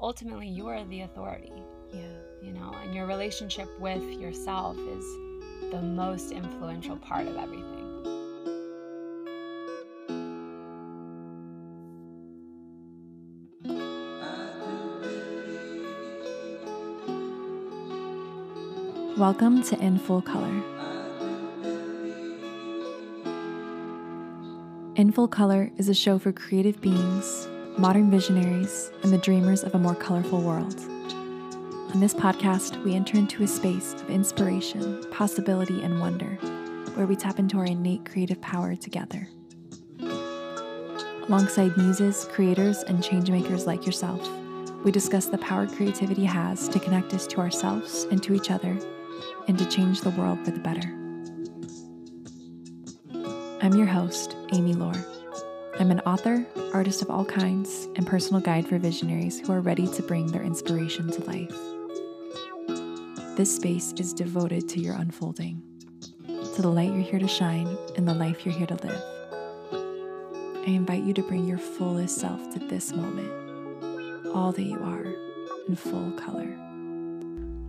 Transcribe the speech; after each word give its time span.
ultimately 0.00 0.46
you 0.46 0.66
are 0.66 0.84
the 0.84 1.02
authority. 1.02 1.52
Yeah. 1.92 2.00
You 2.42 2.52
know, 2.52 2.74
and 2.82 2.94
your 2.94 3.06
relationship 3.06 3.68
with 3.80 4.02
yourself 4.20 4.76
is 4.76 5.04
the 5.70 5.80
most 5.82 6.32
influential 6.32 6.96
part 6.96 7.26
of 7.26 7.36
everything. 7.36 7.72
Welcome 19.16 19.62
to 19.62 19.78
In 19.80 19.98
Full 19.98 20.20
Color. 20.20 20.62
In 24.96 25.10
Full 25.10 25.28
Color 25.28 25.70
is 25.78 25.88
a 25.88 25.94
show 25.94 26.18
for 26.18 26.32
creative 26.32 26.82
beings, 26.82 27.48
modern 27.78 28.10
visionaries, 28.10 28.90
and 29.02 29.12
the 29.12 29.18
dreamers 29.18 29.62
of 29.62 29.74
a 29.74 29.78
more 29.78 29.94
colorful 29.94 30.40
world. 30.40 30.80
On 31.92 32.00
this 32.00 32.14
podcast, 32.14 32.82
we 32.84 32.94
enter 32.94 33.18
into 33.18 33.42
a 33.42 33.46
space 33.46 33.92
of 33.94 34.08
inspiration, 34.08 35.04
possibility, 35.10 35.82
and 35.82 36.00
wonder, 36.00 36.38
where 36.94 37.06
we 37.06 37.16
tap 37.16 37.38
into 37.38 37.58
our 37.58 37.66
innate 37.66 38.08
creative 38.10 38.40
power 38.40 38.74
together. 38.76 39.28
Alongside 41.28 41.76
muses, 41.76 42.26
creators, 42.32 42.82
and 42.84 43.02
changemakers 43.02 43.66
like 43.66 43.84
yourself, 43.84 44.26
we 44.82 44.90
discuss 44.90 45.26
the 45.26 45.38
power 45.38 45.66
creativity 45.66 46.24
has 46.24 46.68
to 46.68 46.78
connect 46.78 47.12
us 47.12 47.26
to 47.26 47.40
ourselves 47.40 48.04
and 48.10 48.22
to 48.22 48.32
each 48.32 48.50
other 48.50 48.78
and 49.48 49.58
to 49.58 49.66
change 49.66 50.00
the 50.00 50.10
world 50.10 50.42
for 50.44 50.50
the 50.50 50.60
better. 50.60 50.92
I'm 53.60 53.74
your 53.74 53.86
host, 53.86 54.34
Amy 54.52 54.74
Lore. 54.74 54.94
I'm 55.78 55.90
an 55.90 56.00
author, 56.00 56.46
artist 56.72 57.02
of 57.02 57.10
all 57.10 57.26
kinds, 57.26 57.86
and 57.96 58.06
personal 58.06 58.40
guide 58.40 58.66
for 58.66 58.78
visionaries 58.78 59.38
who 59.38 59.52
are 59.52 59.60
ready 59.60 59.86
to 59.86 60.02
bring 60.02 60.26
their 60.28 60.42
inspiration 60.42 61.10
to 61.10 61.24
life. 61.24 61.54
This 63.36 63.54
space 63.54 63.92
is 63.98 64.14
devoted 64.14 64.70
to 64.70 64.80
your 64.80 64.94
unfolding, 64.94 65.62
to 66.54 66.62
the 66.62 66.68
light 66.68 66.92
you're 66.92 67.02
here 67.02 67.18
to 67.18 67.28
shine, 67.28 67.76
and 67.94 68.08
the 68.08 68.14
life 68.14 68.46
you're 68.46 68.54
here 68.54 68.66
to 68.68 68.86
live. 68.86 69.02
I 70.66 70.70
invite 70.70 71.04
you 71.04 71.12
to 71.12 71.22
bring 71.22 71.46
your 71.46 71.58
fullest 71.58 72.16
self 72.16 72.54
to 72.54 72.58
this 72.58 72.92
moment, 72.92 74.26
all 74.34 74.52
that 74.52 74.62
you 74.62 74.78
are, 74.82 75.04
in 75.68 75.76
full 75.76 76.10
color. 76.12 76.65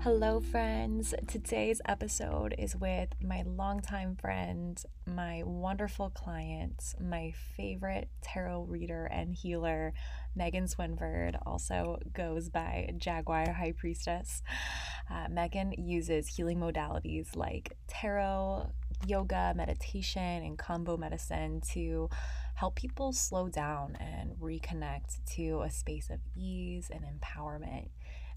Hello, 0.10 0.40
friends. 0.40 1.14
Today's 1.28 1.82
episode 1.86 2.56
is 2.58 2.78
with 2.78 3.10
my 3.22 3.44
longtime 3.46 4.16
friend, 4.16 4.82
my 5.06 5.44
wonderful 5.44 6.12
client, 6.12 6.96
my 6.98 7.34
favorite 7.58 8.08
tarot 8.22 8.62
reader 8.70 9.04
and 9.08 9.36
healer, 9.36 9.92
Megan 10.34 10.64
Swinford, 10.64 11.38
also 11.46 12.00
goes 12.14 12.48
by 12.48 12.90
Jaguar 12.98 13.52
High 13.52 13.74
Priestess. 13.78 14.44
Uh, 15.12 15.28
Megan 15.30 15.74
uses 15.74 16.30
healing 16.30 16.60
modalities 16.60 17.36
like 17.36 17.76
tarot, 17.88 18.72
yoga, 19.06 19.54
meditation, 19.58 20.22
and 20.22 20.58
Kambo 20.58 20.98
medicine 20.98 21.60
to 21.74 22.10
help 22.56 22.76
people 22.76 23.12
slow 23.12 23.50
down 23.50 23.98
and 24.00 24.32
reconnect 24.42 25.18
to 25.36 25.64
a 25.64 25.70
space 25.70 26.10
of 26.10 26.20
ease 26.34 26.90
and 26.90 27.04
empowerment. 27.04 27.90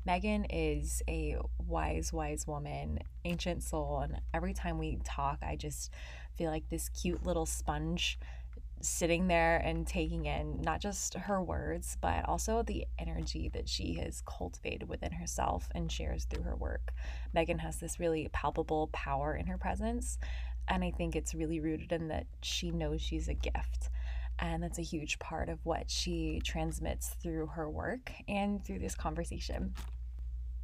Megan 0.05 0.47
is 0.47 1.03
a 1.09 1.37
wise, 1.59 2.13
wise 2.13 2.47
woman, 2.47 3.01
ancient 3.25 3.63
soul. 3.63 4.01
And 4.01 4.21
every 4.33 4.55
time 4.55 4.79
we 4.79 4.99
talk, 5.05 5.39
I 5.43 5.57
just 5.57 5.93
feel 6.37 6.51
like 6.51 6.69
this 6.69 6.89
cute 6.89 7.25
little 7.25 7.47
sponge 7.47 8.19
sitting 8.83 9.29
there 9.29 9.59
and 9.59 9.87
taking 9.87 10.25
in 10.25 10.63
not 10.63 10.81
just 10.81 11.15
her 11.15 11.43
words, 11.43 11.99
but 12.01 12.27
also 12.27 12.63
the 12.63 12.87
energy 12.99 13.51
that 13.53 13.69
she 13.69 13.95
has 13.95 14.23
cultivated 14.25 14.89
within 14.89 15.13
herself 15.13 15.69
and 15.75 15.93
shares 15.93 16.25
through 16.25 16.45
her 16.45 16.57
work. 16.57 16.93
Megan 17.35 17.59
has 17.59 17.77
this 17.77 18.01
really 18.01 18.29
palpable 18.33 18.89
power 18.93 19.35
in 19.35 19.47
her 19.47 19.59
presence. 19.59 20.19
And 20.67 20.85
I 20.85 20.93
think 20.93 21.15
it's 21.15 21.35
really 21.35 21.61
rooted 21.61 21.93
in 21.93 22.09
that 22.09 22.27
she 22.43 22.71
knows 22.71 23.03
she's 23.03 23.29
a 23.29 23.35
gift. 23.35 23.91
And 24.39 24.63
that's 24.63 24.79
a 24.79 24.83
huge 24.83 25.19
part 25.19 25.51
of 25.51 25.59
what 25.65 25.91
she 25.91 26.41
transmits 26.43 27.11
through 27.23 27.49
her 27.49 27.69
work 27.69 28.13
and 28.29 28.65
through 28.65 28.79
this 28.79 28.95
conversation. 28.95 29.75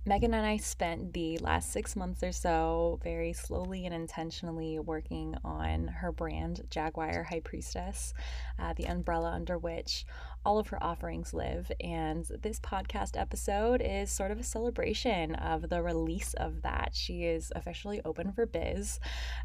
Megan 0.09 0.35
and 0.35 0.47
I 0.47 0.59
spent 0.59 1.15
the 1.15 1.37
last 1.39 1.73
six 1.73 1.97
months 1.97 2.23
or 2.23 2.31
so 2.31 3.01
very 3.03 3.33
slowly 3.33 3.87
and 3.87 3.93
intentionally 3.93 4.79
working 4.79 5.35
on 5.45 5.89
her 5.89 6.13
brand, 6.13 6.63
Jaguar 6.71 7.25
High 7.25 7.41
Priestess, 7.41 8.15
uh, 8.57 8.73
the 8.75 8.85
umbrella 8.85 9.33
under 9.33 9.59
which 9.59 10.07
all 10.47 10.61
of 10.61 10.69
her 10.69 10.81
offerings 10.81 11.35
live. 11.35 11.73
And 11.81 12.25
this 12.41 12.61
podcast 12.61 13.21
episode 13.21 13.83
is 13.85 14.13
sort 14.13 14.31
of 14.31 14.39
a 14.39 14.45
celebration 14.45 15.35
of 15.35 15.69
the 15.69 15.83
release 15.83 16.35
of 16.35 16.63
that. 16.63 16.91
She 16.93 17.25
is 17.25 17.53
officially 17.57 18.01
open 18.05 18.31
for 18.31 18.47
biz. 18.47 19.01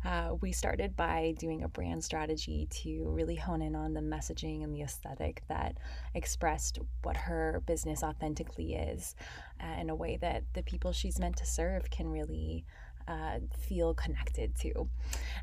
Uh, 0.05 0.35
we 0.41 0.51
started 0.51 0.95
by 0.95 1.33
doing 1.39 1.63
a 1.63 1.67
brand 1.67 2.03
strategy 2.03 2.67
to 2.83 3.05
really 3.09 3.35
hone 3.35 3.63
in 3.63 3.75
on 3.75 3.95
the 3.95 3.99
messaging 3.99 4.63
and 4.63 4.75
the 4.75 4.83
aesthetic 4.83 5.41
that 5.49 5.79
expressed 6.13 6.77
what 7.01 7.17
her 7.17 7.63
business 7.65 8.03
authentically 8.03 8.75
is 8.75 9.15
uh, 9.59 9.81
in 9.81 9.89
a 9.89 9.95
way 9.95 10.19
that 10.21 10.43
the 10.53 10.61
people 10.61 10.91
she's 10.91 11.17
meant 11.17 11.37
to 11.37 11.47
serve 11.47 11.89
can 11.89 12.09
really 12.09 12.63
uh, 13.11 13.39
feel 13.67 13.93
connected 13.93 14.55
to. 14.55 14.87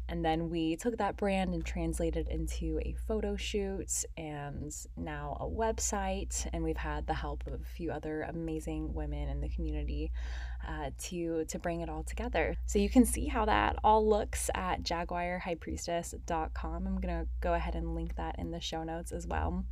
And 0.08 0.24
then 0.24 0.48
we 0.48 0.76
took 0.76 0.96
that 0.98 1.16
brand 1.16 1.52
and 1.52 1.64
translated 1.64 2.28
into 2.28 2.78
a 2.82 2.94
photo 3.06 3.36
shoot 3.36 4.04
and 4.16 4.74
now 4.96 5.36
a 5.40 5.46
website. 5.46 6.48
And 6.52 6.64
we've 6.64 6.78
had 6.78 7.06
the 7.06 7.14
help 7.14 7.46
of 7.46 7.54
a 7.54 7.64
few 7.76 7.90
other 7.90 8.22
amazing 8.22 8.94
women 8.94 9.28
in 9.28 9.40
the 9.40 9.50
community 9.50 10.10
uh, 10.66 10.90
to, 10.98 11.44
to 11.44 11.58
bring 11.58 11.82
it 11.82 11.90
all 11.90 12.04
together. 12.04 12.56
So 12.66 12.78
you 12.78 12.88
can 12.88 13.04
see 13.04 13.26
how 13.26 13.44
that 13.44 13.76
all 13.84 14.08
looks 14.08 14.48
at 14.54 14.82
jaguarhighpriestess.com. 14.82 16.86
I'm 16.86 17.00
to 17.00 17.26
go 17.40 17.54
ahead 17.54 17.74
and 17.74 17.94
link 17.94 18.16
that 18.16 18.38
in 18.38 18.50
the 18.50 18.60
show 18.60 18.82
notes 18.82 19.12
as 19.12 19.26
well. 19.26 19.64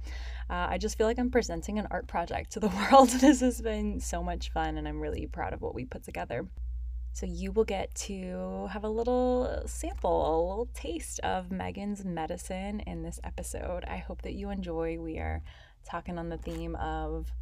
Uh, 0.51 0.67
I 0.71 0.79
just 0.79 0.99
feel 0.99 1.07
like 1.07 1.19
I'm 1.19 1.31
presenting 1.31 1.79
an 1.79 1.87
art 1.91 2.07
project 2.07 2.53
to 2.53 2.61
the 2.61 2.69
world. 2.93 3.09
this 3.09 3.41
has 3.41 3.63
been 3.63 4.01
so 4.01 4.23
much 4.23 4.53
fun, 4.53 4.77
and 4.77 4.87
I'm 4.87 5.01
really 5.01 5.27
proud 5.27 5.55
of 5.55 5.63
what 5.63 5.75
we 5.75 5.87
put 5.87 6.05
together. 6.05 6.47
So 7.17 7.25
you 7.25 7.51
will 7.51 7.65
get 7.65 7.95
to 7.95 8.69
have 8.71 8.85
a 8.85 8.91
little 8.91 9.63
sample, 9.65 10.21
a 10.21 10.37
little 10.37 10.69
taste 10.75 11.19
of 11.21 11.51
Megan's 11.51 12.05
medicine 12.05 12.81
in 12.81 13.03
this 13.03 13.19
episode. 13.25 13.87
I 13.87 13.97
hope 13.97 14.21
that 14.21 14.35
you 14.35 14.51
enjoy. 14.51 14.99
We 14.99 15.17
are 15.17 15.41
talking 15.89 16.19
on 16.19 16.29
the 16.29 16.37
theme 16.37 16.75
of 16.75 17.33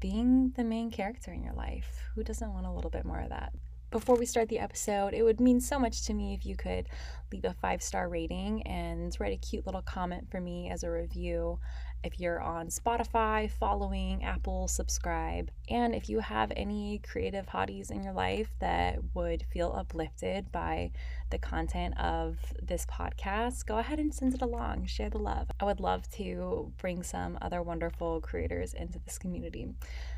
being 0.00 0.52
the 0.54 0.64
main 0.64 0.90
character 0.90 1.32
in 1.32 1.42
your 1.42 1.54
life. 1.54 2.02
Who 2.14 2.24
doesn't 2.24 2.52
want 2.52 2.66
a 2.66 2.70
little 2.70 2.90
bit 2.90 3.06
more 3.06 3.20
of 3.20 3.30
that? 3.30 3.54
Before 3.90 4.16
we 4.16 4.26
start 4.26 4.50
the 4.50 4.58
episode, 4.58 5.14
it 5.14 5.22
would 5.22 5.40
mean 5.40 5.62
so 5.62 5.78
much 5.78 6.02
to 6.02 6.12
me 6.12 6.34
if 6.34 6.44
you 6.44 6.54
could 6.54 6.86
leave 7.32 7.46
a 7.46 7.54
five 7.54 7.82
star 7.82 8.10
rating 8.10 8.66
and 8.66 9.16
write 9.18 9.32
a 9.32 9.38
cute 9.38 9.64
little 9.64 9.80
comment 9.80 10.30
for 10.30 10.42
me 10.42 10.68
as 10.68 10.82
a 10.82 10.90
review. 10.90 11.58
If 12.06 12.20
you're 12.20 12.40
on 12.40 12.68
Spotify, 12.68 13.50
following, 13.50 14.22
Apple, 14.22 14.68
subscribe. 14.68 15.50
And 15.68 15.92
if 15.92 16.08
you 16.08 16.20
have 16.20 16.52
any 16.54 17.00
creative 17.00 17.46
hotties 17.46 17.90
in 17.90 18.04
your 18.04 18.12
life 18.12 18.48
that 18.60 19.00
would 19.14 19.42
feel 19.52 19.74
uplifted 19.76 20.52
by 20.52 20.92
the 21.30 21.38
content 21.38 21.98
of 21.98 22.38
this 22.62 22.86
podcast, 22.86 23.66
go 23.66 23.78
ahead 23.78 23.98
and 23.98 24.14
send 24.14 24.34
it 24.34 24.42
along. 24.42 24.86
Share 24.86 25.10
the 25.10 25.18
love. 25.18 25.50
I 25.58 25.64
would 25.64 25.80
love 25.80 26.08
to 26.12 26.72
bring 26.78 27.02
some 27.02 27.38
other 27.42 27.60
wonderful 27.60 28.20
creators 28.20 28.72
into 28.72 29.00
this 29.00 29.18
community. 29.18 29.66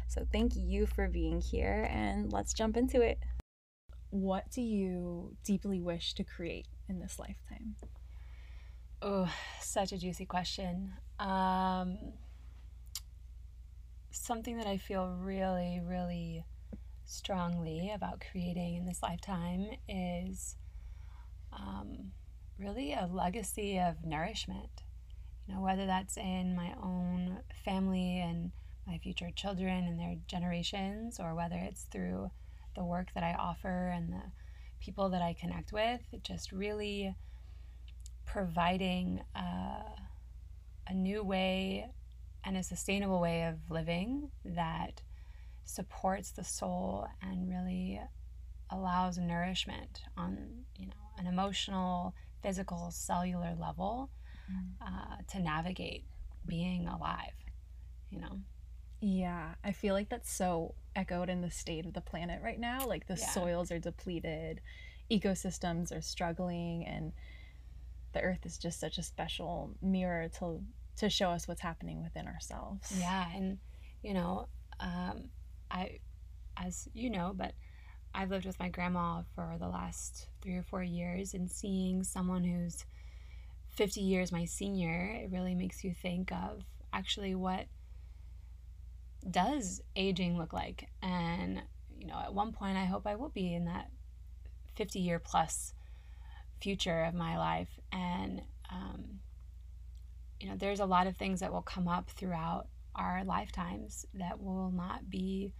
So 0.08 0.26
thank 0.30 0.56
you 0.56 0.84
for 0.84 1.08
being 1.08 1.40
here, 1.40 1.88
and 1.90 2.30
let's 2.30 2.52
jump 2.52 2.76
into 2.76 3.00
it. 3.00 3.18
What 4.10 4.50
do 4.50 4.60
you 4.60 5.38
deeply 5.42 5.80
wish 5.80 6.12
to 6.16 6.22
create 6.22 6.66
in 6.86 6.98
this 7.00 7.18
lifetime? 7.18 7.76
Oh, 9.00 9.32
such 9.62 9.92
a 9.92 9.98
juicy 9.98 10.26
question. 10.26 10.92
Um, 11.18 11.98
something 14.10 14.56
that 14.58 14.66
I 14.66 14.76
feel 14.76 15.16
really, 15.20 15.80
really 15.84 16.44
strongly 17.04 17.90
about 17.94 18.22
creating 18.30 18.76
in 18.76 18.86
this 18.86 19.02
lifetime 19.02 19.70
is 19.88 20.56
um, 21.52 22.12
really 22.58 22.92
a 22.92 23.08
legacy 23.10 23.78
of 23.78 24.04
nourishment. 24.04 24.82
You 25.46 25.54
know, 25.54 25.60
whether 25.62 25.86
that's 25.86 26.16
in 26.16 26.54
my 26.54 26.74
own 26.82 27.38
family 27.64 28.20
and 28.20 28.52
my 28.86 28.98
future 28.98 29.30
children 29.34 29.84
and 29.84 29.98
their 29.98 30.16
generations, 30.26 31.18
or 31.18 31.34
whether 31.34 31.56
it's 31.56 31.84
through 31.84 32.30
the 32.76 32.84
work 32.84 33.08
that 33.14 33.24
I 33.24 33.32
offer 33.32 33.88
and 33.88 34.12
the 34.12 34.22
people 34.80 35.08
that 35.10 35.22
I 35.22 35.34
connect 35.34 35.72
with, 35.72 36.00
just 36.22 36.52
really 36.52 37.14
providing 38.26 39.22
uh, 39.34 39.82
a 40.88 40.94
new 40.94 41.22
way 41.22 41.86
and 42.44 42.56
a 42.56 42.62
sustainable 42.62 43.20
way 43.20 43.44
of 43.44 43.56
living 43.70 44.30
that 44.44 45.02
supports 45.64 46.30
the 46.30 46.44
soul 46.44 47.06
and 47.20 47.48
really 47.48 48.00
allows 48.70 49.18
nourishment 49.18 50.02
on 50.16 50.36
you 50.78 50.86
know 50.86 50.92
an 51.18 51.26
emotional 51.26 52.14
physical 52.42 52.90
cellular 52.90 53.54
level 53.58 54.10
mm. 54.50 54.64
uh, 54.80 55.16
to 55.30 55.40
navigate 55.40 56.04
being 56.46 56.86
alive 56.86 57.32
you 58.10 58.20
know 58.20 58.40
Yeah, 59.00 59.54
I 59.62 59.72
feel 59.72 59.94
like 59.94 60.08
that's 60.08 60.30
so 60.32 60.74
echoed 60.96 61.28
in 61.28 61.40
the 61.40 61.50
state 61.50 61.86
of 61.86 61.92
the 61.94 62.00
planet 62.00 62.42
right 62.42 62.58
now. 62.58 62.86
Like 62.86 63.06
the 63.06 63.16
Yeah. 63.16 63.30
soils 63.30 63.70
are 63.70 63.78
depleted, 63.78 64.60
ecosystems 65.10 65.96
are 65.96 66.02
struggling, 66.02 66.84
and 66.84 67.12
the 68.12 68.20
earth 68.20 68.44
is 68.44 68.58
just 68.58 68.80
such 68.80 68.98
a 68.98 69.02
special 69.02 69.76
mirror 69.80 70.28
to 70.38 70.62
to 70.98 71.10
show 71.10 71.30
us 71.30 71.48
what's 71.48 71.60
happening 71.60 72.02
within 72.02 72.26
ourselves. 72.26 72.92
Yeah, 72.98 73.26
and 73.34 73.58
you 74.02 74.14
know, 74.14 74.48
um, 74.80 75.30
I, 75.70 75.98
as 76.56 76.88
you 76.94 77.10
know, 77.10 77.32
but 77.34 77.52
I've 78.14 78.30
lived 78.30 78.46
with 78.46 78.58
my 78.58 78.68
grandma 78.68 79.22
for 79.34 79.56
the 79.58 79.68
last 79.68 80.28
three 80.42 80.56
or 80.56 80.62
four 80.62 80.82
years, 80.82 81.34
and 81.34 81.50
seeing 81.50 82.02
someone 82.02 82.44
who's 82.44 82.84
50 83.70 84.00
years 84.00 84.32
my 84.32 84.44
senior, 84.44 85.20
it 85.22 85.30
really 85.30 85.54
makes 85.54 85.84
you 85.84 85.94
think 85.94 86.32
of 86.32 86.62
actually 86.92 87.34
what 87.34 87.66
does 89.30 89.80
aging 89.94 90.36
look 90.36 90.52
like. 90.52 90.88
And, 91.02 91.62
you 91.96 92.06
know, 92.06 92.18
at 92.18 92.34
one 92.34 92.52
point, 92.52 92.76
I 92.76 92.86
hope 92.86 93.06
I 93.06 93.14
will 93.14 93.28
be 93.28 93.54
in 93.54 93.66
that 93.66 93.88
50 94.76 94.98
year 94.98 95.18
plus 95.18 95.74
future 96.60 97.04
of 97.04 97.14
my 97.14 97.38
life. 97.38 97.68
And, 97.92 98.42
um, 98.70 99.20
you 100.40 100.48
know, 100.48 100.56
there's 100.56 100.80
a 100.80 100.86
lot 100.86 101.06
of 101.06 101.16
things 101.16 101.40
that 101.40 101.52
will 101.52 101.62
come 101.62 101.88
up 101.88 102.10
throughout 102.10 102.68
our 102.94 103.24
lifetimes 103.24 104.06
that 104.14 104.40
will 104.40 104.70
not 104.70 105.08
be 105.08 105.52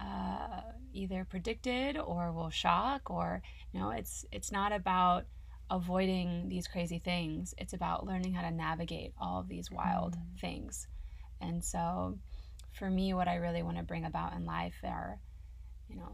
uh, 0.00 0.60
either 0.92 1.24
predicted 1.24 1.96
or 1.96 2.32
will 2.32 2.50
shock 2.50 3.10
or 3.10 3.42
you 3.72 3.80
know 3.80 3.90
it's 3.90 4.24
it's 4.30 4.52
not 4.52 4.72
about 4.72 5.24
avoiding 5.70 6.48
these 6.48 6.68
crazy 6.68 6.98
things. 6.98 7.54
It's 7.58 7.72
about 7.72 8.06
learning 8.06 8.34
how 8.34 8.42
to 8.42 8.50
navigate 8.54 9.14
all 9.20 9.40
of 9.40 9.48
these 9.48 9.70
wild 9.70 10.16
Mm. 10.16 10.40
things. 10.40 10.86
And 11.40 11.64
so 11.64 12.18
for 12.72 12.90
me 12.90 13.14
what 13.14 13.26
i 13.26 13.36
really 13.36 13.62
want 13.62 13.78
to 13.78 13.82
bring 13.82 14.04
about 14.04 14.34
in 14.34 14.44
life 14.44 14.76
are 14.84 15.18
you 15.88 15.96
know 15.96 16.12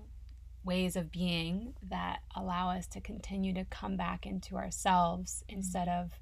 ways 0.65 0.95
of 0.95 1.11
being 1.11 1.75
that 1.83 2.21
allow 2.37 2.71
us 2.71 2.87
to 2.87 3.01
continue 3.01 3.53
to 3.53 3.65
come 3.65 3.97
back 3.97 4.25
into 4.27 4.57
ourselves 4.57 5.43
instead 5.49 5.89
of 5.89 6.13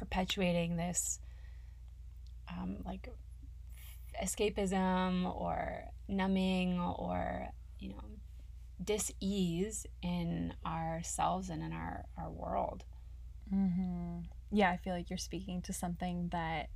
perpetuating 0.00 0.76
this 0.76 1.20
um, 2.48 2.78
like 2.86 3.08
escapism 4.22 5.24
or 5.36 5.84
numbing 6.08 6.80
or 6.80 7.48
you 7.78 7.90
know 7.90 8.02
dis-ease 8.82 9.86
in 10.02 10.54
ourselves 10.66 11.50
and 11.50 11.62
in 11.62 11.72
our, 11.72 12.06
our 12.16 12.30
world 12.30 12.84
hmm 13.50 14.20
Yeah, 14.50 14.70
I 14.70 14.76
feel 14.78 14.94
like 14.94 15.10
you're 15.10 15.18
speaking 15.18 15.62
to 15.62 15.72
something 15.72 16.28
that 16.32 16.70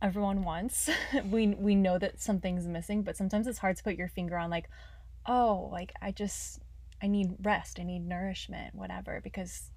everyone 0.00 0.44
wants. 0.44 0.90
we 1.30 1.48
we 1.48 1.74
know 1.74 1.98
that 1.98 2.20
something's 2.20 2.66
missing, 2.66 3.02
but 3.02 3.16
sometimes 3.16 3.46
it's 3.46 3.58
hard 3.58 3.76
to 3.76 3.82
put 3.82 3.96
your 3.96 4.08
finger 4.08 4.36
on 4.36 4.50
like, 4.50 4.68
oh, 5.26 5.68
like 5.72 5.92
I 6.02 6.12
just 6.12 6.60
I 7.02 7.08
need 7.08 7.34
rest, 7.42 7.80
I 7.80 7.84
need 7.84 8.06
nourishment, 8.06 8.74
whatever, 8.74 9.20
because 9.22 9.71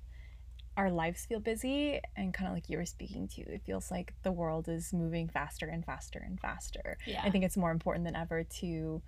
our 0.77 0.91
lives 0.91 1.25
feel 1.25 1.39
busy 1.39 1.99
and 2.15 2.33
kind 2.33 2.47
of 2.49 2.53
like 2.53 2.69
you 2.69 2.77
were 2.77 2.85
speaking 2.85 3.27
to, 3.29 3.41
it 3.41 3.61
feels 3.65 3.89
like 3.91 4.13
the 4.23 4.31
world 4.31 4.67
is 4.67 4.91
moving 4.93 5.27
faster 5.29 5.67
and 5.67 5.85
faster 5.85 6.19
and 6.25 6.39
faster. 6.39 6.97
yeah 7.05 7.21
I 7.23 7.29
think 7.29 7.43
it's 7.45 7.57
more 7.57 7.71
important 7.71 8.05
than 8.05 8.15
ever 8.15 8.43
to 8.59 9.01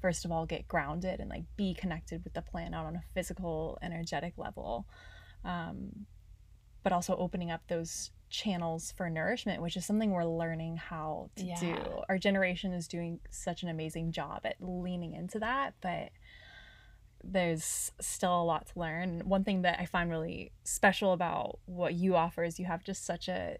first 0.00 0.24
of 0.26 0.30
all 0.32 0.44
get 0.46 0.68
grounded 0.68 1.20
and 1.20 1.30
like 1.30 1.44
be 1.56 1.72
connected 1.74 2.22
with 2.22 2.34
the 2.34 2.42
planet 2.42 2.74
on 2.74 2.96
a 2.96 3.02
physical 3.14 3.78
energetic 3.80 4.34
level 4.36 4.86
um, 5.44 6.06
but 6.82 6.92
also 6.92 7.16
opening 7.16 7.50
up 7.50 7.62
those 7.68 8.10
channels 8.28 8.92
for 8.96 9.08
nourishment 9.08 9.62
which 9.62 9.76
is 9.76 9.86
something 9.86 10.10
we're 10.10 10.24
learning 10.24 10.76
how 10.76 11.30
to 11.36 11.44
Yeah. 11.46 11.58
do 11.60 11.76
our 12.08 12.18
generation 12.18 12.72
is 12.74 12.86
doing 12.88 13.20
such 13.30 13.62
an 13.62 13.68
amazing 13.70 14.12
job 14.12 14.40
at 14.44 14.56
leaning 14.60 15.14
into 15.14 15.38
that 15.38 15.74
but 15.80 16.10
there's 17.32 17.90
still 18.00 18.40
a 18.40 18.44
lot 18.44 18.66
to 18.66 18.78
learn 18.78 19.20
one 19.24 19.42
thing 19.44 19.62
that 19.62 19.78
i 19.80 19.86
find 19.86 20.10
really 20.10 20.52
special 20.64 21.12
about 21.12 21.58
what 21.66 21.94
you 21.94 22.14
offer 22.16 22.44
is 22.44 22.58
you 22.58 22.64
have 22.66 22.82
just 22.84 23.04
such 23.04 23.28
a 23.28 23.56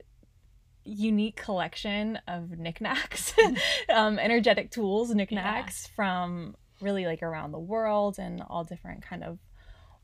unique 0.85 1.35
collection 1.37 2.17
of 2.29 2.59
knickknacks, 2.59 3.35
um, 3.89 4.19
energetic 4.21 4.71
tools, 4.71 5.13
knickknacks 5.13 5.87
from 5.89 6.55
really 6.81 7.07
like 7.07 7.23
around 7.25 7.51
the 7.51 7.59
world 7.59 8.19
and 8.21 8.41
all 8.49 8.63
different 8.63 9.03
kind 9.03 9.25
of 9.25 9.39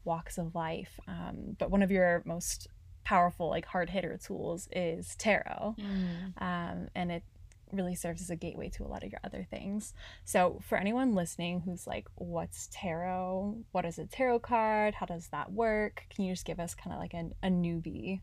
walks 0.05 0.39
of 0.39 0.55
life. 0.57 0.99
Um, 1.07 1.55
but 1.59 1.71
one 1.71 1.83
of 1.83 1.93
your 1.93 2.23
most 2.27 2.67
powerful, 3.05 3.49
like 3.49 3.65
hard 3.67 3.91
hitter 3.91 4.19
tools 4.25 4.69
is 4.73 5.15
tarot, 5.17 5.77
Mm. 5.79 6.43
um, 6.43 6.89
and 6.97 7.13
it 7.13 7.23
really 7.73 7.95
serves 7.95 8.21
as 8.21 8.31
a 8.31 8.37
gateway 8.37 8.69
to 8.71 8.85
a 8.85 8.89
lot 8.89 9.03
of 9.03 9.11
your 9.11 9.21
other 9.25 9.47
things. 9.51 9.95
So 10.25 10.61
for 10.69 10.77
anyone 10.79 11.15
listening 11.15 11.61
who's 11.61 11.87
like, 11.87 12.07
"What's 12.15 12.69
tarot? 12.73 13.57
What 13.73 13.85
is 13.85 13.99
a 13.99 14.07
tarot 14.07 14.41
card? 14.41 14.95
How 14.95 15.07
does 15.07 15.29
that 15.29 15.53
work?" 15.53 16.05
Can 16.11 16.25
you 16.25 16.33
just 16.33 16.45
give 16.45 16.61
us 16.61 16.75
kind 16.75 16.93
of 16.93 17.01
like 17.01 17.15
an, 17.15 17.35
a 17.43 17.49
newbie 17.49 18.21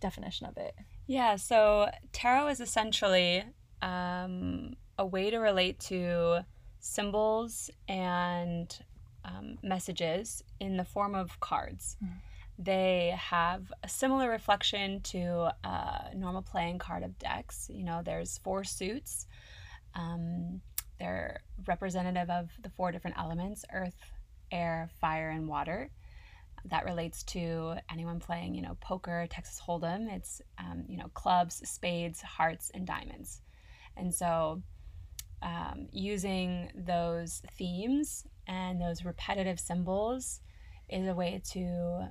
definition 0.00 0.46
of 0.46 0.56
it? 0.56 0.74
Yeah, 1.06 1.36
so 1.36 1.90
tarot 2.12 2.48
is 2.48 2.60
essentially 2.60 3.44
um, 3.82 4.74
a 4.98 5.06
way 5.06 5.30
to 5.30 5.38
relate 5.38 5.78
to 5.80 6.44
symbols 6.80 7.70
and 7.88 8.76
um, 9.24 9.58
messages 9.62 10.42
in 10.60 10.76
the 10.76 10.84
form 10.84 11.14
of 11.14 11.38
cards. 11.40 11.96
Mm. 12.02 12.10
They 12.58 13.14
have 13.18 13.70
a 13.82 13.88
similar 13.88 14.30
reflection 14.30 15.00
to 15.02 15.52
a 15.62 16.10
normal 16.14 16.42
playing 16.42 16.78
card 16.78 17.02
of 17.02 17.18
decks. 17.18 17.70
You 17.72 17.84
know, 17.84 18.02
there's 18.04 18.38
four 18.38 18.64
suits. 18.64 19.26
Um, 19.94 20.60
they're 20.98 21.40
representative 21.66 22.30
of 22.30 22.50
the 22.62 22.70
four 22.70 22.92
different 22.92 23.18
elements 23.18 23.64
earth, 23.72 23.96
air, 24.50 24.88
fire, 25.00 25.28
and 25.28 25.48
water 25.48 25.90
that 26.70 26.84
relates 26.84 27.22
to 27.22 27.74
anyone 27.90 28.18
playing, 28.18 28.54
you 28.54 28.62
know, 28.62 28.76
poker, 28.80 29.26
Texas 29.30 29.60
Hold'em. 29.64 30.10
It's, 30.12 30.40
um, 30.58 30.84
you 30.88 30.96
know, 30.96 31.08
clubs, 31.14 31.62
spades, 31.68 32.20
hearts, 32.22 32.70
and 32.74 32.86
diamonds. 32.86 33.40
And 33.96 34.14
so, 34.14 34.62
um, 35.42 35.88
using 35.92 36.70
those 36.74 37.42
themes 37.56 38.26
and 38.46 38.80
those 38.80 39.04
repetitive 39.04 39.60
symbols 39.60 40.40
is 40.88 41.06
a 41.06 41.14
way 41.14 41.40
to 41.52 42.08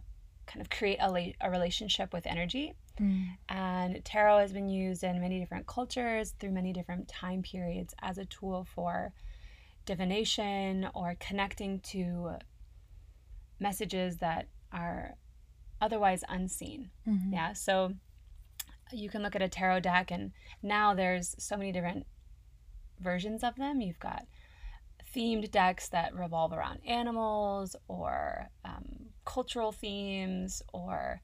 kind 0.47 0.61
of 0.61 0.69
create 0.69 0.97
a, 1.01 1.09
la- 1.11 1.33
a 1.41 1.49
relationship 1.51 2.13
with 2.13 2.25
energy. 2.27 2.73
And 3.49 4.05
tarot 4.05 4.39
has 4.39 4.53
been 4.53 4.69
used 4.69 5.03
in 5.03 5.19
many 5.19 5.39
different 5.39 5.67
cultures 5.67 6.33
through 6.39 6.51
many 6.51 6.71
different 6.71 7.07
time 7.09 7.41
periods 7.41 7.93
as 8.01 8.17
a 8.17 8.23
tool 8.25 8.63
for 8.73 9.11
divination 9.85 10.87
or 10.93 11.15
connecting 11.19 11.79
to 11.91 12.37
messages 13.59 14.17
that 14.17 14.47
are 14.71 15.15
otherwise 15.81 16.23
unseen. 16.29 16.89
Mhm. 17.07 17.33
Yeah, 17.33 17.53
so 17.53 17.95
you 18.91 19.09
can 19.09 19.21
look 19.21 19.35
at 19.35 19.41
a 19.41 19.49
tarot 19.49 19.81
deck, 19.81 20.11
and 20.11 20.31
now 20.61 20.93
there's 20.93 21.35
so 21.37 21.57
many 21.57 21.71
different 21.71 22.05
versions 22.99 23.43
of 23.43 23.55
them. 23.55 23.81
You've 23.81 23.99
got 23.99 24.25
themed 25.15 25.49
decks 25.51 25.89
that 25.89 26.13
revolve 26.13 26.51
around 26.51 26.79
animals 26.85 27.75
or 27.87 28.49
um, 28.65 28.83
cultural 29.23 29.71
themes 29.71 30.61
or 30.73 31.21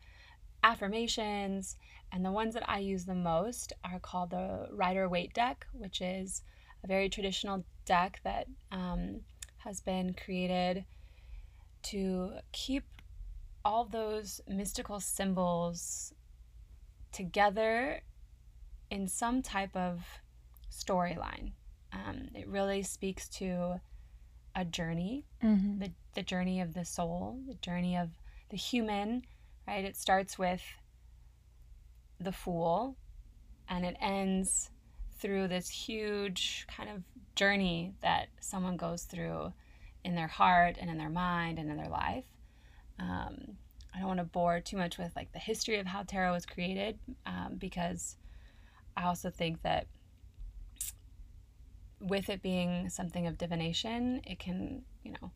affirmations. 0.64 1.78
And 2.12 2.26
the 2.26 2.32
ones 2.32 2.54
that 2.54 2.70
I 2.70 2.80
use 2.80 3.06
the 3.06 3.16
most 3.16 3.74
are 3.84 4.00
called 4.00 4.32
the 4.32 4.68
Rider 4.72 5.08
Waite 5.10 5.34
deck, 5.34 5.66
which 5.74 6.02
is 6.02 6.42
a 6.84 6.88
very 6.88 7.10
traditional 7.10 7.64
deck 7.86 8.20
that 8.24 8.48
um, 8.72 9.22
has 9.58 9.82
been 9.82 10.14
created 10.14 10.86
to 11.84 12.34
keep 12.52 12.84
all 13.64 13.86
those 13.86 14.42
mystical 14.48 15.00
symbols 15.00 16.14
together 17.12 18.02
in 18.90 19.08
some 19.08 19.42
type 19.42 19.76
of 19.76 20.04
storyline. 20.72 21.52
Um, 21.94 22.30
it 22.34 22.48
really 22.48 22.84
speaks 22.84 23.28
to 23.30 23.82
a 24.56 24.66
journey, 24.66 25.26
Mhm. 25.44 25.80
the, 25.80 25.92
the 26.14 26.24
journey 26.24 26.62
of 26.62 26.74
the 26.74 26.86
soul, 26.86 27.40
the 27.48 27.56
journey 27.56 27.96
of 27.98 28.10
the 28.50 28.58
human, 28.58 29.24
right? 29.68 29.84
It 29.86 29.96
starts 29.96 30.38
with 30.38 30.62
the 32.20 32.32
fool 32.32 32.96
and 33.68 33.86
it 33.86 33.96
ends 34.00 34.70
through 35.18 35.48
this 35.48 35.70
huge 35.70 36.66
kind 36.68 36.90
of 36.90 37.04
journey 37.36 37.94
that 38.02 38.30
someone 38.40 38.78
goes 38.78 39.04
through 39.04 39.54
in 40.04 40.16
their 40.16 40.28
heart 40.28 40.78
and 40.80 40.90
in 40.90 40.98
their 40.98 41.10
mind 41.10 41.60
and 41.60 41.70
in 41.70 41.78
their 41.78 41.90
life. 41.90 42.26
Um, 43.00 43.58
I 43.94 44.00
don't 44.00 44.08
want 44.08 44.20
to 44.20 44.26
bore 44.26 44.60
too 44.60 44.78
much 44.78 44.98
with 44.98 45.16
like 45.16 45.32
the 45.32 45.40
history 45.40 45.78
of 45.80 45.88
how 45.88 46.04
tarot 46.04 46.34
was 46.34 46.46
created 46.46 47.00
um, 47.26 47.56
because 47.58 48.18
I 48.96 49.04
also 49.04 49.30
think 49.30 49.62
that 49.64 49.88
with 52.02 52.30
it 52.30 52.42
being 52.42 52.90
something 52.90 53.28
of 53.28 53.38
divination, 53.38 54.22
it 54.26 54.40
can, 54.40 54.84
you 55.04 55.12
know, 55.14 55.32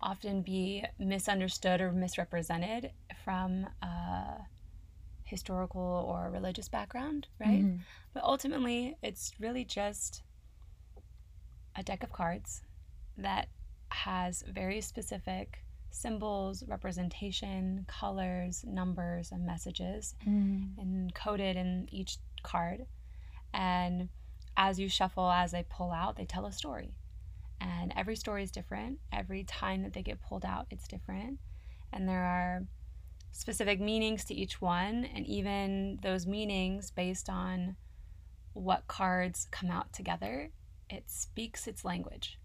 often 0.00 0.42
be 0.42 0.84
misunderstood 0.98 1.80
or 1.80 1.90
misrepresented 1.92 2.92
from 3.24 3.66
a 3.82 4.46
historical 5.24 5.80
or 5.82 6.30
religious 6.30 6.68
background, 6.68 7.26
right? 7.38 7.64
Mhm. 7.64 7.80
But 8.14 8.22
ultimately, 8.22 8.96
it's 9.02 9.32
really 9.40 9.64
just 9.64 10.22
a 11.74 11.82
deck 11.82 12.02
of 12.02 12.12
cards 12.12 12.62
that 13.16 13.48
has 13.90 14.42
very 14.42 14.80
specific 14.80 15.64
symbols, 15.90 16.62
representation, 16.64 17.84
colors, 17.88 18.64
numbers, 18.64 19.32
and 19.32 19.44
messages 19.46 20.14
Mm. 20.26 20.74
encoded 20.76 21.56
in 21.56 21.88
each 21.90 22.18
card. 22.42 22.86
And 23.52 24.08
as 24.58 24.78
you 24.80 24.88
shuffle, 24.88 25.30
as 25.30 25.52
they 25.52 25.64
pull 25.70 25.92
out, 25.92 26.16
they 26.16 26.24
tell 26.24 26.44
a 26.44 26.52
story. 26.52 26.92
And 27.60 27.94
every 27.96 28.16
story 28.16 28.42
is 28.42 28.50
different. 28.50 28.98
Every 29.12 29.44
time 29.44 29.84
that 29.84 29.92
they 29.92 30.02
get 30.02 30.20
pulled 30.20 30.44
out, 30.44 30.66
it's 30.70 30.88
different. 30.88 31.38
And 31.92 32.08
there 32.08 32.24
are 32.24 32.64
specific 33.30 33.80
meanings 33.80 34.24
to 34.26 34.34
each 34.34 34.60
one, 34.60 35.04
and 35.14 35.24
even 35.26 36.00
those 36.02 36.26
meanings 36.26 36.90
based 36.90 37.30
on 37.30 37.76
what 38.52 38.88
cards 38.88 39.46
come 39.52 39.70
out 39.70 39.92
together, 39.92 40.50
it 40.90 41.04
speaks 41.06 41.68
its 41.68 41.84
language, 41.84 42.38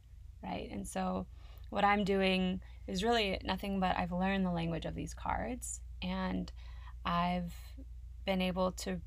right? 0.44 0.70
And 0.72 0.88
so, 0.88 1.26
what 1.72 1.84
I'm 1.84 2.04
doing 2.04 2.62
is 2.86 3.04
really 3.04 3.40
nothing 3.44 3.80
but 3.80 3.98
I've 3.98 4.12
learned 4.12 4.46
the 4.46 4.52
language 4.52 4.86
of 4.86 4.94
these 4.94 5.16
cards, 5.16 5.82
and 6.04 6.52
I've 7.04 7.54
been 8.26 8.42
able 8.42 8.72
to, 8.74 9.02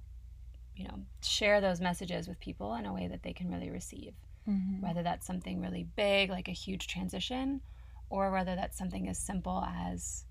you 0.76 0.86
know, 0.86 1.00
share 1.22 1.60
those 1.60 1.80
messages 1.80 2.28
with 2.28 2.38
people 2.38 2.74
in 2.74 2.86
a 2.86 2.92
way 2.92 3.08
that 3.08 3.22
they 3.22 3.32
can 3.32 3.48
really 3.50 3.70
receive 3.70 4.14
Mhm. 4.46 4.80
whether 4.80 5.02
that's 5.02 5.26
something 5.26 5.60
really 5.60 5.82
big, 5.96 6.30
like 6.30 6.46
a 6.48 6.52
huge 6.52 6.86
transition, 6.86 7.60
or 8.10 8.30
whether 8.30 8.54
that's 8.54 8.78
something 8.78 9.08
as 9.08 9.18
simple 9.18 9.64
as 9.64 10.24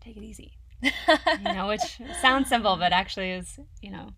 take 0.00 0.16
it 0.16 0.22
easy, 0.22 0.58
you 0.82 1.52
know, 1.54 1.66
which 1.72 2.00
sounds 2.20 2.48
simple, 2.48 2.76
but 2.76 2.92
actually 2.92 3.30
is, 3.30 3.58
you 3.80 3.90
know, 3.90 4.10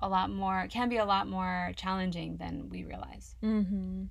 a 0.00 0.08
lot 0.08 0.30
more, 0.30 0.66
can 0.68 0.88
be 0.88 0.96
a 0.96 1.04
lot 1.04 1.28
more 1.28 1.72
challenging 1.76 2.36
than 2.38 2.68
we 2.68 2.84
realize. 2.84 3.36
hmm 3.40 4.04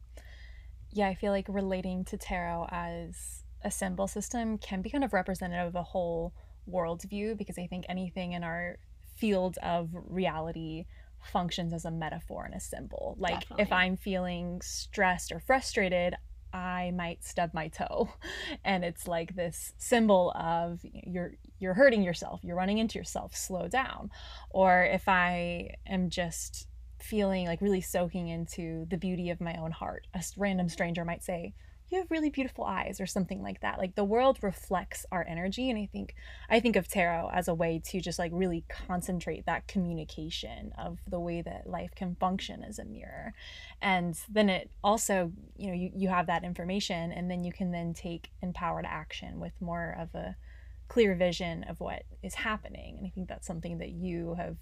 Yeah, 0.92 1.08
I 1.08 1.16
feel 1.16 1.32
like 1.32 1.48
relating 1.50 2.06
to 2.06 2.18
tarot 2.18 2.68
as 2.72 3.44
a 3.64 3.72
symbol 3.72 4.08
system 4.08 4.58
can 4.58 4.82
be 4.82 4.90
kind 4.90 5.04
of 5.04 5.12
representative 5.14 5.68
of 5.68 5.76
a 5.76 5.84
whole 5.84 6.34
worldview 6.70 7.38
because 7.38 7.58
I 7.58 7.68
think 7.68 7.86
anything 7.90 8.34
in 8.34 8.44
our 8.44 8.78
field 9.18 9.58
of 9.64 9.90
reality 9.94 10.86
functions 11.22 11.74
as 11.74 11.86
a 11.86 11.92
metaphor 11.92 12.46
and 12.46 12.54
a 12.54 12.60
symbol. 12.60 13.16
Like 13.20 13.44
if 13.58 13.72
I'm 13.72 13.98
feeling 13.98 14.62
stressed 14.62 15.32
or 15.32 15.40
frustrated, 15.40 16.16
I 16.54 16.92
might 16.96 17.24
stub 17.24 17.52
my 17.54 17.68
toe. 17.68 18.10
And 18.64 18.84
it's 18.84 19.08
like 19.08 19.36
this 19.36 19.74
symbol 19.78 20.32
of 20.32 20.80
you're 20.84 21.34
you're 21.60 21.74
hurting 21.74 22.04
yourself, 22.04 22.42
you're 22.44 22.56
running 22.56 22.78
into 22.78 22.98
yourself, 22.98 23.36
slow 23.36 23.68
down. 23.68 24.10
Or 24.50 24.84
if 24.84 25.08
I 25.08 25.76
am 25.86 26.10
just 26.10 26.68
feeling 27.00 27.46
like 27.46 27.62
really 27.62 27.82
soaking 27.82 28.28
into 28.28 28.86
the 28.90 28.98
beauty 28.98 29.30
of 29.30 29.40
my 29.40 29.56
own 29.56 29.72
heart. 29.72 30.08
a 30.14 30.24
random 30.36 30.68
stranger 30.70 31.06
might 31.06 31.24
say, 31.24 31.54
"You 31.90 32.00
have 32.00 32.12
really 32.12 32.30
beautiful 32.30 32.66
eyes," 32.66 33.00
or 33.00 33.06
something 33.06 33.42
like 33.42 33.62
that. 33.62 33.78
Like 33.78 33.96
the 33.96 34.04
world 34.04 34.40
reflects 34.42 35.06
our 35.12 35.26
energy, 35.28 35.70
and 35.70 35.80
I 35.80 35.88
think 35.92 36.16
I 36.50 36.60
think 36.60 36.76
of 36.76 36.88
tarot 36.88 37.30
as 37.34 37.48
a 37.48 37.54
way 37.54 37.82
to 37.86 38.02
just 38.02 38.20
like 38.20 38.32
really 38.34 38.64
concentrate 38.70 39.46
that 39.46 39.68
communication 39.68 40.74
of 40.78 41.00
the 41.08 41.20
way 41.20 41.42
that 41.42 41.70
life 41.70 41.92
can 41.96 42.16
function 42.16 42.64
as 42.64 42.80
a 42.80 42.86
mirror. 42.86 43.34
And 43.82 44.20
then 44.30 44.50
it 44.50 44.70
also, 44.84 45.32
you 45.58 45.68
know, 45.68 45.74
you, 45.74 45.92
you 45.96 46.10
have 46.10 46.28
that 46.28 46.44
information, 46.44 47.12
and 47.12 47.30
then 47.30 47.44
you 47.44 47.52
can 47.52 47.72
then 47.72 47.94
take 47.94 48.32
empowered 48.42 48.86
action 48.86 49.40
with 49.40 49.54
more 49.62 49.96
of 50.00 50.14
a 50.16 50.36
clear 50.88 51.16
vision 51.16 51.64
of 51.64 51.80
what 51.80 52.04
is 52.24 52.36
happening. 52.36 52.98
And 52.98 53.08
I 53.08 53.10
think 53.10 53.28
that's 53.28 53.48
something 53.48 53.78
that 53.80 53.90
you 53.90 54.36
have 54.36 54.58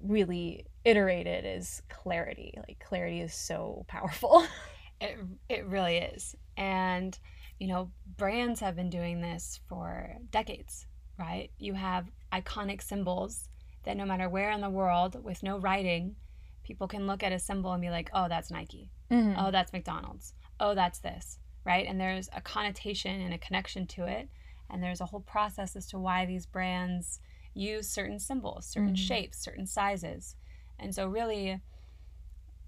really 0.00 0.66
iterated 0.84 1.44
is 1.46 1.82
clarity. 1.88 2.54
Like 2.56 2.78
clarity 2.84 3.20
is 3.20 3.34
so 3.34 3.84
powerful. 3.88 4.44
It, 5.02 5.18
it 5.48 5.66
really 5.66 5.96
is. 5.96 6.34
And, 6.56 7.18
you 7.58 7.66
know, 7.66 7.90
brands 8.16 8.60
have 8.60 8.76
been 8.76 8.90
doing 8.90 9.20
this 9.20 9.60
for 9.68 10.16
decades, 10.30 10.86
right? 11.18 11.50
You 11.58 11.74
have 11.74 12.10
iconic 12.32 12.82
symbols 12.82 13.48
that 13.84 13.96
no 13.96 14.04
matter 14.06 14.28
where 14.28 14.50
in 14.52 14.60
the 14.60 14.70
world 14.70 15.22
with 15.22 15.42
no 15.42 15.58
writing, 15.58 16.16
people 16.62 16.86
can 16.86 17.06
look 17.06 17.22
at 17.22 17.32
a 17.32 17.38
symbol 17.38 17.72
and 17.72 17.82
be 17.82 17.90
like, 17.90 18.10
oh, 18.14 18.28
that's 18.28 18.50
Nike. 18.50 18.90
Mhm. 19.10 19.34
oh, 19.36 19.50
that's 19.50 19.72
McDonald's. 19.72 20.34
Oh, 20.60 20.74
that's 20.74 21.00
this, 21.00 21.38
right? 21.64 21.86
And 21.86 22.00
there's 22.00 22.30
a 22.32 22.40
connotation 22.40 23.20
and 23.20 23.34
a 23.34 23.38
connection 23.38 23.86
to 23.88 24.06
it. 24.06 24.28
And 24.70 24.82
there's 24.82 25.00
a 25.00 25.06
whole 25.06 25.20
process 25.20 25.76
as 25.76 25.86
to 25.88 25.98
why 25.98 26.24
these 26.24 26.46
brands 26.46 27.20
use 27.52 27.88
certain 27.90 28.18
symbols, 28.18 28.66
certain 28.66 28.94
Mhm. 28.94 28.96
shapes, 28.96 29.38
certain 29.38 29.66
sizes. 29.66 30.36
And 30.78 30.94
so, 30.94 31.06
really, 31.06 31.60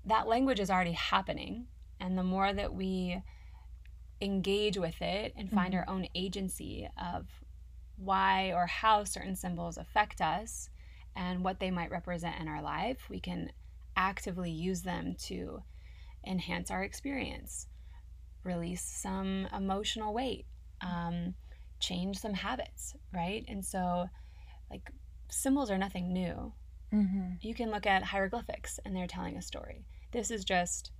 that 0.04 0.26
language 0.26 0.60
is 0.60 0.70
already 0.70 0.92
happening. 0.92 1.66
And 2.04 2.18
the 2.18 2.22
more 2.22 2.52
that 2.52 2.74
we 2.74 3.22
engage 4.20 4.76
with 4.76 5.00
it 5.00 5.32
and 5.36 5.50
find 5.50 5.74
Mhm. 5.74 5.78
our 5.78 5.88
own 5.88 6.06
agency 6.14 6.86
of 6.98 7.28
why 7.96 8.52
or 8.52 8.66
how 8.66 9.04
certain 9.04 9.34
symbols 9.36 9.78
affect 9.78 10.20
us 10.20 10.68
and 11.16 11.42
what 11.44 11.60
they 11.60 11.70
might 11.70 11.90
represent 11.90 12.38
in 12.40 12.46
our 12.48 12.60
life, 12.60 13.08
we 13.08 13.20
can 13.20 13.52
actively 13.96 14.50
use 14.50 14.82
them 14.82 15.14
to 15.14 15.62
enhance 16.26 16.70
our 16.70 16.82
experience, 16.84 17.68
release 18.44 18.82
some 18.82 19.46
emotional 19.46 20.12
weight, 20.12 20.46
um, 20.82 21.34
change 21.80 22.18
some 22.18 22.34
habits, 22.34 22.94
right? 23.12 23.44
And 23.48 23.64
so, 23.64 24.10
like, 24.70 24.90
symbols 25.30 25.70
are 25.70 25.78
nothing 25.78 26.12
new. 26.12 26.52
Mhm. 26.92 27.40
You 27.40 27.54
can 27.54 27.70
look 27.70 27.86
at 27.86 28.02
hieroglyphics 28.04 28.78
and 28.84 28.96
they're 28.96 29.06
telling 29.06 29.36
a 29.36 29.42
story. 29.42 29.86
This 30.12 30.30
is 30.30 30.44
just 30.44 30.92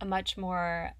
a 0.00 0.06
much 0.06 0.36
more 0.36 0.90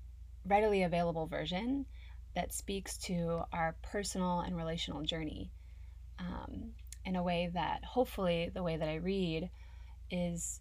readily 0.45 0.83
available 0.83 1.27
version 1.27 1.87
that 2.35 2.53
speaks 2.53 2.97
to 2.99 3.43
our 3.53 3.75
personal 3.83 4.41
and 4.41 4.57
relational 4.57 5.03
journey. 5.03 5.51
Um, 6.19 6.73
in 7.07 7.15
a 7.15 7.23
way 7.23 7.51
that 7.55 7.85
hopefully 7.85 8.51
the 8.53 8.63
way 8.63 8.77
that 8.77 8.89
I 8.89 8.97
read 8.97 9.49
is 10.11 10.61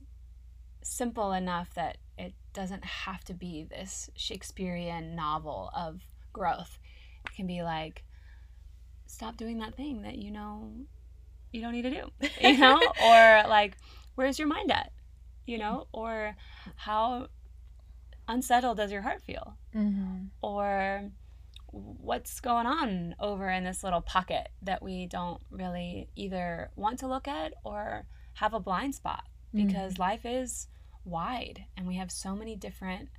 simple 0.83 1.33
enough 1.33 1.73
that 1.73 1.97
it 2.17 2.33
doesn't 2.53 2.85
have 2.85 3.23
to 3.25 3.33
be 3.33 3.63
this 3.63 4.09
Shakespearean 4.15 5.15
novel 5.15 5.71
of 5.75 6.01
growth. 6.31 6.77
It 7.25 7.35
can 7.35 7.47
be 7.47 7.63
like, 7.63 8.03
stop 9.07 9.37
doing 9.37 9.57
that 9.59 9.75
thing 9.75 10.03
that 10.03 10.17
you 10.17 10.31
know 10.31 10.71
you 11.51 11.61
don't 11.61 11.71
need 11.71 11.83
to 11.83 11.89
do, 11.89 12.11
you 12.41 12.57
know, 12.57 12.79
or 13.03 13.43
like, 13.47 13.77
where's 14.13 14.37
your 14.37 14.47
mind 14.47 14.71
at, 14.71 14.91
you 15.47 15.57
know, 15.57 15.87
or 15.91 16.35
how 16.75 17.27
unsettled 18.27 18.77
does 18.77 18.91
your 18.91 19.01
heart 19.01 19.22
feel, 19.22 19.58
Mhm. 19.74 20.29
or 20.41 21.12
what's 21.72 22.39
going 22.39 22.65
on 22.65 23.15
over 23.20 23.50
in 23.50 23.63
this 23.63 23.84
little 23.84 24.01
pocket 24.01 24.50
that 24.62 24.82
we 24.82 25.08
don't 25.08 25.41
really 25.50 26.10
either 26.15 26.72
want 26.75 27.00
to 27.00 27.08
look 27.08 27.27
at 27.27 27.53
or 27.63 28.05
have 28.36 28.53
a 28.53 28.60
blind 28.60 28.96
spot 28.96 29.27
because 29.67 29.98
life 30.00 30.25
is 30.25 30.67
wide 31.03 31.65
and 31.77 31.86
we 31.88 31.96
have 31.98 32.12
so 32.12 32.36
many 32.36 32.55
different 32.55 33.10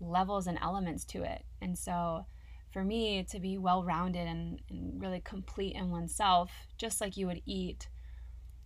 levels 0.00 0.46
and 0.46 0.58
elements 0.60 1.04
to 1.06 1.22
it. 1.22 1.44
And 1.60 1.78
so, 1.78 2.26
for 2.70 2.84
me 2.84 3.22
to 3.24 3.40
be 3.40 3.56
well 3.56 3.82
rounded 3.84 4.26
and, 4.28 4.60
and 4.68 5.00
really 5.00 5.20
complete 5.20 5.74
in 5.74 5.90
oneself, 5.90 6.50
just 6.76 7.00
like 7.00 7.16
you 7.16 7.26
would 7.26 7.40
eat 7.46 7.88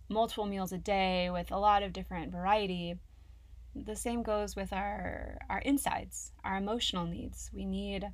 multiple 0.09 0.45
meals 0.45 0.73
a 0.73 0.77
day 0.77 1.29
with 1.29 1.51
a 1.51 1.57
lot 1.57 1.83
of 1.83 1.93
different 1.93 2.31
variety, 2.31 2.99
the 3.75 3.95
same 3.95 4.23
goes 4.23 4.55
with 4.55 4.73
our, 4.73 5.37
our 5.49 5.59
insides, 5.59 6.31
our 6.43 6.57
emotional 6.57 7.05
needs. 7.05 7.49
We 7.53 7.65
need 7.65 8.09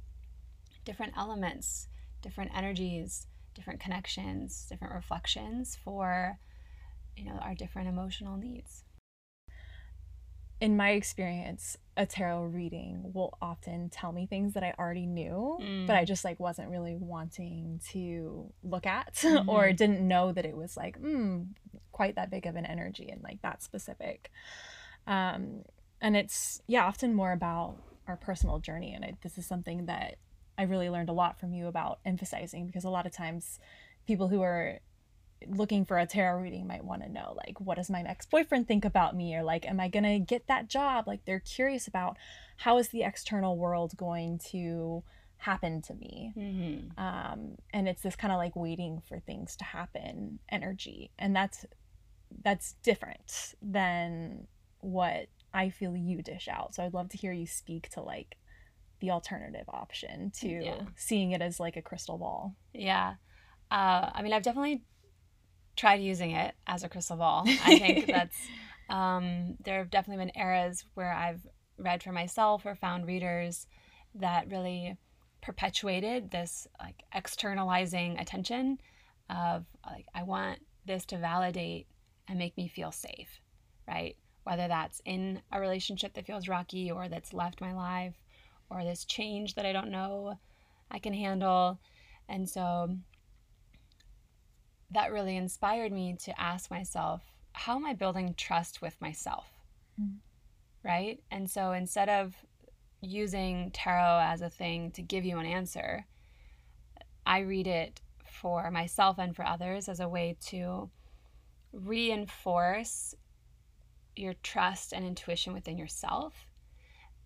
different 0.85 1.13
elements, 1.17 1.87
different 2.21 2.51
energies, 2.55 3.27
different 3.53 3.79
connections, 3.79 4.65
different 4.69 4.93
reflections 4.93 5.77
for 5.83 6.37
you 7.15 7.25
know 7.25 7.39
our 7.41 7.55
different 7.55 7.87
emotional 7.87 8.37
needs. 8.37 8.83
in 10.59 10.75
my 10.75 10.89
experience, 10.91 11.77
a 11.97 12.05
tarot 12.07 12.45
reading 12.45 13.11
will 13.13 13.37
often 13.43 13.89
tell 13.89 14.11
me 14.11 14.25
things 14.25 14.53
that 14.55 14.63
I 14.63 14.73
already 14.79 15.05
knew, 15.05 15.55
Mm. 15.61 15.85
but 15.85 15.95
I 15.95 16.03
just 16.03 16.25
like 16.25 16.39
wasn't 16.39 16.69
really 16.71 16.95
wanting 16.95 17.79
to 17.91 18.51
look 18.63 18.87
at 18.87 19.13
Mhm. 19.17 19.47
or 19.47 19.71
didn't 19.71 20.07
know 20.07 20.31
that 20.31 20.45
it 20.47 20.57
was 20.57 20.75
like, 20.75 20.99
mm, 20.99 21.45
quite 21.91 22.15
that 22.15 22.31
big 22.31 22.47
of 22.47 22.55
an 22.55 22.65
energy 22.65 23.07
and 23.11 23.21
like 23.21 23.39
that 23.43 23.61
specific. 23.61 24.31
Um, 25.07 25.63
and 26.01 26.15
it's 26.15 26.61
yeah, 26.67 26.85
often 26.85 27.13
more 27.13 27.31
about 27.31 27.77
our 28.07 28.17
personal 28.17 28.59
journey, 28.59 28.93
and 28.93 29.03
I, 29.03 29.13
this 29.21 29.37
is 29.37 29.45
something 29.45 29.85
that 29.87 30.17
I 30.57 30.63
really 30.63 30.89
learned 30.89 31.09
a 31.09 31.13
lot 31.13 31.39
from 31.39 31.53
you 31.53 31.67
about 31.67 31.99
emphasizing 32.05 32.67
because 32.67 32.83
a 32.83 32.89
lot 32.89 33.05
of 33.05 33.11
times 33.11 33.59
people 34.05 34.27
who 34.27 34.41
are 34.41 34.79
looking 35.47 35.85
for 35.85 35.99
a 35.99 36.05
tarot 36.07 36.41
reading 36.41 36.65
might 36.65 36.83
want 36.83 37.03
to 37.03 37.11
know 37.11 37.37
like 37.45 37.61
what 37.61 37.77
does 37.77 37.91
my 37.91 38.01
ex-boyfriend 38.01 38.67
think 38.67 38.83
about 38.83 39.15
me 39.15 39.35
or 39.35 39.43
like 39.43 39.67
am 39.67 39.79
i 39.79 39.87
going 39.87 40.03
to 40.03 40.17
get 40.17 40.47
that 40.47 40.67
job 40.67 41.05
like 41.05 41.23
they're 41.25 41.39
curious 41.39 41.87
about 41.87 42.17
how 42.55 42.79
is 42.79 42.87
the 42.87 43.03
external 43.03 43.55
world 43.55 43.95
going 43.97 44.39
to 44.39 45.03
happen 45.37 45.81
to 45.83 45.93
me. 45.93 46.33
Mm-hmm. 46.37 46.99
Um, 46.99 47.57
and 47.73 47.87
it's 47.87 48.01
this 48.01 48.15
kind 48.15 48.31
of 48.31 48.37
like 48.37 48.55
waiting 48.55 49.01
for 49.07 49.19
things 49.19 49.55
to 49.57 49.63
happen 49.63 50.39
energy. 50.49 51.11
And 51.17 51.35
that's 51.35 51.65
that's 52.43 52.73
different 52.83 53.55
than 53.61 54.47
what 54.79 55.27
I 55.53 55.69
feel 55.69 55.95
you 55.95 56.21
dish 56.21 56.47
out. 56.47 56.75
So 56.75 56.83
I'd 56.83 56.93
love 56.93 57.09
to 57.09 57.17
hear 57.17 57.31
you 57.31 57.47
speak 57.47 57.89
to 57.91 58.01
like 58.01 58.37
the 58.99 59.11
alternative 59.11 59.65
option 59.67 60.31
to 60.39 60.47
Yeah. 60.47 60.85
seeing 60.95 61.31
it 61.31 61.41
as 61.41 61.59
like 61.59 61.77
a 61.77 61.81
crystal 61.81 62.17
ball. 62.17 62.55
Yeah. 62.73 63.15
Uh, 63.69 64.09
I 64.13 64.21
mean, 64.21 64.33
I've 64.33 64.43
definitely 64.43 64.83
tried 65.75 66.01
using 66.01 66.31
it 66.31 66.55
as 66.65 66.83
a 66.83 66.89
crystal 66.89 67.17
ball. 67.17 67.43
I 67.63 67.77
think 67.77 68.07
that's, 68.07 68.37
um, 68.89 69.55
there 69.63 69.79
have 69.79 69.89
definitely 69.89 70.25
been 70.25 70.39
eras 70.39 70.85
where 70.95 71.11
I've 71.13 71.45
read 71.77 72.01
for 72.01 72.11
myself 72.11 72.65
or 72.65 72.75
found 72.75 73.05
readers 73.05 73.67
that 74.15 74.49
really 74.49 74.97
perpetuated 75.41 76.31
this 76.31 76.67
like 76.79 77.03
externalizing 77.13 78.17
attention 78.17 78.79
of 79.29 79.65
like, 79.85 80.05
I 80.15 80.23
want 80.23 80.59
this 80.85 81.05
to 81.07 81.17
validate 81.17 81.87
and 82.27 82.39
make 82.39 82.57
me 82.57 82.67
feel 82.67 82.91
safe, 82.91 83.39
right? 83.87 84.15
Whether 84.47 84.69
that's 84.69 85.01
in 85.03 85.41
a 85.51 85.59
relationship 85.59 86.13
that 86.13 86.25
feels 86.25 86.47
rocky 86.47 86.89
or 86.89 87.09
that's 87.09 87.33
left 87.33 87.59
my 87.59 87.73
life 87.73 88.15
or 88.69 88.85
this 88.85 89.03
change 89.03 89.55
that 89.55 89.65
I 89.65 89.73
don't 89.73 89.91
know 89.91 90.37
I 90.89 90.99
can 90.99 91.13
handle. 91.13 91.81
And 92.29 92.47
so 92.47 92.95
that 94.91 95.11
really 95.11 95.35
inspired 95.35 95.91
me 95.91 96.15
to 96.23 96.39
ask 96.39 96.71
myself, 96.71 97.23
how 97.51 97.75
am 97.75 97.85
I 97.85 97.93
building 97.93 98.35
trust 98.37 98.81
with 98.81 98.95
myself? 99.01 99.49
Mm. 100.01 100.19
Right? 100.81 101.19
And 101.29 101.51
so 101.51 101.73
instead 101.73 102.07
of 102.07 102.33
using 103.01 103.71
tarot 103.71 104.21
as 104.31 104.41
a 104.41 104.49
thing 104.49 104.91
to 104.91 105.01
give 105.01 105.25
you 105.25 105.39
an 105.39 105.45
answer, 105.45 106.05
I 107.25 107.39
read 107.39 107.67
it 107.67 107.99
for 108.23 108.71
myself 108.71 109.19
and 109.19 109.35
for 109.35 109.45
others 109.45 109.89
as 109.89 109.99
a 109.99 110.07
way 110.07 110.37
to 110.45 110.89
reinforce 111.73 113.13
your 114.17 114.33
trust 114.43 114.93
and 114.93 115.05
intuition 115.05 115.53
within 115.53 115.77
yourself 115.77 116.33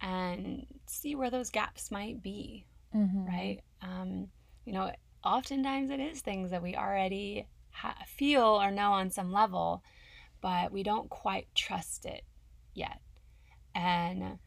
and 0.02 0.66
see 0.88 1.16
where 1.16 1.30
those 1.30 1.50
gaps 1.50 1.92
might 1.92 2.22
be 2.22 2.66
Mm-hmm. 2.96 3.26
right? 3.26 3.60
Um, 3.82 4.28
you 4.66 4.74
know, 4.74 4.92
oftentimes 5.24 5.92
it 5.92 6.00
is 6.00 6.22
things 6.22 6.52
that 6.52 6.62
we 6.62 6.76
already 6.76 7.48
ha- 7.72 8.04
feel 8.06 8.44
or 8.44 8.72
know 8.72 8.92
on 8.92 9.10
some 9.10 9.32
level, 9.32 9.84
but 10.42 10.72
we 10.72 10.84
don't 10.84 11.10
quite 11.10 11.48
trust 11.56 12.06
it 12.06 12.24
yet. 12.74 13.00
And 13.74 14.40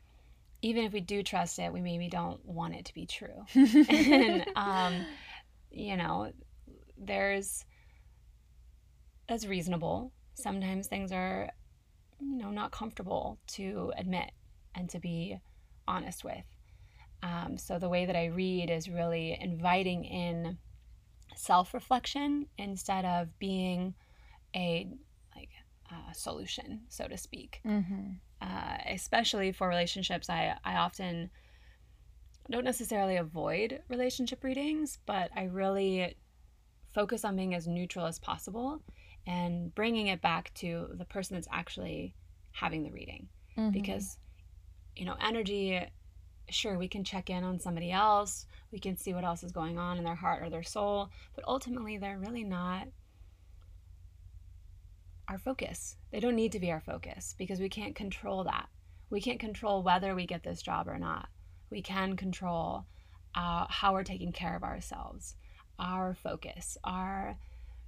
even 0.63 0.85
if 0.85 0.93
we 0.93 1.01
do 1.01 1.23
trust 1.23 1.59
it, 1.59 1.73
we 1.73 1.81
maybe 1.81 2.09
don't 2.09 2.45
want 2.45 2.75
it 2.75 2.85
to 2.87 2.95
be 2.95 3.07
true. 3.07 3.45
and, 3.55 4.45
um, 4.57 5.07
you 5.71 5.97
know, 5.97 6.31
there's, 6.99 7.65
that's 9.29 9.47
reasonable. 9.47 10.13
Sometimes 10.35 10.87
things 10.87 11.13
are, 11.13 11.51
you 12.31 12.39
know, 12.39 12.51
not 12.51 12.73
comfortable 12.73 13.39
to 13.47 13.93
admit 13.97 14.31
and 14.75 14.89
to 14.91 14.99
be 14.99 15.39
honest 15.87 16.25
with. 16.25 16.45
Um, 17.23 17.57
so 17.57 17.79
the 17.79 17.89
way 17.89 18.05
that 18.07 18.17
I 18.17 18.27
read 18.27 18.71
is 18.71 18.89
really 18.89 19.37
inviting 19.41 20.05
in 20.05 20.59
self-reflection 21.37 22.47
instead 22.59 23.05
of 23.05 23.39
being 23.39 23.95
a 24.55 24.89
like 25.35 25.51
uh, 25.91 26.13
solution, 26.13 26.83
so 26.89 27.07
to 27.09 27.17
speak. 27.17 27.61
mm-hmm. 27.65 28.13
Uh, 28.41 28.77
especially 28.91 29.53
for 29.53 29.69
relationships, 29.69 30.29
I 30.29 30.57
I 30.65 30.75
often 30.77 31.31
don't 32.51 32.65
necessarily 32.65 33.17
avoid 33.17 33.81
relationship 33.89 34.45
readings, 34.45 34.99
but 35.07 35.31
I 35.35 35.45
really 35.45 36.17
focus 36.95 37.25
on 37.25 37.37
being 37.37 37.55
as 37.55 37.67
neutral 37.67 38.07
as 38.07 38.19
possible 38.19 38.83
and 39.27 39.75
bringing 39.75 40.09
it 40.09 40.21
back 40.21 40.53
to 40.55 40.89
the 40.95 41.05
person 41.05 41.35
that's 41.35 41.49
actually 41.51 42.15
having 42.53 42.83
the 42.83 42.91
reading. 42.91 43.29
Mm-hmm. 43.57 43.71
because 43.71 44.19
you 44.97 45.05
know 45.05 45.15
energy 45.25 45.81
sure 46.51 46.77
we 46.77 46.89
can 46.89 47.05
check 47.05 47.31
in 47.31 47.45
on 47.45 47.61
somebody 47.61 47.93
else 47.93 48.47
we 48.73 48.81
can 48.81 48.97
see 48.97 49.15
what 49.15 49.23
else 49.23 49.45
is 49.45 49.53
going 49.53 49.79
on 49.79 49.97
in 49.97 50.03
their 50.03 50.17
heart 50.17 50.43
or 50.43 50.51
their 50.51 50.65
soul 50.65 51.09
but 51.37 51.45
ultimately 51.47 51.97
they're 51.97 52.19
really 52.19 52.43
not 52.43 52.89
our 55.29 55.39
focus. 55.39 55.97
They 56.13 56.21
don't 56.21 56.37
need 56.37 56.53
to 56.53 56.61
be 56.61 56.71
our 56.71 56.81
focus 56.81 57.35
because 57.39 57.61
we 57.61 57.69
can't 57.69 57.95
control 57.95 58.45
that. 58.45 58.69
We 59.11 59.21
can't 59.21 59.41
control 59.41 59.83
whether 59.83 60.15
we 60.15 60.27
get 60.27 60.43
this 60.43 60.63
job 60.63 60.89
or 60.89 60.99
not. 60.99 61.29
We 61.71 61.83
can 61.83 62.17
control 62.17 62.85
uh, 63.35 63.67
how 63.69 63.93
we're 63.93 64.05
taking 64.05 64.33
care 64.33 64.55
of 64.55 64.63
ourselves 64.63 65.35
our 65.77 66.15
focus 66.15 66.79
our 66.85 67.37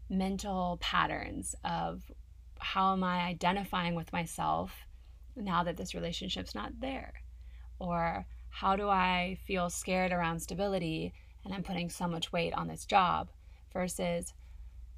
mental 0.09 0.79
patterns 0.81 1.55
of 1.64 2.03
how 2.59 2.92
am 2.92 3.05
i 3.05 3.21
identifying 3.21 3.95
with 3.95 4.12
myself 4.12 4.87
now 5.37 5.62
that 5.64 5.77
this 5.77 5.95
relationship's 5.95 6.55
not 6.55 6.81
there? 6.81 7.12
Or 7.79 8.27
how 8.49 8.77
do 8.77 8.88
I 8.88 9.38
feel 9.47 9.69
scared 9.69 10.12
around 10.12 10.40
stability 10.40 11.12
and 11.45 11.53
I'm 11.53 11.62
putting 11.62 11.90
so 11.90 12.09
much 12.09 12.33
weight 12.33 12.55
on 12.55 12.69
this 12.69 12.87
job? 12.87 13.29
Versus 13.73 14.33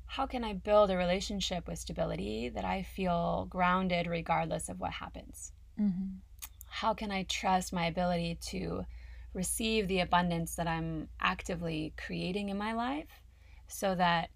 how 0.06 0.26
can 0.26 0.44
I 0.44 0.52
build 0.52 0.90
a 0.90 0.96
relationship 0.96 1.66
with 1.66 1.78
stability 1.78 2.48
that 2.50 2.64
I 2.64 2.82
feel 2.82 3.46
grounded 3.50 4.06
regardless 4.06 4.68
of 4.68 4.80
what 4.80 4.92
happens? 4.92 5.52
Mm-hmm. 5.78 6.18
How 6.66 6.94
can 6.94 7.10
I 7.10 7.24
trust 7.24 7.72
my 7.72 7.86
ability 7.86 8.38
to 8.46 8.86
receive 9.34 9.88
the 9.88 10.00
abundance 10.00 10.54
that 10.54 10.68
I'm 10.68 11.08
actively 11.20 11.92
creating 11.96 12.48
in 12.48 12.56
my 12.56 12.72
life 12.72 13.22
so 13.66 13.94
that 13.96 14.30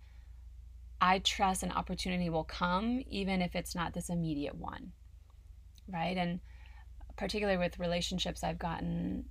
I 1.02 1.18
trust 1.18 1.62
an 1.62 1.72
opportunity 1.72 2.30
will 2.30 2.44
come 2.44 3.02
even 3.08 3.42
if 3.42 3.54
it's 3.54 3.74
not 3.74 3.92
this 3.92 4.08
immediate 4.08 4.54
one? 4.54 4.92
right? 5.88 6.16
And 6.16 6.40
particularly 7.16 7.58
with 7.58 7.78
relationships, 7.78 8.44
I've 8.44 8.58
gotten 8.58 9.24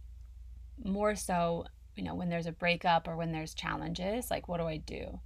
more 0.84 1.16
so, 1.16 1.66
you 1.96 2.04
know, 2.04 2.14
when 2.16 2.30
there's 2.30 2.46
a 2.46 2.52
breakup 2.52 3.08
or 3.08 3.16
when 3.16 3.32
there's 3.32 3.54
challenges, 3.54 4.30
like, 4.30 4.48
what 4.48 4.58
do 4.60 4.68
I 4.68 4.78
do? 4.78 5.20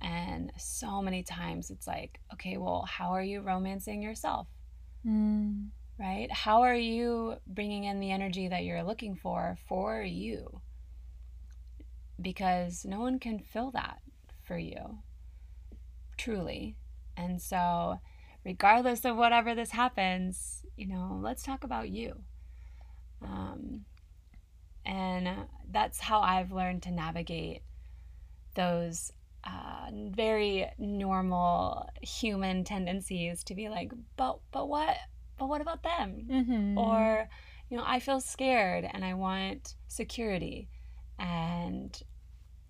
And 0.00 0.52
so 0.56 1.02
many 1.02 1.22
times 1.22 1.70
it's 1.70 1.86
like, 1.86 2.20
okay, 2.32 2.56
well, 2.56 2.84
how 2.88 3.10
are 3.10 3.22
you 3.22 3.40
romancing 3.40 4.02
yourself, 4.02 4.46
Mm. 5.06 5.70
right? 5.98 6.30
How 6.30 6.62
are 6.62 6.76
you 6.76 7.36
bringing 7.46 7.84
in 7.84 7.98
the 8.00 8.12
energy 8.12 8.48
that 8.48 8.64
you're 8.64 8.84
looking 8.84 9.16
for 9.16 9.58
for 9.68 10.00
you? 10.02 10.60
Because 12.20 12.84
no 12.84 13.00
one 13.00 13.18
can 13.18 13.40
fill 13.40 13.72
that 13.72 14.00
for 14.44 14.56
you, 14.56 14.98
truly. 16.16 16.76
And 17.16 17.40
so, 17.40 18.00
regardless 18.44 19.04
of 19.04 19.16
whatever 19.16 19.54
this 19.54 19.70
happens, 19.70 20.64
you 20.76 20.86
know, 20.86 21.20
let's 21.22 21.42
talk 21.42 21.64
about 21.64 21.88
you. 21.90 22.22
Um, 23.22 23.84
and 24.84 25.28
that's 25.70 26.00
how 26.00 26.20
I've 26.20 26.52
learned 26.52 26.82
to 26.84 26.90
navigate 26.90 27.62
those 28.54 29.12
uh, 29.44 29.90
very 29.92 30.70
normal 30.78 31.88
human 32.00 32.64
tendencies 32.64 33.44
to 33.44 33.54
be 33.54 33.68
like, 33.68 33.92
but 34.16 34.38
but 34.50 34.68
what, 34.68 34.96
but 35.38 35.48
what 35.48 35.60
about 35.60 35.82
them? 35.82 36.26
Mm-hmm. 36.30 36.78
Or, 36.78 37.28
you 37.68 37.76
know, 37.76 37.84
I 37.86 38.00
feel 38.00 38.20
scared 38.20 38.88
and 38.90 39.04
I 39.04 39.14
want 39.14 39.74
security, 39.88 40.68
and 41.18 42.00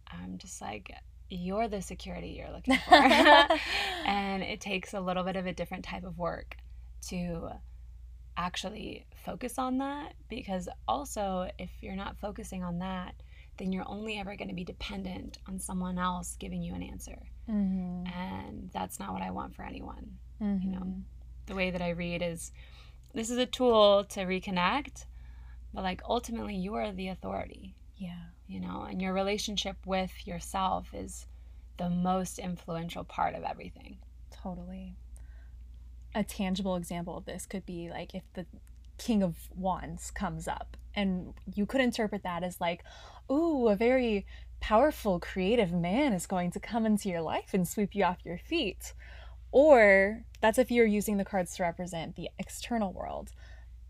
I'm 0.06 0.38
just 0.38 0.60
like, 0.60 0.92
you're 1.32 1.68
the 1.68 1.80
security 1.82 2.28
you're 2.38 2.50
looking 2.54 2.76
for. 2.88 2.94
and 4.06 4.42
it 4.42 4.60
takes 4.60 4.92
a 4.94 5.00
little 5.00 5.24
bit 5.24 5.36
of 5.36 5.46
a 5.46 5.52
different 5.52 5.84
type 5.84 6.04
of 6.04 6.18
work 6.18 6.56
to 7.08 7.48
actually 8.36 9.06
focus 9.24 9.58
on 9.58 9.78
that 9.78 10.14
because 10.28 10.68
also 10.88 11.48
if 11.58 11.70
you're 11.80 11.96
not 11.96 12.16
focusing 12.18 12.62
on 12.64 12.78
that 12.78 13.14
then 13.58 13.70
you're 13.70 13.86
only 13.88 14.18
ever 14.18 14.34
going 14.36 14.48
to 14.48 14.54
be 14.54 14.64
dependent 14.64 15.36
on 15.46 15.58
someone 15.58 15.98
else 15.98 16.36
giving 16.40 16.62
you 16.62 16.74
an 16.74 16.82
answer 16.82 17.18
mm-hmm. 17.48 18.06
and 18.06 18.70
that's 18.72 18.98
not 18.98 19.12
what 19.12 19.20
i 19.22 19.30
want 19.30 19.54
for 19.54 19.62
anyone 19.62 20.16
Mm-hmm. 20.42 20.70
know. 20.72 20.94
the 21.46 21.54
way 21.54 21.70
that 21.70 21.82
i 21.82 21.90
read 21.90 22.22
is 22.22 22.52
this 23.14 23.30
is 23.30 23.36
a 23.38 23.46
tool 23.46 24.02
to 24.04 24.20
reconnect 24.20 25.04
but 25.74 25.82
like 25.84 26.00
ultimately 26.08 26.56
you 26.56 26.74
are 26.74 26.90
the 26.90 27.08
authority 27.08 27.74
Yeah. 27.96 28.16
You 28.46 28.60
know 28.60 28.86
and 28.88 29.00
your 29.00 29.12
relationship 29.12 29.76
with 29.86 30.26
yourself 30.26 30.92
is 30.92 31.26
the 31.78 31.88
most 31.88 32.38
influential 32.38 33.04
part 33.04 33.34
of 33.34 33.42
everything 33.42 33.98
Totally. 34.42 34.96
A 36.14 36.24
tangible 36.24 36.76
example 36.76 37.16
of 37.16 37.24
this 37.24 37.46
could 37.46 37.64
be 37.64 37.90
like 37.90 38.14
if 38.14 38.22
the 38.34 38.46
King 38.98 39.22
of 39.22 39.36
Wands 39.54 40.10
comes 40.10 40.48
up, 40.48 40.76
and 40.94 41.34
you 41.54 41.64
could 41.64 41.80
interpret 41.80 42.22
that 42.22 42.42
as 42.42 42.60
like, 42.60 42.84
ooh, 43.30 43.68
a 43.68 43.76
very 43.76 44.26
powerful, 44.60 45.18
creative 45.18 45.72
man 45.72 46.12
is 46.12 46.26
going 46.26 46.50
to 46.52 46.60
come 46.60 46.86
into 46.86 47.08
your 47.08 47.22
life 47.22 47.54
and 47.54 47.66
sweep 47.66 47.94
you 47.94 48.04
off 48.04 48.18
your 48.24 48.38
feet. 48.38 48.92
Or 49.50 50.24
that's 50.40 50.58
if 50.58 50.70
you're 50.70 50.86
using 50.86 51.16
the 51.16 51.24
cards 51.24 51.56
to 51.56 51.62
represent 51.62 52.16
the 52.16 52.30
external 52.38 52.92
world. 52.92 53.32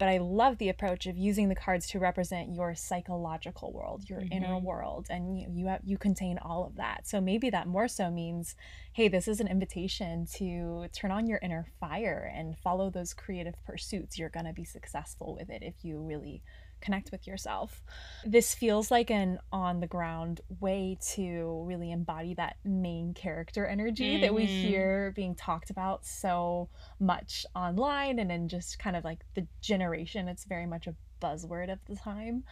But 0.02 0.08
I 0.08 0.18
love 0.18 0.58
the 0.58 0.68
approach 0.68 1.06
of 1.06 1.16
using 1.16 1.48
the 1.48 1.54
cards 1.54 1.86
to 1.90 2.00
represent 2.00 2.52
your 2.52 2.74
psychological 2.74 3.72
world, 3.72 4.02
your 4.10 4.18
mm-hmm. 4.18 4.32
inner 4.32 4.58
world, 4.58 5.06
and 5.08 5.38
you 5.38 5.46
you, 5.48 5.66
have, 5.68 5.78
you 5.84 5.96
contain 5.96 6.38
all 6.38 6.66
of 6.66 6.74
that. 6.74 7.06
So 7.06 7.20
maybe 7.20 7.50
that 7.50 7.68
more 7.68 7.86
so 7.86 8.10
means, 8.10 8.56
hey, 8.94 9.06
this 9.06 9.28
is 9.28 9.38
an 9.38 9.46
invitation 9.46 10.26
to 10.38 10.86
turn 10.92 11.12
on 11.12 11.28
your 11.28 11.38
inner 11.40 11.68
fire 11.78 12.32
and 12.36 12.58
follow 12.58 12.90
those 12.90 13.14
creative 13.14 13.54
pursuits. 13.64 14.18
You're 14.18 14.28
gonna 14.28 14.52
be 14.52 14.64
successful 14.64 15.36
with 15.38 15.48
it 15.50 15.62
if 15.62 15.84
you 15.84 16.00
really 16.00 16.42
connect 16.82 17.10
with 17.10 17.26
yourself. 17.26 17.82
This 18.26 18.54
feels 18.54 18.90
like 18.90 19.10
an 19.10 19.38
on 19.52 19.80
the 19.80 19.86
ground 19.86 20.40
way 20.60 20.98
to 21.14 21.62
really 21.66 21.90
embody 21.90 22.34
that 22.34 22.56
main 22.64 23.14
character 23.14 23.66
energy 23.66 24.14
mm-hmm. 24.14 24.22
that 24.22 24.34
we 24.34 24.46
mm-hmm. 24.46 24.68
hear 24.68 25.12
being 25.16 25.34
talked 25.34 25.70
about 25.70 26.04
so 26.04 26.68
much 27.00 27.46
online 27.54 28.18
and 28.18 28.30
in 28.30 28.48
just 28.48 28.78
kind 28.78 28.96
of 28.96 29.04
like 29.04 29.20
the 29.34 29.46
generation. 29.60 30.28
It's 30.28 30.44
very 30.44 30.66
much 30.66 30.86
a 30.86 30.94
buzzword 31.20 31.72
of 31.72 31.78
the 31.86 31.96
time. 31.96 32.44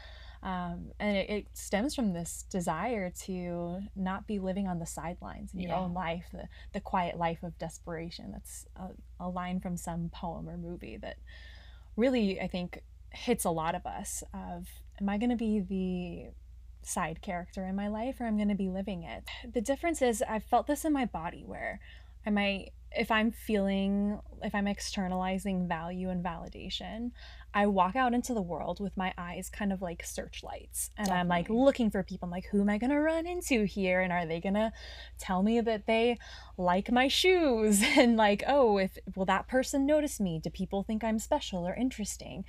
Um, 0.42 0.92
and 0.98 1.18
it, 1.18 1.30
it, 1.30 1.46
stems 1.52 1.94
from 1.94 2.14
this 2.14 2.46
desire 2.48 3.12
to 3.24 3.80
not 3.94 4.26
be 4.26 4.38
living 4.38 4.66
on 4.66 4.78
the 4.78 4.86
sidelines 4.86 5.52
in 5.52 5.60
your 5.60 5.72
yeah. 5.72 5.78
own 5.78 5.92
life, 5.92 6.24
the, 6.32 6.48
the 6.72 6.80
quiet 6.80 7.18
life 7.18 7.42
of 7.42 7.58
desperation. 7.58 8.32
That's 8.32 8.66
a, 8.74 8.88
a 9.22 9.28
line 9.28 9.60
from 9.60 9.76
some 9.76 10.08
poem 10.08 10.48
or 10.48 10.56
movie 10.56 10.96
that 10.96 11.18
really, 11.94 12.40
I 12.40 12.48
think, 12.48 12.82
hits 13.12 13.44
a 13.44 13.50
lot 13.50 13.74
of 13.74 13.86
us 13.86 14.22
of 14.32 14.68
am 15.00 15.08
I 15.08 15.18
going 15.18 15.30
to 15.30 15.36
be 15.36 15.60
the 15.60 16.32
side 16.82 17.20
character 17.22 17.64
in 17.64 17.76
my 17.76 17.88
life 17.88 18.20
or 18.20 18.26
I'm 18.26 18.36
going 18.36 18.48
to 18.48 18.54
be 18.54 18.68
living 18.68 19.02
it. 19.02 19.24
The 19.52 19.60
difference 19.60 20.02
is 20.02 20.22
I've 20.28 20.44
felt 20.44 20.66
this 20.66 20.84
in 20.84 20.92
my 20.92 21.04
body 21.04 21.44
where 21.46 21.80
I 22.26 22.30
might 22.30 22.72
if 22.92 23.10
I'm 23.10 23.30
feeling 23.30 24.20
if 24.42 24.54
I'm 24.54 24.66
externalizing 24.66 25.68
value 25.68 26.10
and 26.10 26.24
validation, 26.24 27.12
I 27.52 27.66
walk 27.66 27.96
out 27.96 28.14
into 28.14 28.34
the 28.34 28.42
world 28.42 28.80
with 28.80 28.96
my 28.96 29.12
eyes 29.18 29.50
kind 29.50 29.72
of 29.72 29.82
like 29.82 30.04
searchlights 30.04 30.90
and 30.96 31.08
Definitely. 31.08 31.20
I'm 31.20 31.28
like 31.28 31.50
looking 31.50 31.90
for 31.90 32.02
people. 32.02 32.26
I'm 32.26 32.30
like, 32.30 32.46
who 32.46 32.60
am 32.60 32.68
I 32.68 32.78
going 32.78 32.90
to 32.90 33.00
run 33.00 33.26
into 33.26 33.64
here? 33.64 34.00
And 34.00 34.12
are 34.12 34.26
they 34.26 34.40
going 34.40 34.54
to 34.54 34.72
tell 35.18 35.42
me 35.42 35.60
that 35.60 35.86
they 35.86 36.18
like 36.56 36.90
my 36.90 37.08
shoes? 37.08 37.82
And 38.00 38.16
like, 38.16 38.44
oh, 38.46 38.78
if 38.78 38.96
will 39.14 39.26
that 39.26 39.48
person 39.48 39.84
notice 39.84 40.20
me? 40.20 40.40
Do 40.42 40.48
people 40.48 40.82
think 40.84 41.04
I'm 41.04 41.18
special 41.18 41.66
or 41.66 41.74
interesting? 41.74 42.44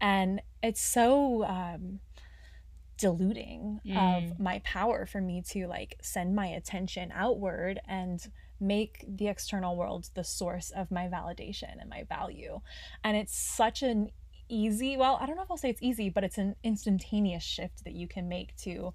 And 0.00 0.42
it's 0.62 0.80
so, 0.80 1.44
um, 1.44 2.00
diluting 2.98 3.80
mm. 3.84 3.96
of 4.32 4.38
my 4.38 4.60
power 4.64 5.06
for 5.06 5.20
me 5.20 5.42
to 5.42 5.66
like 5.66 5.96
send 6.02 6.36
my 6.36 6.46
attention 6.46 7.10
outward 7.12 7.80
and 7.88 8.30
make 8.60 9.04
the 9.08 9.26
external 9.26 9.76
world 9.76 10.08
the 10.14 10.22
source 10.22 10.70
of 10.70 10.90
my 10.90 11.08
validation 11.08 11.80
and 11.80 11.90
my 11.90 12.04
value. 12.04 12.60
And 13.02 13.16
it's 13.16 13.36
such 13.36 13.82
an 13.82 14.10
easy, 14.52 14.96
well, 14.96 15.18
I 15.20 15.26
don't 15.26 15.36
know 15.36 15.42
if 15.42 15.50
I'll 15.50 15.56
say 15.56 15.70
it's 15.70 15.82
easy, 15.82 16.10
but 16.10 16.22
it's 16.22 16.38
an 16.38 16.54
instantaneous 16.62 17.42
shift 17.42 17.84
that 17.84 17.94
you 17.94 18.06
can 18.06 18.28
make 18.28 18.54
to 18.58 18.92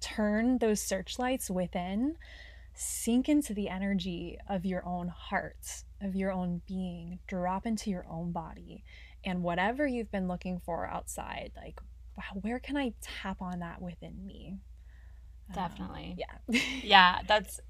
turn 0.00 0.58
those 0.58 0.82
searchlights 0.82 1.48
within, 1.48 2.16
sink 2.74 3.28
into 3.28 3.54
the 3.54 3.68
energy 3.68 4.36
of 4.48 4.66
your 4.66 4.84
own 4.84 5.08
heart, 5.08 5.84
of 6.02 6.16
your 6.16 6.32
own 6.32 6.60
being, 6.66 7.20
drop 7.26 7.64
into 7.64 7.90
your 7.90 8.04
own 8.10 8.32
body. 8.32 8.84
And 9.24 9.42
whatever 9.42 9.86
you've 9.86 10.10
been 10.10 10.28
looking 10.28 10.60
for 10.64 10.86
outside, 10.86 11.52
like, 11.56 11.80
wow, 12.16 12.40
where 12.42 12.58
can 12.58 12.76
I 12.76 12.92
tap 13.00 13.40
on 13.40 13.60
that 13.60 13.80
within 13.80 14.26
me? 14.26 14.58
Definitely. 15.54 16.16
Um, 16.18 16.34
yeah. 16.48 16.60
yeah, 16.82 17.18
that's 17.26 17.60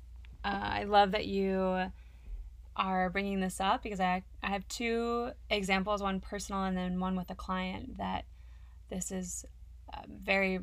uh, 0.45 0.61
I 0.63 0.85
love 0.85 1.13
that 1.13 1.27
you 1.27 1.91
are 2.77 3.11
bringing 3.11 3.41
this 3.41 3.61
up 3.61 3.83
because 3.83 4.01
I, 4.01 4.23
I 4.43 4.49
have 4.49 4.67
two 4.69 5.31
examples 5.51 6.03
one 6.03 6.21
personal 6.21 6.65
and 6.65 6.77
then 6.77 6.99
one 6.99 7.17
with 7.17 7.31
a 7.31 7.35
client 7.35 7.99
that 7.99 8.25
this 8.91 9.11
is 9.11 9.45
uh, 9.93 10.03
very 10.09 10.61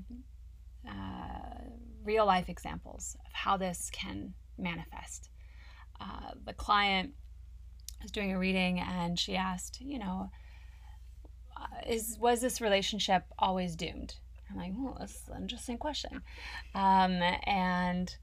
uh, 0.87 1.61
real 2.03 2.25
life 2.25 2.49
examples 2.49 3.15
of 3.25 3.31
how 3.33 3.57
this 3.57 3.89
can 3.93 4.33
manifest. 4.57 5.29
Uh, 5.99 6.31
the 6.45 6.53
client 6.53 7.13
was 8.01 8.11
doing 8.11 8.31
a 8.31 8.39
reading 8.39 8.79
and 8.79 9.19
she 9.19 9.35
asked, 9.35 9.79
you 9.81 9.99
know, 9.99 10.29
uh, 11.55 11.81
is 11.87 12.17
was 12.19 12.41
this 12.41 12.59
relationship 12.59 13.23
always 13.37 13.75
doomed? 13.75 14.15
I'm 14.49 14.57
like, 14.57 14.73
well, 14.75 14.97
that's 14.99 15.27
an 15.29 15.43
interesting 15.43 15.77
question. 15.77 16.21
Um, 16.75 17.21
and 17.45 18.13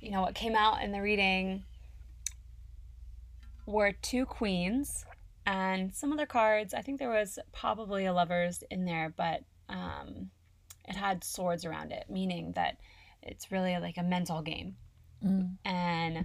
you 0.00 0.10
know, 0.10 0.22
what 0.22 0.34
came 0.34 0.54
out 0.54 0.82
in 0.82 0.92
the 0.92 1.00
reading 1.00 1.64
were 3.66 3.92
two 3.92 4.26
queens 4.26 5.04
and 5.46 5.94
some 5.94 6.12
other 6.12 6.26
cards. 6.26 6.74
I 6.74 6.82
think 6.82 6.98
there 6.98 7.10
was 7.10 7.38
probably 7.52 8.06
a 8.06 8.12
lovers 8.12 8.62
in 8.70 8.84
there, 8.84 9.12
but 9.16 9.42
um, 9.68 10.30
it 10.86 10.96
had 10.96 11.24
swords 11.24 11.64
around 11.64 11.92
it, 11.92 12.06
meaning 12.08 12.52
that 12.52 12.78
it's 13.22 13.50
really 13.50 13.76
like 13.78 13.96
a 13.96 14.02
mental 14.02 14.42
game 14.42 14.76
mm. 15.24 15.56
and 15.64 16.24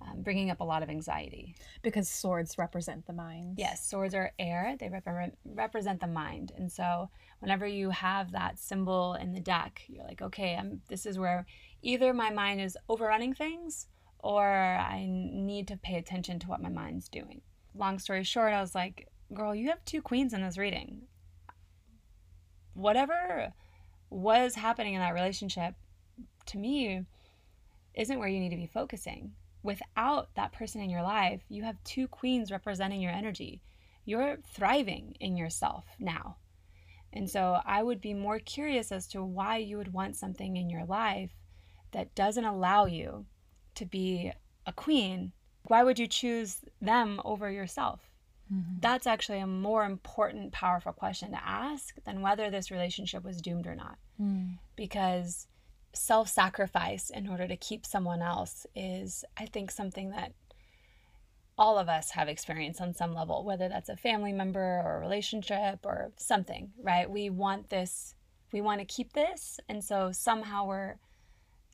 um, 0.00 0.22
bringing 0.22 0.50
up 0.50 0.60
a 0.60 0.64
lot 0.64 0.82
of 0.82 0.90
anxiety. 0.90 1.54
Because 1.82 2.08
swords 2.08 2.58
represent 2.58 3.06
the 3.06 3.12
mind. 3.12 3.54
Yes, 3.58 3.84
swords 3.84 4.14
are 4.14 4.32
air, 4.38 4.76
they 4.78 4.88
rep- 4.88 5.36
represent 5.44 6.00
the 6.00 6.06
mind. 6.06 6.52
And 6.56 6.70
so 6.70 7.10
whenever 7.40 7.66
you 7.66 7.90
have 7.90 8.32
that 8.32 8.58
symbol 8.58 9.14
in 9.14 9.32
the 9.32 9.40
deck, 9.40 9.82
you're 9.88 10.04
like, 10.04 10.22
okay, 10.22 10.56
I'm, 10.56 10.80
this 10.88 11.06
is 11.06 11.18
where 11.18 11.46
either 11.82 12.12
my 12.12 12.30
mind 12.30 12.60
is 12.60 12.76
overrunning 12.88 13.34
things 13.34 13.86
or 14.20 14.46
I 14.46 15.06
need 15.08 15.68
to 15.68 15.76
pay 15.76 15.96
attention 15.96 16.38
to 16.40 16.48
what 16.48 16.62
my 16.62 16.68
mind's 16.68 17.08
doing. 17.08 17.40
Long 17.74 17.98
story 17.98 18.24
short, 18.24 18.52
I 18.52 18.60
was 18.60 18.74
like, 18.74 19.08
girl, 19.32 19.54
you 19.54 19.68
have 19.68 19.84
two 19.84 20.02
queens 20.02 20.32
in 20.32 20.42
this 20.42 20.58
reading. 20.58 21.02
Whatever 22.74 23.52
was 24.10 24.54
happening 24.54 24.94
in 24.94 25.00
that 25.00 25.14
relationship, 25.14 25.74
to 26.46 26.58
me, 26.58 27.04
isn't 27.94 28.18
where 28.18 28.28
you 28.28 28.40
need 28.40 28.50
to 28.50 28.56
be 28.56 28.66
focusing. 28.66 29.32
Without 29.62 30.34
that 30.34 30.52
person 30.52 30.80
in 30.80 30.90
your 30.90 31.02
life, 31.02 31.42
you 31.48 31.64
have 31.64 31.82
two 31.84 32.08
queens 32.08 32.50
representing 32.50 33.00
your 33.00 33.12
energy. 33.12 33.60
You're 34.04 34.38
thriving 34.54 35.16
in 35.20 35.36
yourself 35.36 35.84
now. 35.98 36.36
And 37.12 37.28
so 37.28 37.60
I 37.64 37.82
would 37.82 38.00
be 38.00 38.14
more 38.14 38.38
curious 38.38 38.92
as 38.92 39.06
to 39.08 39.22
why 39.22 39.58
you 39.58 39.76
would 39.76 39.92
want 39.92 40.16
something 40.16 40.56
in 40.56 40.70
your 40.70 40.84
life 40.84 41.30
that 41.92 42.14
doesn't 42.14 42.44
allow 42.44 42.86
you 42.86 43.26
to 43.78 43.86
be 43.86 44.32
a 44.66 44.72
queen, 44.72 45.32
why 45.64 45.82
would 45.82 45.98
you 45.98 46.06
choose 46.06 46.58
them 46.80 47.20
over 47.24 47.50
yourself? 47.50 48.00
Mm-hmm. 48.52 48.80
That's 48.80 49.06
actually 49.06 49.40
a 49.40 49.46
more 49.46 49.84
important, 49.84 50.52
powerful 50.52 50.92
question 50.92 51.30
to 51.32 51.44
ask 51.44 51.94
than 52.04 52.22
whether 52.22 52.50
this 52.50 52.70
relationship 52.70 53.24
was 53.24 53.40
doomed 53.40 53.66
or 53.66 53.74
not. 53.74 53.98
Mm. 54.20 54.58
Because 54.76 55.46
self 55.94 56.28
sacrifice 56.28 57.10
in 57.10 57.28
order 57.28 57.46
to 57.46 57.56
keep 57.56 57.84
someone 57.84 58.22
else 58.22 58.66
is, 58.74 59.24
I 59.36 59.46
think, 59.46 59.70
something 59.70 60.10
that 60.10 60.32
all 61.58 61.78
of 61.78 61.88
us 61.88 62.10
have 62.10 62.28
experienced 62.28 62.80
on 62.80 62.94
some 62.94 63.12
level, 63.12 63.44
whether 63.44 63.68
that's 63.68 63.88
a 63.88 63.96
family 63.96 64.32
member 64.32 64.80
or 64.84 64.96
a 64.96 65.00
relationship 65.00 65.80
or 65.84 66.12
something, 66.16 66.70
right? 66.80 67.10
We 67.10 67.30
want 67.30 67.68
this, 67.68 68.14
we 68.52 68.60
want 68.60 68.80
to 68.80 68.86
keep 68.86 69.12
this. 69.12 69.58
And 69.68 69.82
so 69.82 70.12
somehow 70.12 70.66
we're 70.66 70.94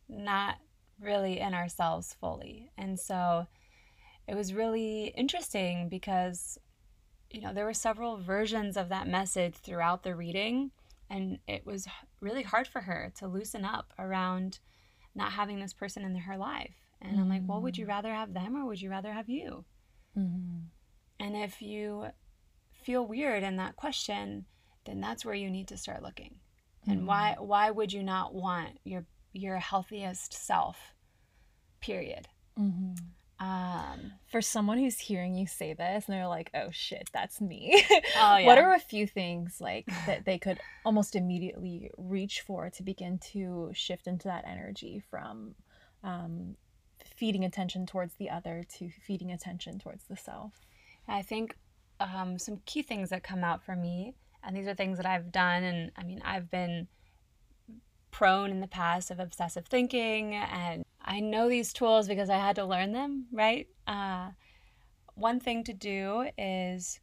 not 0.08 0.56
really 1.00 1.40
in 1.40 1.54
ourselves 1.54 2.14
fully. 2.18 2.70
And 2.76 2.98
so 2.98 3.46
it 4.26 4.35
was 4.35 4.54
really 4.54 5.12
interesting 5.16 5.88
because, 5.88 6.59
you 7.30 7.40
know, 7.40 7.52
there 7.52 7.64
were 7.64 7.74
several 7.74 8.16
versions 8.16 8.76
of 8.76 8.88
that 8.88 9.09
message 9.09 9.54
throughout 9.54 10.02
the 10.02 10.14
reading. 10.14 10.70
And 11.11 11.38
it 11.46 11.66
was 11.66 11.87
really 12.20 12.42
hard 12.42 12.66
for 12.66 12.80
her 12.83 13.12
to 13.18 13.28
loosen 13.28 13.64
up 13.64 13.92
around 13.98 14.61
not 15.14 15.33
having 15.33 15.61
this 15.61 15.72
person 15.72 16.04
in 16.04 16.16
her 16.16 16.37
life. 16.37 16.74
And 17.00 17.12
mm-hmm. 17.12 17.20
I'm 17.20 17.28
like, 17.28 17.42
well, 17.46 17.61
would 17.61 17.76
you 17.76 17.85
mm. 17.85 17.90
rather 17.90 18.12
have 18.12 18.33
them 18.33 18.57
or 18.57 18.66
would 18.66 18.80
you 18.80 18.90
rather 18.90 19.12
have 19.12 19.28
you? 19.28 19.64
Mm-hmm. 20.18 20.61
And 21.20 21.37
if 21.37 21.61
you 21.61 22.07
feel 22.72 23.07
weird 23.07 23.42
in 23.42 23.57
that 23.57 23.76
question, 23.76 24.46
then 24.87 25.00
that's 25.00 25.24
where 25.24 25.35
you 25.35 25.50
need 25.50 25.68
to 25.68 25.76
start 25.76 26.02
looking. 26.02 26.37
And 26.87 27.07
why 27.07 27.37
why 27.38 27.70
would 27.70 27.92
you 27.92 28.02
not 28.02 28.35
want 28.35 28.78
your 28.85 29.07
your 29.35 29.59
healthiest 29.59 30.33
self, 30.33 30.94
period. 31.81 32.29
Mm-hmm. 32.59 32.94
Um, 33.44 34.12
For 34.31 34.40
someone 34.40 34.79
who's 34.79 34.99
hearing 34.99 35.35
you 35.35 35.47
say 35.47 35.75
this 35.75 36.07
and 36.07 36.14
they're 36.14 36.29
like, 36.29 36.51
oh 36.55 36.68
shit, 36.70 37.11
that's 37.12 37.40
me. 37.40 37.85
Oh, 38.16 38.37
yeah. 38.37 38.47
what 38.47 38.59
are 38.59 38.73
a 38.73 38.79
few 38.79 39.07
things 39.07 39.61
like 39.61 39.87
that 40.07 40.25
they 40.25 40.38
could 40.38 40.61
almost 40.85 41.16
immediately 41.16 41.90
reach 41.99 42.42
for 42.42 42.70
to 42.70 42.83
begin 42.83 43.18
to 43.33 43.70
shift 43.75 44.07
into 44.07 44.29
that 44.29 44.44
energy 44.47 45.03
from 45.11 45.57
um, 46.05 46.57
feeding 47.16 47.44
attention 47.44 47.87
towards 47.87 48.14
the 48.14 48.31
other 48.31 48.64
to 48.79 48.88
feeding 48.88 49.33
attention 49.33 49.79
towards 49.79 50.05
the 50.05 50.16
self? 50.16 50.53
I 51.09 51.23
think 51.23 51.57
um, 52.01 52.38
some 52.38 52.61
key 52.66 52.83
things 52.83 53.11
that 53.11 53.25
come 53.25 53.42
out 53.42 53.64
for 53.64 53.75
me, 53.75 54.14
and 54.42 54.57
these 54.57 54.66
are 54.66 54.75
things 54.75 54.97
that 54.99 55.07
I've 55.07 55.33
done, 55.33 55.64
and 55.64 55.90
I 55.97 56.05
mean, 56.05 56.20
I've 56.25 56.51
been 56.51 56.87
prone 58.14 58.53
in 58.53 58.61
the 58.61 58.68
past 58.68 59.11
of 59.11 59.18
obsessive 59.18 59.66
thinking, 59.66 60.37
and 60.37 60.85
I 61.05 61.18
know 61.18 61.48
these 61.48 61.72
tools 61.72 62.07
because 62.07 62.31
I 62.31 62.37
had 62.37 62.55
to 62.55 62.64
learn 62.64 62.92
them, 62.92 63.27
right? 63.33 63.66
Uh, 63.88 64.29
one 65.16 65.40
thing 65.40 65.64
to 65.64 65.72
do 65.72 66.31
is 66.38 67.00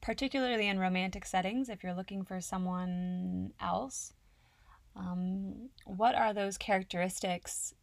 particularly 0.00 0.68
in 0.68 0.78
romantic 0.78 1.24
settings, 1.24 1.68
if 1.68 1.82
you're 1.82 1.92
looking 1.92 2.24
for 2.24 2.40
someone 2.40 3.52
else, 3.60 4.12
um, 4.94 5.70
what 5.86 6.14
are 6.14 6.32
those 6.32 6.56
characteristics 6.56 7.74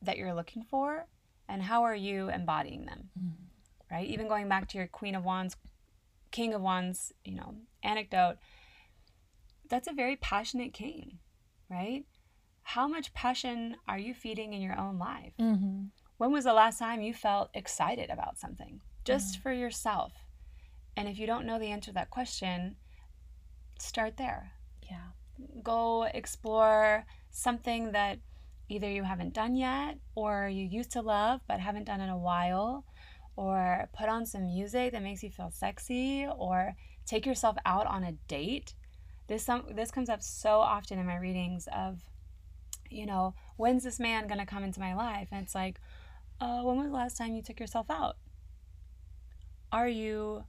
that 0.00 0.16
you're 0.16 0.34
looking 0.34 0.62
for, 0.62 1.06
and 1.48 1.64
how 1.64 1.82
are 1.82 1.96
you 1.96 2.28
embodying 2.28 2.86
them? 2.86 3.10
Mm. 3.20 3.32
Right? 3.90 4.08
Even 4.08 4.28
going 4.28 4.48
back 4.48 4.68
to 4.68 4.78
your 4.78 4.86
Queen 4.86 5.16
of 5.16 5.24
Wands, 5.24 5.56
King 6.30 6.54
of 6.54 6.62
Wands, 6.62 7.12
you 7.24 7.34
know, 7.34 7.56
anecdote, 7.82 8.36
that's 9.68 9.88
a 9.88 9.92
very 9.92 10.14
passionate 10.14 10.72
king, 10.72 11.18
right? 11.72 12.04
How 12.62 12.86
much 12.86 13.14
passion 13.14 13.76
are 13.88 13.98
you 13.98 14.14
feeding 14.14 14.52
in 14.52 14.60
your 14.60 14.78
own 14.78 14.98
life? 14.98 15.32
Mm-hmm. 15.40 15.86
When 16.18 16.32
was 16.32 16.44
the 16.44 16.52
last 16.52 16.78
time 16.78 17.02
you 17.02 17.14
felt 17.14 17.50
excited 17.54 18.10
about 18.10 18.38
something 18.38 18.80
just 19.04 19.38
mm. 19.38 19.42
for 19.42 19.52
yourself? 19.52 20.12
And 20.96 21.08
if 21.08 21.18
you 21.18 21.26
don't 21.26 21.46
know 21.46 21.58
the 21.58 21.72
answer 21.72 21.90
to 21.90 21.94
that 21.94 22.10
question, 22.10 22.76
start 23.78 24.16
there. 24.16 24.52
Yeah. 24.88 25.08
Go 25.62 26.04
explore 26.04 27.04
something 27.30 27.92
that 27.92 28.18
either 28.68 28.88
you 28.88 29.02
haven't 29.02 29.34
done 29.34 29.56
yet 29.56 29.98
or 30.14 30.48
you 30.48 30.64
used 30.64 30.92
to 30.92 31.02
love 31.02 31.40
but 31.48 31.60
haven't 31.60 31.84
done 31.84 32.00
in 32.00 32.08
a 32.08 32.16
while 32.16 32.84
or 33.36 33.88
put 33.98 34.08
on 34.08 34.26
some 34.26 34.44
music 34.44 34.92
that 34.92 35.02
makes 35.02 35.22
you 35.22 35.30
feel 35.30 35.50
sexy 35.50 36.26
or 36.38 36.74
take 37.06 37.26
yourself 37.26 37.56
out 37.64 37.86
on 37.86 38.04
a 38.04 38.12
date. 38.28 38.74
This 39.28 39.44
some 39.44 39.64
this 39.74 39.90
comes 39.90 40.08
up 40.08 40.22
so 40.22 40.60
often 40.60 40.98
in 40.98 41.06
my 41.06 41.16
readings 41.16 41.68
of 41.74 42.02
you 42.92 43.06
know, 43.06 43.34
when's 43.56 43.84
this 43.84 43.98
man 43.98 44.26
going 44.26 44.38
to 44.38 44.46
come 44.46 44.62
into 44.62 44.78
my 44.78 44.94
life? 44.94 45.28
And 45.32 45.42
it's 45.42 45.54
like, 45.54 45.80
uh, 46.40 46.60
when 46.62 46.76
was 46.76 46.88
the 46.88 46.92
last 46.92 47.16
time 47.16 47.34
you 47.34 47.42
took 47.42 47.58
yourself 47.58 47.90
out? 47.90 48.16
Are 49.72 49.88
you 49.88 50.44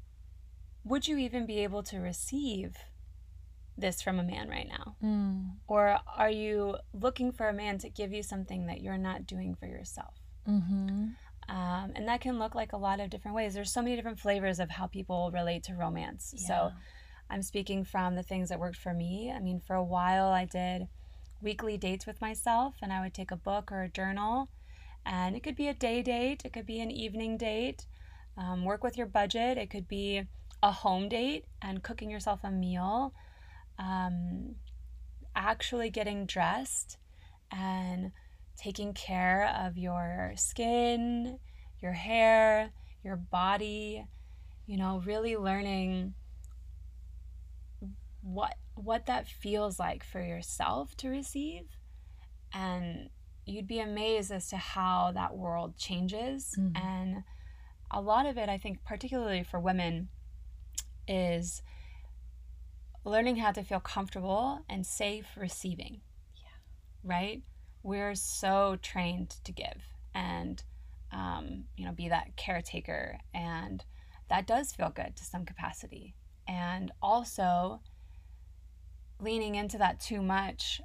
would 0.84 1.08
you 1.08 1.18
even 1.18 1.46
be 1.46 1.60
able 1.60 1.82
to 1.84 2.00
receive 2.00 2.76
this 3.78 4.02
from 4.02 4.20
a 4.20 4.24
man 4.24 4.50
right 4.50 4.68
now? 4.68 4.96
Mm. 5.02 5.52
Or 5.68 6.00
are 6.18 6.30
you 6.30 6.78
looking 6.94 7.32
for 7.32 7.48
a 7.48 7.54
man 7.54 7.78
to 7.80 7.90
give 7.90 8.12
you 8.12 8.22
something 8.22 8.68
that 8.68 8.82
you're 8.82 8.98
not 8.98 9.26
doing 9.26 9.56
for 9.56 9.66
yourself? 9.66 10.14
Mm-hmm. 10.48 11.08
Um, 11.50 11.92
and 11.96 12.08
that 12.08 12.22
can 12.22 12.38
look 12.38 12.54
like 12.54 12.74
a 12.74 12.78
lot 12.78 13.00
of 13.00 13.10
different 13.10 13.36
ways. 13.36 13.54
There's 13.54 13.72
so 13.72 13.82
many 13.82 13.96
different 13.96 14.20
flavors 14.20 14.60
of 14.60 14.70
how 14.70 14.88
people 14.88 15.32
relate 15.34 15.64
to 15.64 15.74
romance. 15.74 16.34
Yeah. 16.38 16.48
So 16.48 16.72
I'm 17.34 17.42
speaking 17.42 17.84
from 17.84 18.14
the 18.14 18.22
things 18.22 18.50
that 18.50 18.60
worked 18.60 18.78
for 18.78 18.94
me. 18.94 19.34
I 19.36 19.40
mean, 19.40 19.60
for 19.60 19.76
a 19.76 19.84
while, 19.84 20.28
I 20.28 20.46
did 20.46 20.88
weekly 21.42 21.78
dates 21.78 22.06
with 22.06 22.22
myself, 22.22 22.76
and 22.80 22.94
I 22.94 23.02
would 23.02 23.16
take 23.16 23.32
a 23.32 23.36
book 23.36 23.72
or 23.72 23.82
a 23.82 23.90
journal. 23.90 24.50
And 25.04 25.36
it 25.36 25.42
could 25.42 25.56
be 25.56 25.68
a 25.68 25.74
day 25.74 26.04
date, 26.04 26.44
it 26.46 26.54
could 26.54 26.68
be 26.68 26.80
an 26.80 26.92
evening 26.92 27.38
date. 27.38 27.88
Um, 28.38 28.64
work 28.64 28.84
with 28.84 29.00
your 29.00 29.08
budget. 29.08 29.58
It 29.58 29.72
could 29.72 29.88
be 29.88 30.28
a 30.62 30.72
home 30.72 31.10
date 31.10 31.46
and 31.60 31.82
cooking 31.82 32.12
yourself 32.12 32.42
a 32.44 32.52
meal, 32.52 33.16
um, 33.80 34.54
actually 35.36 35.90
getting 35.90 36.28
dressed 36.28 36.98
and 37.52 38.12
taking 38.58 38.94
care 38.94 39.52
of 39.60 39.76
your 39.76 40.34
skin, 40.36 41.40
your 41.82 41.94
hair, 41.94 42.70
your 43.04 43.16
body, 43.16 44.06
you 44.68 44.78
know, 44.78 45.02
really 45.04 45.36
learning 45.36 46.14
what 48.24 48.56
what 48.76 49.06
that 49.06 49.28
feels 49.28 49.80
like 49.80 50.04
for 50.04 50.22
yourself 50.22 50.96
to 50.98 51.10
receive 51.10 51.66
and 52.54 53.10
you'd 53.46 53.68
be 53.68 53.80
amazed 53.80 54.32
as 54.32 54.48
to 54.48 54.58
how 54.58 55.12
that 55.14 55.36
world 55.36 55.78
changes 55.78 56.56
mm-hmm. 56.58 56.76
and 56.76 57.24
a 57.92 58.02
lot 58.02 58.26
of 58.26 58.38
it 58.38 58.50
i 58.50 58.58
think 58.58 58.84
particularly 58.86 59.44
for 59.44 59.60
women 59.60 60.08
is 61.08 61.62
learning 63.06 63.38
how 63.38 63.52
to 63.52 63.64
feel 63.64 63.80
comfortable 63.80 64.60
and 64.70 64.86
safe 64.86 65.28
receiving. 65.36 66.02
Yeah. 66.36 66.50
Right? 67.04 67.42
We're 67.82 68.16
so 68.16 68.78
trained 68.82 69.36
to 69.44 69.52
give 69.52 69.84
and, 70.16 70.64
um, 71.12 71.66
you 71.76 71.86
know, 71.86 71.92
be 71.92 72.10
that 72.10 72.36
caretaker. 72.38 73.18
And 73.34 73.84
that 74.30 74.48
does 74.48 74.72
feel 74.72 74.90
good 74.90 75.16
to 75.18 75.24
some 75.24 75.46
capacity. 75.46 76.16
And 76.48 76.92
also, 77.02 77.82
leaning 79.24 79.56
into 79.56 79.78
that 79.78 80.00
too 80.00 80.22
much 80.22 80.82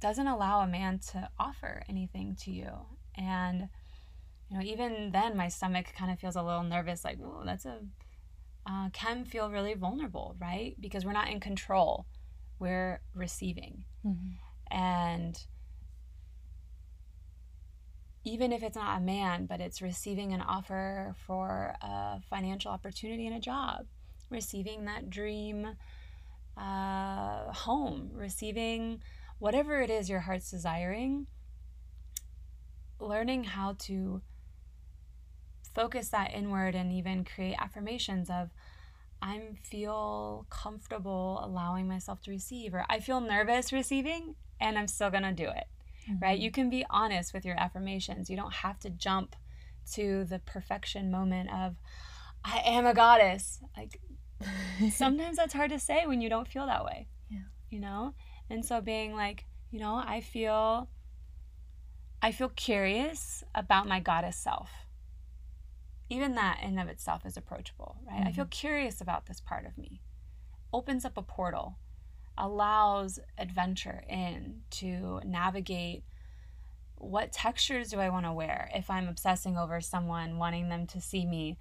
doesn't 0.00 0.26
allow 0.26 0.60
a 0.60 0.66
man 0.66 0.98
to 1.12 1.28
offer 1.38 1.82
anything 1.88 2.36
to 2.42 2.50
you. 2.50 2.70
And, 3.14 3.68
you 4.50 4.56
know, 4.56 4.62
even 4.62 5.10
then, 5.12 5.36
my 5.36 5.48
stomach 5.48 5.86
kind 5.96 6.10
of 6.10 6.18
feels 6.18 6.36
a 6.36 6.42
little 6.42 6.64
nervous 6.64 7.04
like, 7.04 7.18
oh, 7.22 7.42
that's 7.44 7.64
a 7.64 7.78
uh, 8.66 8.88
can 8.92 9.24
feel 9.24 9.50
really 9.50 9.74
vulnerable, 9.74 10.36
right? 10.40 10.76
Because 10.80 11.04
we're 11.04 11.12
not 11.12 11.28
in 11.28 11.40
control, 11.40 12.06
we're 12.58 13.00
receiving. 13.14 13.84
Mm-hmm. 14.06 14.76
And 14.76 15.38
even 18.24 18.52
if 18.52 18.62
it's 18.62 18.76
not 18.76 18.98
a 18.98 19.00
man, 19.00 19.46
but 19.46 19.60
it's 19.60 19.82
receiving 19.82 20.32
an 20.32 20.40
offer 20.40 21.14
for 21.26 21.74
a 21.82 22.20
financial 22.30 22.70
opportunity 22.70 23.26
and 23.26 23.36
a 23.36 23.40
job, 23.40 23.86
receiving 24.30 24.84
that 24.84 25.10
dream 25.10 25.76
uh, 26.56 27.52
home, 27.52 28.10
receiving 28.14 29.02
whatever 29.38 29.80
it 29.80 29.90
is 29.90 30.08
your 30.08 30.20
heart's 30.20 30.50
desiring, 30.50 31.26
learning 33.00 33.44
how 33.44 33.74
to 33.80 34.22
focus 35.74 36.08
that 36.10 36.32
inward 36.34 36.74
and 36.74 36.92
even 36.92 37.24
create 37.24 37.56
affirmations 37.58 38.28
of 38.30 38.50
I 39.20 39.40
feel 39.62 40.46
comfortable 40.50 41.40
allowing 41.42 41.86
myself 41.86 42.20
to 42.22 42.30
receive 42.30 42.74
or 42.74 42.84
I 42.90 42.98
feel 42.98 43.20
nervous 43.20 43.72
receiving 43.72 44.34
and 44.60 44.76
I'm 44.76 44.88
still 44.88 45.10
going 45.10 45.22
to 45.22 45.32
do 45.32 45.44
it. 45.44 45.64
Mm-hmm. 46.08 46.18
Right? 46.20 46.38
You 46.38 46.50
can 46.50 46.68
be 46.68 46.84
honest 46.90 47.32
with 47.32 47.44
your 47.44 47.58
affirmations. 47.58 48.28
You 48.28 48.36
don't 48.36 48.52
have 48.52 48.80
to 48.80 48.90
jump 48.90 49.36
to 49.92 50.24
the 50.24 50.40
perfection 50.40 51.10
moment 51.10 51.50
of 51.52 51.76
I 52.44 52.62
am 52.64 52.86
a 52.86 52.94
goddess. 52.94 53.60
Like 53.76 54.00
sometimes 54.92 55.36
that's 55.36 55.54
hard 55.54 55.70
to 55.70 55.78
say 55.78 56.06
when 56.06 56.20
you 56.20 56.28
don't 56.28 56.48
feel 56.48 56.66
that 56.66 56.84
way. 56.84 57.08
Yeah. 57.30 57.38
You 57.70 57.80
know? 57.80 58.14
And 58.50 58.64
so 58.64 58.80
being 58.80 59.14
like, 59.14 59.44
you 59.70 59.78
know, 59.78 60.02
I 60.04 60.20
feel 60.20 60.88
I 62.20 62.30
feel 62.32 62.50
curious 62.50 63.42
about 63.54 63.88
my 63.88 63.98
goddess 63.98 64.36
self 64.36 64.70
even 66.12 66.34
that 66.34 66.60
in 66.62 66.78
of 66.78 66.88
itself 66.88 67.24
is 67.24 67.38
approachable, 67.38 67.96
right? 68.06 68.18
Mm-hmm. 68.18 68.28
I 68.28 68.32
feel 68.32 68.44
mm-hmm. 68.44 68.50
curious 68.50 69.00
about 69.00 69.26
this 69.26 69.40
part 69.40 69.64
of 69.64 69.78
me. 69.78 70.02
Opens 70.70 71.06
up 71.06 71.16
a 71.16 71.22
portal, 71.22 71.78
allows 72.36 73.18
adventure 73.38 74.04
in 74.10 74.60
to 74.72 75.20
navigate 75.24 76.04
what 76.96 77.32
textures 77.32 77.88
do 77.88 77.98
I 77.98 78.10
want 78.10 78.26
to 78.26 78.32
wear 78.32 78.70
if 78.74 78.90
I'm 78.90 79.08
obsessing 79.08 79.56
over 79.56 79.80
someone, 79.80 80.36
wanting 80.36 80.68
them 80.68 80.86
to 80.88 81.00
see 81.00 81.24
me. 81.24 81.56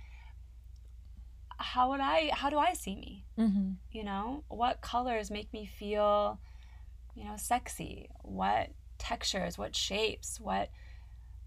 How 1.62 1.90
would 1.90 2.02
I 2.02 2.32
how 2.34 2.50
do 2.50 2.58
I 2.58 2.74
see 2.74 2.96
me? 2.96 3.26
Mm-hmm. 3.38 3.72
You 3.92 4.04
know, 4.04 4.44
what 4.48 4.82
colors 4.82 5.32
make 5.32 5.52
me 5.54 5.66
feel, 5.66 6.40
you 7.16 7.26
know, 7.26 7.36
sexy? 7.38 8.10
What 8.22 8.70
textures, 8.98 9.58
what 9.58 9.76
shapes, 9.76 10.40
what 10.40 10.70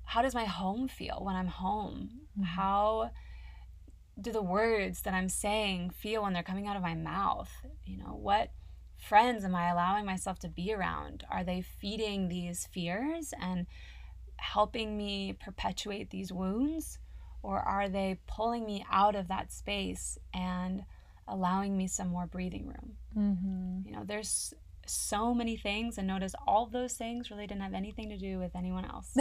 how 0.05 0.23
does 0.23 0.35
my 0.35 0.45
home 0.45 0.89
feel 0.89 1.21
when 1.23 1.37
I'm 1.37 1.47
home? 1.47 2.11
Mm-hmm. 2.33 2.43
How 2.45 3.11
do 4.21 4.31
the 4.31 4.43
words 4.43 5.03
that 5.03 5.15
I'm 5.15 5.29
saying 5.29 5.91
feel 5.91 6.23
when 6.23 6.33
they're 6.33 6.43
coming 6.43 6.67
out 6.67 6.77
of 6.77 6.83
my 6.83 6.95
mouth? 6.95 7.51
You 7.85 7.99
know, 7.99 8.15
what 8.15 8.51
friends 8.97 9.45
am 9.45 9.55
I 9.55 9.71
allowing 9.71 10.05
myself 10.05 10.39
to 10.41 10.49
be 10.49 10.73
around? 10.73 11.25
Are 11.31 11.45
they 11.45 11.63
feeding 11.63 12.29
these 12.29 12.67
fears 12.73 13.33
and 13.41 13.67
helping 14.37 14.97
me 14.97 15.33
perpetuate 15.33 16.11
these 16.11 16.33
wounds? 16.33 16.99
Or 17.45 17.61
are 17.61 17.91
they 17.91 18.19
pulling 18.27 18.65
me 18.65 18.87
out 18.91 19.15
of 19.15 19.29
that 19.29 19.53
space 19.53 20.19
and 20.33 20.85
allowing 21.29 21.77
me 21.77 21.87
some 21.87 22.09
more 22.09 22.27
breathing 22.27 22.67
room? 22.67 22.97
Mm-hmm. 23.17 23.87
You 23.87 23.97
know, 23.97 24.03
there's 24.05 24.55
so 24.87 25.35
many 25.35 25.57
things 25.57 25.99
and 25.99 26.07
notice 26.07 26.35
all 26.47 26.67
those 26.67 26.95
things 26.95 27.31
really 27.31 27.47
didn't 27.47 27.63
have 27.63 27.75
anything 27.75 28.09
to 28.09 28.17
do 28.17 28.39
with 28.39 28.57
anyone 28.57 28.87
else. 28.87 29.15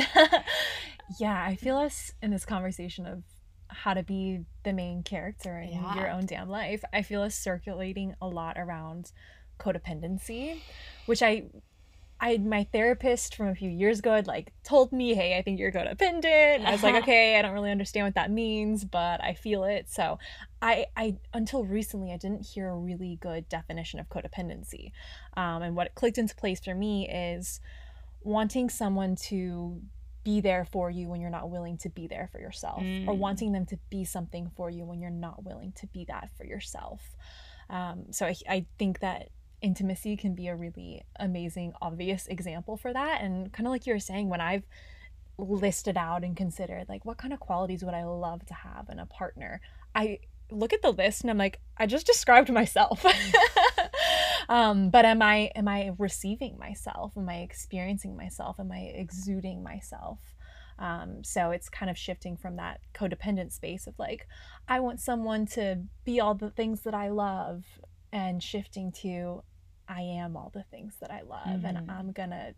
yeah, 1.20 1.44
I 1.44 1.56
feel 1.56 1.76
us 1.76 2.14
in 2.22 2.32
this 2.32 2.46
conversation 2.46 3.06
of 3.06 3.24
how 3.68 3.94
to 3.94 4.04
be 4.04 4.46
the 4.64 4.72
main 4.72 5.04
character 5.04 5.60
in 5.60 5.74
yeah. 5.74 5.96
your 5.96 6.10
own 6.10 6.26
damn 6.26 6.50
life. 6.50 6.82
I 6.94 7.02
feel 7.02 7.22
us 7.22 7.36
circulating 7.36 8.16
a 8.22 8.28
lot 8.28 8.58
around 8.58 9.12
codependency, 9.60 10.62
which 11.08 11.22
I 11.22 11.44
I 12.24 12.38
my 12.38 12.64
therapist 12.72 13.36
from 13.36 13.50
a 13.50 13.56
few 13.56 13.70
years 13.70 14.00
ago 14.00 14.14
had 14.14 14.28
like 14.28 14.54
told 14.64 14.94
me, 14.94 15.14
"Hey, 15.14 15.38
I 15.38 15.42
think 15.42 15.60
you're 15.60 15.74
codependent." 15.74 16.56
And 16.56 16.66
I 16.66 16.72
was 16.72 16.82
like, 16.82 16.96
"Okay, 16.96 17.38
I 17.38 17.42
don't 17.42 17.52
really 17.52 17.70
understand 17.70 18.06
what 18.08 18.16
that 18.16 18.32
means, 18.32 18.86
but 18.86 19.22
I 19.22 19.34
feel 19.34 19.66
it." 19.66 19.90
So, 19.90 20.20
I 20.62 20.86
I 20.96 21.18
until 21.34 21.66
recently 21.66 22.14
I 22.14 22.18
didn't 22.18 22.46
hear 22.46 22.70
a 22.70 22.78
really 22.78 23.18
good 23.22 23.50
definition 23.50 24.00
of 24.00 24.08
codependency, 24.08 24.94
um, 25.36 25.62
and 25.64 25.76
what 25.76 25.94
clicked 25.96 26.18
into 26.18 26.34
place 26.34 26.62
for 26.62 26.74
me 26.74 27.10
is 27.10 27.60
wanting 28.22 28.70
someone 28.70 29.18
to 29.18 29.82
be 30.24 30.40
there 30.40 30.64
for 30.64 30.90
you 30.90 31.10
when 31.10 31.20
you're 31.20 31.30
not 31.30 31.50
willing 31.50 31.78
to 31.78 31.90
be 31.90 32.08
there 32.08 32.30
for 32.32 32.40
yourself 32.40 32.82
or 33.06 33.14
Mm. 33.14 33.18
wanting 33.18 33.52
them 33.52 33.66
to 33.66 33.78
be 33.90 34.06
something 34.06 34.50
for 34.56 34.70
you 34.70 34.86
when 34.86 35.02
you're 35.02 35.10
not 35.10 35.44
willing 35.44 35.74
to 35.74 35.88
be 35.88 36.06
that 36.06 36.30
for 36.38 36.46
yourself 36.46 37.18
um, 37.70 38.06
so 38.14 38.26
I, 38.28 38.36
I 38.48 38.66
think 38.80 39.00
that 39.00 39.28
intimacy 39.64 40.16
can 40.16 40.36
be 40.36 40.48
a 40.48 40.56
really 40.56 41.04
amazing 41.20 41.74
obvious 41.82 42.28
example 42.28 42.78
for 42.78 42.94
that. 42.94 43.22
And 43.22 43.52
kind 43.52 43.66
of 43.66 43.72
like 43.72 43.88
you 43.88 43.94
were 43.94 44.00
saying 44.00 44.30
when 44.30 44.42
i've 44.42 44.64
listed 45.40 45.98
out 45.98 46.24
and 46.24 46.38
considered 46.38 46.86
like 46.88 47.04
what 47.06 47.18
kind 47.18 47.34
of 47.34 47.40
qualities 47.40 47.84
would 47.84 47.96
i 47.96 48.04
love 48.04 48.46
to 48.46 48.54
have 48.54 48.88
in 48.92 49.00
a 49.00 49.06
partner 49.08 49.60
i 49.96 50.20
look 50.52 50.74
at 50.74 50.84
the 50.84 50.92
list 50.92 51.22
and 51.22 51.32
i'm 51.32 51.40
like 51.40 51.60
i 51.78 51.88
just 51.88 52.06
described 52.06 52.52
myself. 52.52 53.04
Um, 54.50 54.90
but 54.90 55.06
am 55.06 55.22
i 55.22 55.52
am 55.56 55.68
i 55.68 55.92
receiving 55.98 56.58
myself? 56.58 57.14
Am 57.18 57.30
i 57.30 57.38
experiencing 57.38 58.16
myself? 58.16 58.60
Am 58.60 58.72
i 58.72 58.92
exuding 58.94 59.64
myself? 59.64 60.20
Um, 60.80 61.24
so 61.24 61.52
it's 61.52 61.70
kind 61.70 61.90
of 61.90 61.98
shifting 61.98 62.36
from 62.36 62.56
that 62.58 62.82
codependent 62.94 63.52
space 63.52 63.86
of 63.88 63.94
like 64.00 64.28
i 64.68 64.80
want 64.80 65.00
someone 65.00 65.46
to 65.48 65.84
be 66.04 66.20
all 66.20 66.34
the 66.34 66.50
things 66.50 66.82
that 66.82 66.96
i 66.96 67.10
love 67.10 67.64
and 68.12 68.42
shifting 68.42 68.92
to 68.92 69.44
i 69.88 70.02
am 70.02 70.36
all 70.38 70.50
the 70.54 70.64
things 70.64 70.96
that 71.02 71.12
i 71.12 71.22
love 71.22 71.62
Mhm. 71.62 71.66
and 71.66 71.92
i'm 71.92 72.12
gonna 72.12 72.54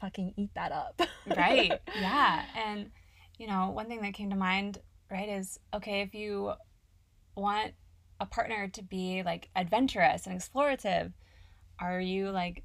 fucking 0.00 0.34
eat 0.36 0.50
that 0.54 0.72
up 0.72 1.00
right 1.26 1.80
yeah 2.00 2.44
and 2.54 2.90
you 3.38 3.46
know 3.46 3.70
one 3.70 3.86
thing 3.86 4.00
that 4.02 4.14
came 4.14 4.30
to 4.30 4.36
mind 4.36 4.78
right 5.10 5.28
is 5.28 5.58
okay 5.74 6.00
if 6.02 6.14
you 6.14 6.52
want 7.36 7.72
a 8.20 8.26
partner 8.26 8.68
to 8.68 8.82
be 8.82 9.22
like 9.22 9.48
adventurous 9.56 10.26
and 10.26 10.38
explorative 10.38 11.12
are 11.78 12.00
you 12.00 12.30
like 12.30 12.64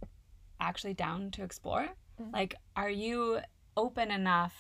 actually 0.60 0.94
down 0.94 1.32
to 1.32 1.44
explore 1.44 1.88
Mhm. 2.20 2.34
like 2.34 2.56
are 2.76 2.90
you 2.90 3.40
open 3.78 4.12
enough 4.12 4.54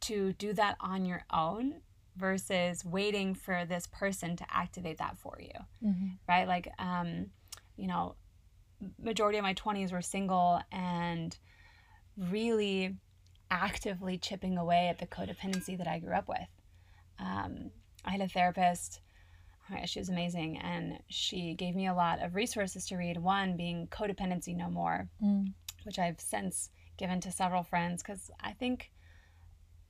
to 0.00 0.32
do 0.34 0.52
that 0.52 0.76
on 0.80 1.04
your 1.06 1.24
own 1.32 1.80
versus 2.16 2.84
waiting 2.84 3.34
for 3.34 3.64
this 3.64 3.86
person 3.86 4.36
to 4.36 4.44
activate 4.50 4.98
that 4.98 5.16
for 5.18 5.38
you 5.40 5.50
Mhm. 5.82 6.18
right? 6.28 6.46
Like, 6.46 6.68
um, 6.78 7.30
you 7.76 7.86
know, 7.86 8.14
majority 8.98 9.38
of 9.38 9.42
my 9.44 9.54
20s 9.54 9.92
were 9.92 10.02
single 10.02 10.60
and 10.72 11.36
really 12.16 12.96
actively 13.50 14.18
chipping 14.18 14.58
away 14.58 14.88
at 14.88 14.98
the 14.98 15.06
codependency 15.06 15.76
that 15.78 15.86
I 15.86 15.98
grew 15.98 16.14
up 16.14 16.28
with. 16.28 16.48
Um, 17.18 17.70
I 18.04 18.10
had 18.12 18.20
a 18.20 18.28
therapist. 18.28 19.00
oh 19.70 19.76
gosh, 19.76 19.90
She 19.90 19.98
was 20.00 20.08
amazing, 20.08 20.58
and 20.58 20.98
she 21.08 21.54
gave 21.54 21.74
me 21.74 21.86
a 21.86 21.94
lot 21.94 22.20
of 22.22 22.34
resources 22.34 22.86
to 22.86 22.96
read. 22.96 23.16
One 23.18 23.56
being 23.56 23.86
Codependency 23.88 24.56
No 24.56 24.70
More, 24.70 25.08
Mm. 25.22 25.52
which 25.84 25.98
I've 25.98 26.20
since 26.20 26.70
given 26.96 27.20
to 27.20 27.30
several 27.32 27.62
friends 27.62 28.02
because 28.02 28.30
I 28.40 28.52
think 28.52 28.90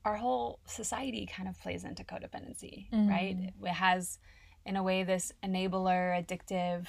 our 0.05 0.16
whole 0.16 0.59
society 0.66 1.27
kind 1.27 1.49
of 1.49 1.59
plays 1.61 1.85
into 1.85 2.03
codependency, 2.05 2.88
right? 2.92 3.37
Mhm. 3.38 3.53
It 3.62 3.68
has, 3.68 4.18
in 4.66 4.77
a 4.77 4.83
way, 4.83 5.05
this 5.05 5.33
enabler, 5.45 6.21
addictive 6.21 6.88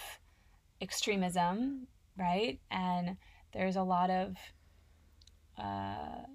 extremism, 0.83 1.87
right? 2.17 2.59
And 2.69 3.17
there's 3.53 3.75
a 3.75 3.83
lot 3.83 4.09
of 4.09 4.35
uh, 5.57 6.27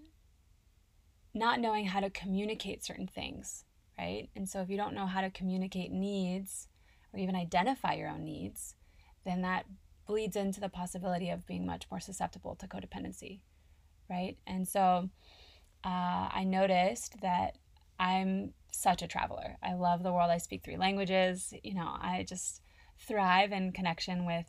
not 1.35 1.61
knowing 1.61 1.87
how 1.87 2.01
to 2.01 2.11
communicate 2.11 2.85
certain 2.85 3.07
things, 3.07 3.65
right? 3.99 4.29
And 4.35 4.49
so 4.49 4.61
if 4.61 4.71
you 4.71 4.77
don't 4.77 4.95
know 4.95 5.07
how 5.07 5.21
to 5.21 5.31
communicate 5.31 5.93
needs 5.93 6.69
or 7.13 7.21
even 7.21 7.37
identify 7.37 7.95
your 7.95 8.09
own 8.09 8.25
needs, 8.25 8.75
then 9.25 9.43
that 9.43 9.67
bleeds 10.07 10.37
into 10.37 10.61
the 10.61 10.69
possibility 10.69 11.31
of 11.31 11.47
being 11.47 11.67
much 11.67 11.87
more 11.91 12.01
susceptible 12.01 12.57
to 12.57 12.67
codependency, 12.67 13.41
right? 14.09 14.39
And 14.47 14.67
so 14.67 15.11
uh, 15.85 16.29
I 16.33 16.45
noticed 16.45 17.21
that 17.21 17.59
I'm 18.01 18.55
such 18.73 19.03
a 19.03 19.09
traveler. 19.09 19.59
I 19.63 19.75
love 19.75 20.03
the 20.03 20.13
world. 20.13 20.31
I 20.31 20.39
speak 20.39 20.65
three 20.65 20.77
languages. 20.77 21.53
You 21.63 21.75
know, 21.75 21.97
I 22.01 22.25
just 22.27 22.63
thrive 22.99 23.53
in 23.53 23.73
connection 23.73 24.25
with 24.27 24.47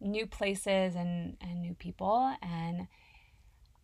new 0.00 0.26
places 0.26 0.94
and, 0.94 1.36
and 1.40 1.60
new 1.60 1.74
people. 1.74 2.34
And 2.42 2.88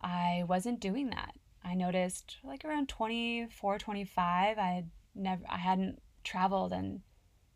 I 0.01 0.43
wasn't 0.47 0.79
doing 0.79 1.09
that. 1.11 1.33
I 1.63 1.73
noticed 1.73 2.37
like 2.43 2.63
around 2.63 2.89
24, 2.89 3.77
25, 3.77 4.57
I 4.57 4.61
had 4.61 4.89
never, 5.15 5.43
I 5.49 5.57
hadn't 5.57 6.01
traveled 6.23 6.71
in 6.71 7.01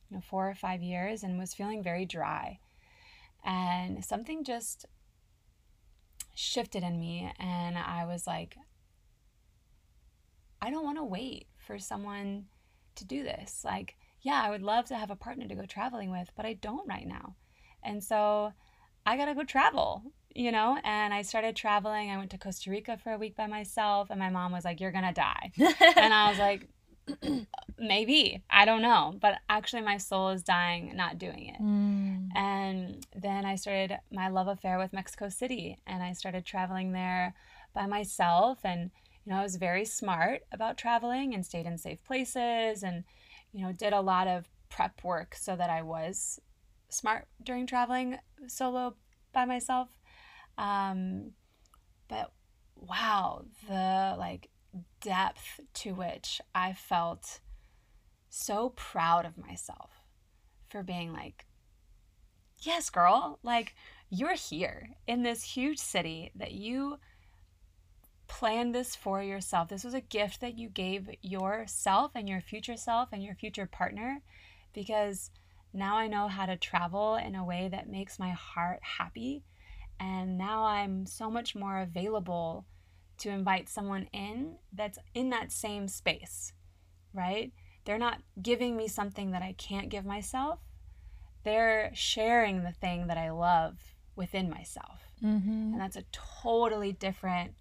you 0.09 0.17
know, 0.17 0.21
four 0.21 0.49
or 0.49 0.55
five 0.55 0.83
years 0.83 1.23
and 1.23 1.39
was 1.39 1.53
feeling 1.53 1.81
very 1.81 2.05
dry. 2.05 2.59
And 3.43 4.03
something 4.03 4.43
just 4.43 4.85
shifted 6.35 6.83
in 6.83 6.99
me. 6.99 7.31
And 7.39 7.77
I 7.77 8.05
was 8.05 8.27
like, 8.27 8.57
I 10.61 10.69
don't 10.69 10.83
want 10.83 10.97
to 10.97 11.03
wait 11.03 11.47
for 11.57 11.79
someone 11.79 12.45
to 12.95 13.05
do 13.05 13.23
this. 13.23 13.61
Like, 13.63 13.95
yeah, 14.21 14.41
I 14.43 14.49
would 14.49 14.61
love 14.61 14.85
to 14.85 14.95
have 14.95 15.11
a 15.11 15.15
partner 15.15 15.47
to 15.47 15.55
go 15.55 15.65
traveling 15.65 16.11
with, 16.11 16.29
but 16.35 16.45
I 16.45 16.53
don't 16.53 16.87
right 16.87 17.07
now. 17.07 17.35
And 17.83 18.03
so 18.03 18.53
I 19.05 19.17
got 19.17 19.25
to 19.25 19.35
go 19.35 19.43
travel, 19.43 20.03
you 20.35 20.51
know? 20.51 20.77
And 20.83 21.13
I 21.13 21.23
started 21.23 21.55
traveling. 21.55 22.11
I 22.11 22.17
went 22.17 22.29
to 22.31 22.37
Costa 22.37 22.69
Rica 22.69 22.97
for 22.97 23.11
a 23.11 23.17
week 23.17 23.35
by 23.35 23.47
myself, 23.47 24.09
and 24.11 24.19
my 24.19 24.29
mom 24.29 24.51
was 24.51 24.63
like, 24.63 24.79
You're 24.79 24.91
going 24.91 25.07
to 25.07 25.13
die. 25.13 25.51
and 25.97 26.13
I 26.13 26.29
was 26.29 26.37
like, 26.37 26.67
Maybe. 27.79 28.43
I 28.47 28.65
don't 28.65 28.83
know. 28.83 29.15
But 29.19 29.39
actually, 29.49 29.81
my 29.81 29.97
soul 29.97 30.29
is 30.29 30.43
dying 30.43 30.95
not 30.95 31.17
doing 31.17 31.47
it. 31.47 31.61
Mm. 31.61 32.27
And 32.35 33.07
then 33.15 33.45
I 33.45 33.55
started 33.55 33.97
my 34.11 34.29
love 34.29 34.47
affair 34.47 34.77
with 34.77 34.93
Mexico 34.93 35.29
City 35.29 35.77
and 35.87 36.03
I 36.03 36.13
started 36.13 36.45
traveling 36.45 36.91
there 36.91 37.33
by 37.73 37.87
myself. 37.87 38.59
And, 38.63 38.91
you 39.25 39.31
know, 39.33 39.39
I 39.39 39.43
was 39.43 39.55
very 39.55 39.83
smart 39.83 40.41
about 40.51 40.77
traveling 40.77 41.33
and 41.33 41.43
stayed 41.43 41.65
in 41.65 41.79
safe 41.79 42.03
places 42.03 42.83
and, 42.83 43.03
you 43.53 43.65
know, 43.65 43.71
did 43.71 43.93
a 43.93 44.01
lot 44.01 44.27
of 44.27 44.49
prep 44.69 45.03
work 45.03 45.35
so 45.35 45.55
that 45.55 45.69
I 45.69 45.81
was 45.81 46.39
smart 46.89 47.27
during 47.43 47.67
traveling 47.67 48.17
solo 48.47 48.95
by 49.33 49.45
myself. 49.45 49.89
Um, 50.57 51.31
but 52.07 52.31
wow, 52.75 53.45
the 53.67 54.15
like 54.17 54.49
depth 55.01 55.59
to 55.73 55.93
which 55.93 56.41
I 56.53 56.73
felt 56.73 57.39
so 58.29 58.69
proud 58.75 59.25
of 59.25 59.37
myself 59.37 59.91
for 60.69 60.83
being 60.83 61.11
like, 61.11 61.45
yes, 62.59 62.89
girl, 62.89 63.39
like 63.43 63.75
you're 64.09 64.35
here 64.35 64.89
in 65.07 65.23
this 65.23 65.43
huge 65.43 65.79
city 65.79 66.31
that 66.35 66.51
you 66.51 66.97
planned 68.31 68.73
this 68.73 68.95
for 68.95 69.21
yourself. 69.21 69.69
This 69.69 69.83
was 69.83 69.93
a 69.93 70.01
gift 70.01 70.41
that 70.41 70.57
you 70.57 70.69
gave 70.69 71.09
yourself 71.21 72.11
and 72.15 72.27
your 72.27 72.41
future 72.41 72.77
self 72.77 73.09
and 73.11 73.23
your 73.23 73.35
future 73.35 73.65
partner 73.65 74.21
because 74.73 75.31
now 75.73 75.97
I 75.97 76.07
know 76.07 76.27
how 76.27 76.45
to 76.45 76.57
travel 76.57 77.15
in 77.15 77.35
a 77.35 77.45
way 77.45 77.69
that 77.71 77.89
makes 77.89 78.19
my 78.19 78.31
heart 78.31 78.79
happy. 78.81 79.43
And 79.99 80.37
now 80.37 80.63
I'm 80.63 81.05
so 81.05 81.29
much 81.29 81.55
more 81.55 81.79
available 81.79 82.65
to 83.19 83.29
invite 83.29 83.69
someone 83.69 84.07
in 84.13 84.55
that's 84.73 84.97
in 85.13 85.29
that 85.29 85.51
same 85.51 85.87
space, 85.87 86.53
right? 87.13 87.51
They're 87.85 87.97
not 87.97 88.21
giving 88.41 88.75
me 88.75 88.87
something 88.87 89.31
that 89.31 89.43
I 89.43 89.53
can't 89.57 89.89
give 89.89 90.05
myself 90.05 90.59
they're 91.43 91.91
sharing 91.93 92.63
the 92.63 92.71
thing 92.71 93.07
that 93.07 93.17
I 93.17 93.31
love 93.31 93.95
within 94.15 94.49
myself. 94.49 94.99
Mm-hmm. 95.23 95.73
And 95.73 95.79
that's 95.79 95.95
a 95.95 96.05
totally 96.11 96.91
different 96.91 97.53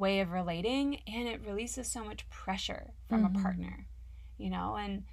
way 0.00 0.20
of 0.20 0.30
relating. 0.32 1.02
And 1.06 1.28
it 1.28 1.40
releases 1.46 1.90
so 1.90 2.02
much 2.04 2.28
pressure 2.30 2.92
from 3.08 3.22
Mhm. 3.24 3.36
a 3.36 3.42
partner, 3.42 3.86
you 4.38 4.50
know? 4.50 4.76
And 4.76 5.04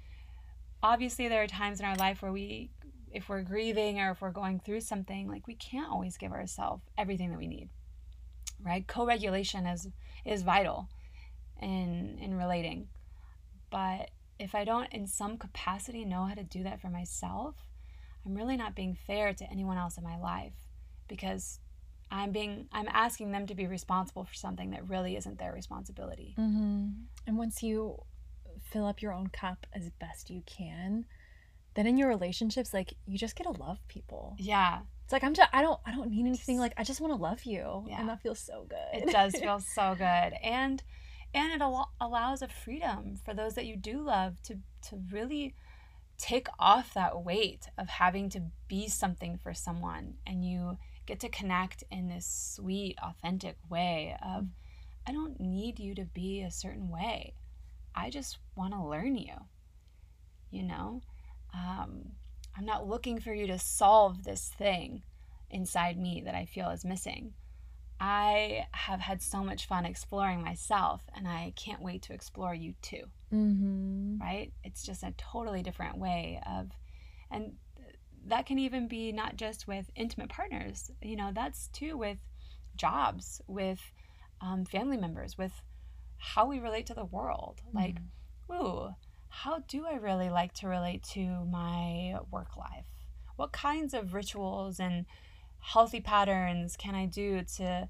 obviously, 0.82 1.28
there 1.28 1.42
are 1.42 1.46
times 1.46 1.78
in 1.80 1.86
our 1.86 1.96
life 1.96 2.22
where 2.22 2.32
we, 2.32 2.70
if 3.12 3.28
we're 3.28 3.42
grieving 3.42 4.00
or 4.00 4.10
if 4.10 4.20
we're 4.20 4.32
going 4.32 4.60
through 4.60 4.80
something, 4.80 5.28
like 5.28 5.46
we 5.46 5.54
can't 5.54 5.90
always 5.90 6.16
give 6.16 6.32
ourselves 6.32 6.82
everything 6.96 7.30
that 7.30 7.38
we 7.38 7.46
need, 7.46 7.68
right? 8.60 8.86
Co 8.86 9.06
regulation 9.06 9.66
is, 9.66 9.88
is 10.24 10.42
vital 10.42 10.88
in, 11.60 12.18
in 12.20 12.36
relating. 12.36 12.88
But 13.70 14.10
if 14.38 14.54
I 14.54 14.64
don't, 14.64 14.92
in 14.92 15.06
some 15.06 15.36
capacity, 15.36 16.04
know 16.04 16.24
how 16.24 16.34
to 16.34 16.44
do 16.44 16.62
that 16.62 16.80
for 16.80 16.88
myself, 16.88 17.56
I'm 18.24 18.34
really 18.34 18.56
not 18.56 18.74
being 18.74 18.94
fair 18.94 19.32
to 19.34 19.50
anyone 19.50 19.78
else 19.78 19.96
in 19.98 20.04
my 20.04 20.18
life 20.18 20.54
because 21.08 21.60
I'm 22.10 22.32
being 22.32 22.68
I'm 22.72 22.88
asking 22.88 23.32
them 23.32 23.46
to 23.46 23.54
be 23.54 23.66
responsible 23.66 24.24
for 24.24 24.34
something 24.34 24.70
that 24.70 24.88
really 24.88 25.16
isn't 25.16 25.38
their 25.38 25.52
responsibility. 25.52 26.34
Mm-hmm. 26.38 26.88
And 27.26 27.36
once 27.38 27.62
you 27.62 28.02
fill 28.70 28.86
up 28.86 29.02
your 29.02 29.12
own 29.12 29.28
cup 29.28 29.66
as 29.74 29.90
best 29.90 30.30
you 30.30 30.42
can, 30.46 31.04
then 31.74 31.86
in 31.86 31.96
your 31.96 32.08
relationships, 32.08 32.72
like 32.74 32.94
you 33.06 33.18
just 33.18 33.36
get 33.36 33.44
to 33.44 33.50
love 33.50 33.78
people. 33.88 34.34
Yeah, 34.38 34.80
It's 35.04 35.12
like 35.12 35.22
I'm 35.24 35.34
just 35.34 35.50
I 35.52 35.62
don't 35.62 35.78
I 35.86 35.92
don't 35.92 36.10
need 36.10 36.26
anything. 36.26 36.58
Like 36.58 36.72
I 36.76 36.82
just 36.84 37.00
want 37.00 37.12
to 37.12 37.22
love 37.22 37.44
you, 37.44 37.84
Yeah. 37.88 38.00
and 38.00 38.08
that 38.08 38.22
feels 38.22 38.38
so 38.40 38.66
good. 38.68 39.02
it 39.02 39.10
does 39.12 39.34
feel 39.36 39.60
so 39.74 39.94
good, 39.96 40.32
and 40.42 40.82
and 41.34 41.52
it 41.52 41.60
al- 41.60 41.92
allows 42.00 42.40
a 42.42 42.48
freedom 42.48 43.16
for 43.24 43.34
those 43.34 43.54
that 43.54 43.66
you 43.66 43.76
do 43.76 44.00
love 44.00 44.40
to 44.44 44.56
to 44.88 44.98
really 45.12 45.54
take 46.16 46.48
off 46.58 46.94
that 46.94 47.22
weight 47.22 47.68
of 47.78 47.86
having 47.88 48.28
to 48.30 48.42
be 48.66 48.88
something 48.88 49.36
for 49.36 49.52
someone, 49.54 50.14
and 50.26 50.44
you 50.44 50.78
get 51.08 51.20
to 51.20 51.28
connect 51.30 51.82
in 51.90 52.08
this 52.08 52.26
sweet, 52.54 52.96
authentic 53.02 53.56
way 53.70 54.14
of 54.22 54.46
I 55.06 55.12
don't 55.12 55.40
need 55.40 55.80
you 55.80 55.94
to 55.94 56.04
be 56.04 56.42
a 56.42 56.50
certain 56.50 56.90
way. 56.90 57.32
I 57.94 58.10
just 58.10 58.38
want 58.54 58.74
to 58.74 58.84
learn 58.84 59.16
you. 59.16 59.32
You 60.50 60.64
know, 60.64 61.00
um, 61.54 62.12
I'm 62.56 62.66
not 62.66 62.86
looking 62.86 63.18
for 63.18 63.32
you 63.32 63.46
to 63.46 63.58
solve 63.58 64.24
this 64.24 64.52
thing 64.58 65.02
inside 65.50 65.98
me 65.98 66.22
that 66.26 66.34
I 66.34 66.44
feel 66.44 66.68
is 66.68 66.84
missing. 66.84 67.32
I 67.98 68.66
have 68.72 69.00
had 69.00 69.22
so 69.22 69.42
much 69.42 69.66
fun 69.66 69.86
exploring 69.86 70.42
myself, 70.42 71.00
and 71.16 71.26
I 71.26 71.54
can't 71.56 71.82
wait 71.82 72.02
to 72.02 72.12
explore 72.12 72.54
you 72.54 72.74
too. 72.82 73.04
Mm-hmm. 73.32 74.20
Right? 74.20 74.52
It's 74.62 74.84
just 74.84 75.02
a 75.02 75.14
totally 75.16 75.62
different 75.62 75.96
way 75.96 76.40
of, 76.46 76.70
and 77.30 77.54
that 78.28 78.46
can 78.46 78.58
even 78.58 78.88
be 78.88 79.12
not 79.12 79.36
just 79.36 79.66
with 79.66 79.90
intimate 79.96 80.28
partners, 80.28 80.90
you 81.02 81.16
know, 81.16 81.30
that's 81.34 81.68
too 81.68 81.96
with 81.96 82.18
jobs, 82.76 83.40
with 83.46 83.80
um, 84.40 84.64
family 84.64 84.96
members, 84.96 85.36
with 85.36 85.52
how 86.18 86.46
we 86.46 86.58
relate 86.58 86.86
to 86.86 86.94
the 86.94 87.04
world. 87.04 87.60
Like, 87.72 87.96
ooh, 88.50 88.90
how 89.28 89.60
do 89.68 89.86
I 89.86 89.94
really 89.96 90.30
like 90.30 90.52
to 90.54 90.68
relate 90.68 91.02
to 91.14 91.44
my 91.44 92.16
work 92.30 92.56
life? 92.56 92.86
What 93.36 93.52
kinds 93.52 93.94
of 93.94 94.14
rituals 94.14 94.80
and 94.80 95.06
healthy 95.60 96.00
patterns 96.00 96.76
can 96.76 96.94
I 96.94 97.06
do 97.06 97.42
to 97.56 97.88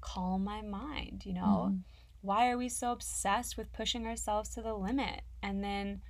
calm 0.00 0.44
my 0.44 0.62
mind? 0.62 1.24
You 1.26 1.34
know, 1.34 1.72
Mhm. 1.72 1.82
why 2.22 2.50
are 2.50 2.58
we 2.58 2.68
so 2.68 2.92
obsessed 2.92 3.56
with 3.56 3.72
pushing 3.72 4.06
ourselves 4.06 4.50
to 4.50 4.62
the 4.62 4.74
limit? 4.74 5.22
And 5.42 5.62
then, 5.62 6.02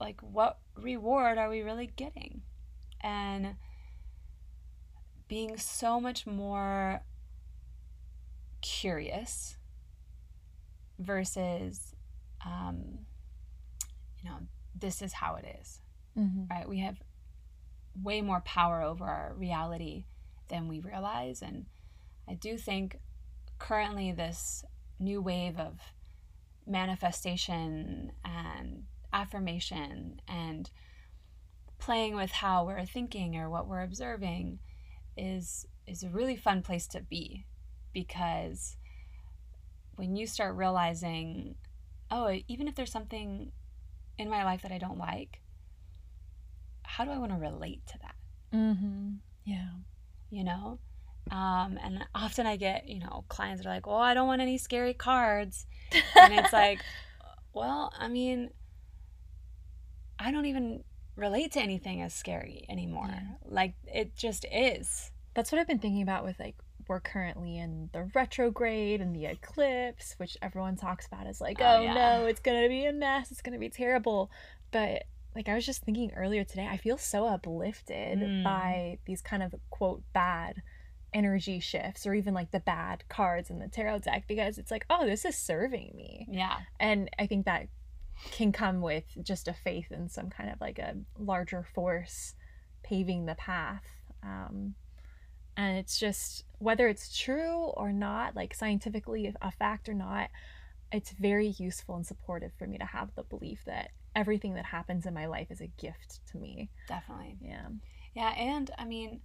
like, 0.00 0.20
what 0.20 0.58
reward 0.76 1.38
are 1.38 1.48
we 1.48 1.62
really 1.62 1.86
getting? 1.86 2.42
And 3.02 3.56
being 5.28 5.56
so 5.56 6.00
much 6.00 6.26
more 6.26 7.02
curious 8.60 9.56
versus, 10.98 11.94
um, 12.44 13.00
you 14.22 14.30
know, 14.30 14.36
this 14.78 15.02
is 15.02 15.12
how 15.12 15.36
it 15.36 15.44
is 15.60 15.80
Mm-hmm. 16.18 16.44
right? 16.50 16.68
We 16.68 16.80
have 16.80 17.00
way 18.00 18.20
more 18.20 18.40
power 18.40 18.82
over 18.82 19.04
our 19.04 19.34
reality 19.36 20.04
than 20.48 20.68
we 20.68 20.80
realize. 20.80 21.42
And 21.42 21.66
I 22.28 22.34
do 22.34 22.56
think 22.56 22.98
currently 23.58 24.12
this 24.12 24.64
new 24.98 25.20
wave 25.20 25.58
of 25.58 25.80
manifestation 26.66 28.12
and 28.24 28.84
affirmation 29.12 30.20
and 30.28 30.70
playing 31.82 32.14
with 32.14 32.30
how 32.30 32.64
we're 32.64 32.86
thinking 32.86 33.36
or 33.36 33.50
what 33.50 33.66
we're 33.66 33.82
observing 33.82 34.58
is 35.16 35.66
is 35.86 36.02
a 36.02 36.08
really 36.08 36.36
fun 36.36 36.62
place 36.62 36.86
to 36.86 37.00
be 37.00 37.44
because 37.92 38.76
when 39.96 40.16
you 40.16 40.26
start 40.26 40.54
realizing 40.54 41.56
oh 42.10 42.38
even 42.46 42.68
if 42.68 42.74
there's 42.74 42.92
something 42.92 43.50
in 44.16 44.30
my 44.30 44.44
life 44.44 44.62
that 44.62 44.72
I 44.72 44.78
don't 44.78 44.98
like 44.98 45.42
how 46.92 47.04
do 47.04 47.10
I 47.10 47.18
want 47.18 47.32
to 47.32 47.38
relate 47.38 47.86
to 47.86 47.98
that? 48.00 48.14
Mm-hmm. 48.54 49.12
Yeah. 49.44 49.70
You 50.30 50.44
know? 50.44 50.78
Um, 51.30 51.78
and 51.82 52.04
often 52.14 52.46
I 52.46 52.56
get, 52.56 52.86
you 52.86 52.98
know, 52.98 53.24
clients 53.28 53.64
are 53.64 53.70
like, 53.70 53.86
well, 53.86 53.96
I 53.96 54.12
don't 54.12 54.26
want 54.26 54.42
any 54.42 54.58
scary 54.58 54.92
cards. 54.92 55.66
And 56.14 56.34
it's 56.34 56.52
like, 56.52 56.80
well, 57.54 57.92
I 57.98 58.08
mean, 58.08 58.50
I 60.18 60.32
don't 60.32 60.46
even 60.46 60.84
relate 61.16 61.52
to 61.52 61.60
anything 61.60 62.00
as 62.02 62.14
scary 62.14 62.64
anymore. 62.68 63.08
Yeah. 63.08 63.20
Like, 63.44 63.74
it 63.86 64.16
just 64.16 64.44
is. 64.50 65.10
That's 65.34 65.50
what 65.52 65.60
I've 65.60 65.66
been 65.66 65.78
thinking 65.78 66.02
about 66.02 66.24
with 66.24 66.38
like 66.38 66.56
we're 66.88 67.00
currently 67.00 67.58
in 67.58 67.88
the 67.92 68.10
retrograde 68.14 69.00
and 69.00 69.14
the 69.14 69.26
eclipse, 69.26 70.14
which 70.18 70.36
everyone 70.42 70.76
talks 70.76 71.06
about 71.06 71.26
as 71.26 71.40
like, 71.40 71.58
Oh, 71.60 71.76
oh, 71.78 71.82
yeah. 71.82 71.94
no, 71.94 72.26
it's 72.26 72.40
gonna 72.40 72.68
be 72.68 72.84
a 72.86 72.92
mess, 72.92 73.30
it's 73.30 73.40
gonna 73.40 73.58
be 73.58 73.70
terrible. 73.70 74.30
But 74.72 75.04
like 75.34 75.48
I 75.48 75.54
was 75.54 75.64
just 75.64 75.82
thinking 75.84 76.12
earlier 76.14 76.44
today, 76.44 76.66
I 76.70 76.76
feel 76.76 76.98
so 76.98 77.26
uplifted 77.26 78.18
Mm. 78.18 78.44
by 78.44 78.98
these 79.06 79.22
kind 79.22 79.42
of 79.42 79.54
quote 79.70 80.02
bad 80.12 80.60
energy 81.14 81.60
shifts 81.60 82.06
or 82.06 82.14
even 82.14 82.34
like 82.34 82.50
the 82.50 82.60
bad 82.60 83.04
cards 83.08 83.48
in 83.50 83.58
the 83.58 83.68
tarot 83.68 84.00
deck 84.00 84.24
because 84.26 84.58
it's 84.58 84.70
like, 84.70 84.84
oh, 84.90 85.06
this 85.06 85.24
is 85.24 85.36
serving 85.36 85.92
me. 85.94 86.26
Yeah. 86.30 86.56
And 86.80 87.08
I 87.18 87.26
think 87.26 87.46
that 87.46 87.68
can 88.30 88.52
come 88.52 88.80
with 88.80 89.04
just 89.22 89.48
a 89.48 89.52
faith 89.52 89.90
in 89.90 90.08
some 90.08 90.30
kind 90.30 90.50
of 90.50 90.60
like 90.60 90.78
a 90.78 90.94
larger 91.18 91.66
force 91.74 92.34
paving 92.82 93.26
the 93.26 93.34
path. 93.34 93.84
Um, 94.22 94.74
and 95.56 95.78
it's 95.78 95.98
just 95.98 96.44
whether 96.58 96.88
it's 96.88 97.16
true 97.16 97.72
or 97.76 97.92
not, 97.92 98.36
like 98.36 98.54
scientifically 98.54 99.34
a 99.42 99.50
fact 99.50 99.88
or 99.88 99.94
not, 99.94 100.30
it's 100.92 101.12
very 101.12 101.48
useful 101.58 101.96
and 101.96 102.06
supportive 102.06 102.52
for 102.58 102.66
me 102.66 102.78
to 102.78 102.84
have 102.84 103.14
the 103.14 103.22
belief 103.22 103.62
that 103.66 103.90
everything 104.14 104.54
that 104.54 104.64
happens 104.64 105.06
in 105.06 105.14
my 105.14 105.26
life 105.26 105.50
is 105.50 105.60
a 105.60 105.66
gift 105.66 106.20
to 106.30 106.38
me. 106.38 106.70
Definitely. 106.88 107.38
Yeah. 107.42 107.68
Yeah, 108.14 108.30
and 108.30 108.70
I 108.78 108.84
mean, 108.84 109.20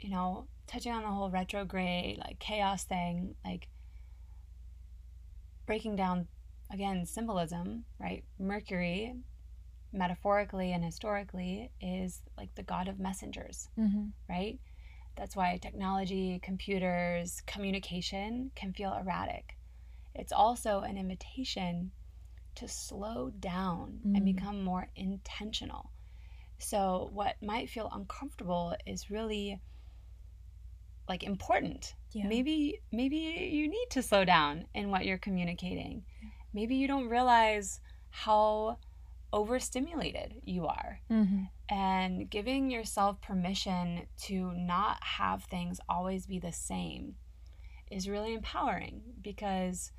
you 0.00 0.10
know, 0.10 0.48
touching 0.66 0.92
on 0.92 1.02
the 1.02 1.08
whole 1.08 1.30
retrograde, 1.30 2.18
like 2.18 2.38
chaos 2.40 2.84
thing, 2.84 3.36
like 3.44 3.68
breaking 5.66 5.96
down 5.96 6.26
again 6.72 7.04
symbolism, 7.06 7.84
right? 8.00 8.24
Mercury, 8.38 9.14
metaphorically 9.92 10.72
and 10.72 10.82
historically, 10.84 11.70
is 11.80 12.22
like 12.36 12.54
the 12.54 12.62
god 12.62 12.88
of 12.88 12.98
messengers, 12.98 13.68
Mm-hmm. 13.78 14.06
right? 14.28 14.58
That's 15.16 15.36
why 15.36 15.58
technology, 15.60 16.40
computers, 16.42 17.42
communication 17.46 18.50
can 18.54 18.72
feel 18.72 18.94
erratic. 18.94 19.56
It's 20.14 20.32
also 20.32 20.80
an 20.80 20.96
invitation 20.96 21.92
to 22.54 22.68
slow 22.68 23.30
down 23.30 24.00
and 24.14 24.22
Mm. 24.22 24.34
become 24.36 24.64
more 24.64 24.88
intentional. 24.96 25.90
So, 26.58 27.10
what 27.12 27.36
might 27.42 27.68
feel 27.70 27.90
uncomfortable 27.92 28.74
is 28.86 29.10
really 29.10 29.60
like 31.08 31.22
important. 31.24 31.94
Yeah. 32.12 32.26
Maybe 32.26 32.80
maybe 32.92 33.16
you 33.16 33.68
need 33.68 33.86
to 33.90 34.02
slow 34.02 34.24
down 34.24 34.66
in 34.74 34.90
what 34.90 35.04
you're 35.04 35.18
communicating. 35.18 36.04
Maybe 36.52 36.76
you 36.76 36.86
don't 36.86 37.08
realize 37.08 37.80
how 38.10 38.78
overstimulated 39.32 40.34
you 40.44 40.66
are 40.66 41.00
Mm-hmm. 41.10 41.44
and 41.74 42.28
giving 42.28 42.70
yourself 42.70 43.20
permission 43.22 44.02
to 44.24 44.52
not 44.52 45.02
have 45.02 45.44
things 45.44 45.80
always 45.88 46.26
be 46.26 46.38
the 46.38 46.52
same 46.52 47.14
is 47.90 48.08
really 48.08 48.34
empowering 48.34 49.00
because 49.22 49.90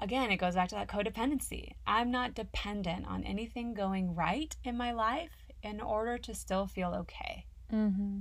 again 0.00 0.30
it 0.30 0.36
goes 0.36 0.54
back 0.54 0.68
to 0.68 0.74
that 0.74 0.88
codependency 0.88 1.72
i'm 1.86 2.10
not 2.10 2.34
dependent 2.34 3.06
on 3.06 3.24
anything 3.24 3.74
going 3.74 4.14
right 4.14 4.56
in 4.64 4.76
my 4.76 4.92
life 4.92 5.30
in 5.62 5.80
order 5.80 6.16
to 6.18 6.34
still 6.34 6.66
feel 6.66 6.94
okay 6.94 7.44
Mm-hmm. 7.72 8.20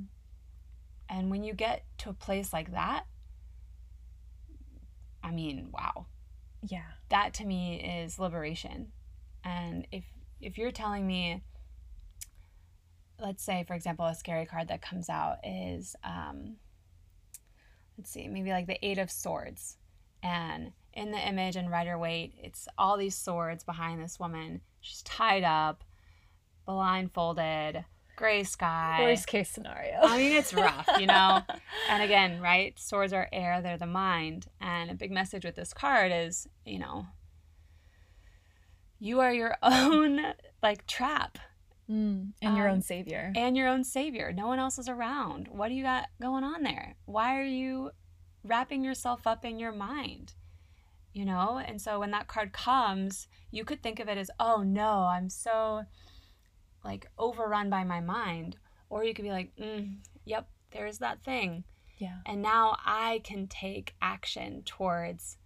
and 1.09 1.29
when 1.31 1.43
you 1.43 1.53
get 1.53 1.83
to 1.99 2.09
a 2.09 2.13
place 2.13 2.51
like 2.51 2.71
that 2.73 3.05
i 5.23 5.31
mean 5.31 5.69
wow 5.71 6.07
Yeah. 6.67 6.83
that 7.09 7.33
to 7.35 7.45
me 7.45 8.03
is 8.03 8.19
liberation 8.19 8.91
and 9.43 9.87
if 9.91 10.03
if 10.41 10.57
you're 10.57 10.71
telling 10.71 11.05
me 11.05 11.41
let's 13.19 13.43
say 13.43 13.63
for 13.67 13.73
example 13.73 14.05
a 14.05 14.15
scary 14.15 14.45
card 14.45 14.67
that 14.67 14.81
comes 14.81 15.09
out 15.09 15.37
is 15.43 15.95
um 16.03 16.55
let's 17.97 18.09
see 18.09 18.27
maybe 18.27 18.49
like 18.51 18.67
the 18.67 18.83
eight 18.85 18.97
of 18.97 19.09
swords 19.11 19.77
and 20.23 20.71
in 20.93 21.11
the 21.11 21.27
image 21.27 21.55
in 21.55 21.69
rider 21.69 21.97
waite 21.97 22.33
it's 22.41 22.67
all 22.77 22.97
these 22.97 23.15
swords 23.15 23.63
behind 23.63 24.01
this 24.01 24.19
woman 24.19 24.61
she's 24.81 25.01
tied 25.03 25.43
up 25.43 25.83
blindfolded 26.65 27.85
gray 28.15 28.43
sky 28.43 28.99
Worst 29.01 29.27
case 29.27 29.49
scenario. 29.49 29.99
I 30.01 30.17
mean, 30.17 30.31
it's 30.33 30.53
rough, 30.53 30.89
you 30.99 31.07
know? 31.07 31.41
and 31.89 32.03
again, 32.03 32.41
right? 32.41 32.77
Swords 32.79 33.13
are 33.13 33.27
air, 33.31 33.61
they're 33.61 33.77
the 33.77 33.85
mind. 33.85 34.47
And 34.61 34.89
a 34.89 34.95
big 34.95 35.11
message 35.11 35.45
with 35.45 35.55
this 35.55 35.73
card 35.73 36.11
is, 36.13 36.47
you 36.65 36.79
know, 36.79 37.07
you 38.99 39.19
are 39.19 39.33
your 39.33 39.55
own 39.63 40.21
like 40.61 40.85
trap 40.87 41.37
Mm. 41.87 42.31
And 42.41 42.57
your 42.57 42.67
Um, 42.67 42.75
own 42.77 42.81
savior. 42.81 43.31
and 43.35 43.55
your 43.55 43.67
own 43.67 43.83
savior. 43.83 44.33
No 44.33 44.47
one 44.47 44.57
else 44.57 44.79
is 44.79 44.89
around. 44.89 45.49
What 45.49 45.67
do 45.67 45.75
you 45.75 45.83
got 45.83 46.07
going 46.19 46.43
on 46.43 46.63
there? 46.63 46.95
Why 47.05 47.37
are 47.39 47.43
you 47.43 47.91
wrapping 48.43 48.83
yourself 48.83 49.27
up 49.27 49.45
in 49.45 49.59
your 49.59 49.71
mind? 49.71 50.33
You 51.13 51.25
know? 51.25 51.59
And 51.59 51.79
so 51.79 51.99
when 51.99 52.09
that 52.09 52.27
card 52.27 52.53
comes, 52.53 53.27
you 53.51 53.63
could 53.63 53.83
think 53.83 53.99
of 53.99 54.09
it 54.09 54.17
as, 54.17 54.31
oh 54.39 54.63
no, 54.63 55.03
I'm 55.03 55.29
so 55.29 55.83
like 56.85 57.07
overrun 57.17 57.69
by 57.69 57.83
my 57.83 57.99
mind. 57.99 58.57
Or 58.89 59.03
you 59.03 59.13
could 59.13 59.25
be 59.25 59.31
like, 59.31 59.51
mm, 59.59 59.97
yep, 60.23 60.47
there's 60.71 60.99
that 60.99 61.23
thing. 61.23 61.63
yeah. 61.97 62.19
And 62.25 62.41
now 62.41 62.77
I 62.85 63.21
can 63.23 63.47
take 63.47 63.95
action 64.01 64.61
towards 64.63 65.37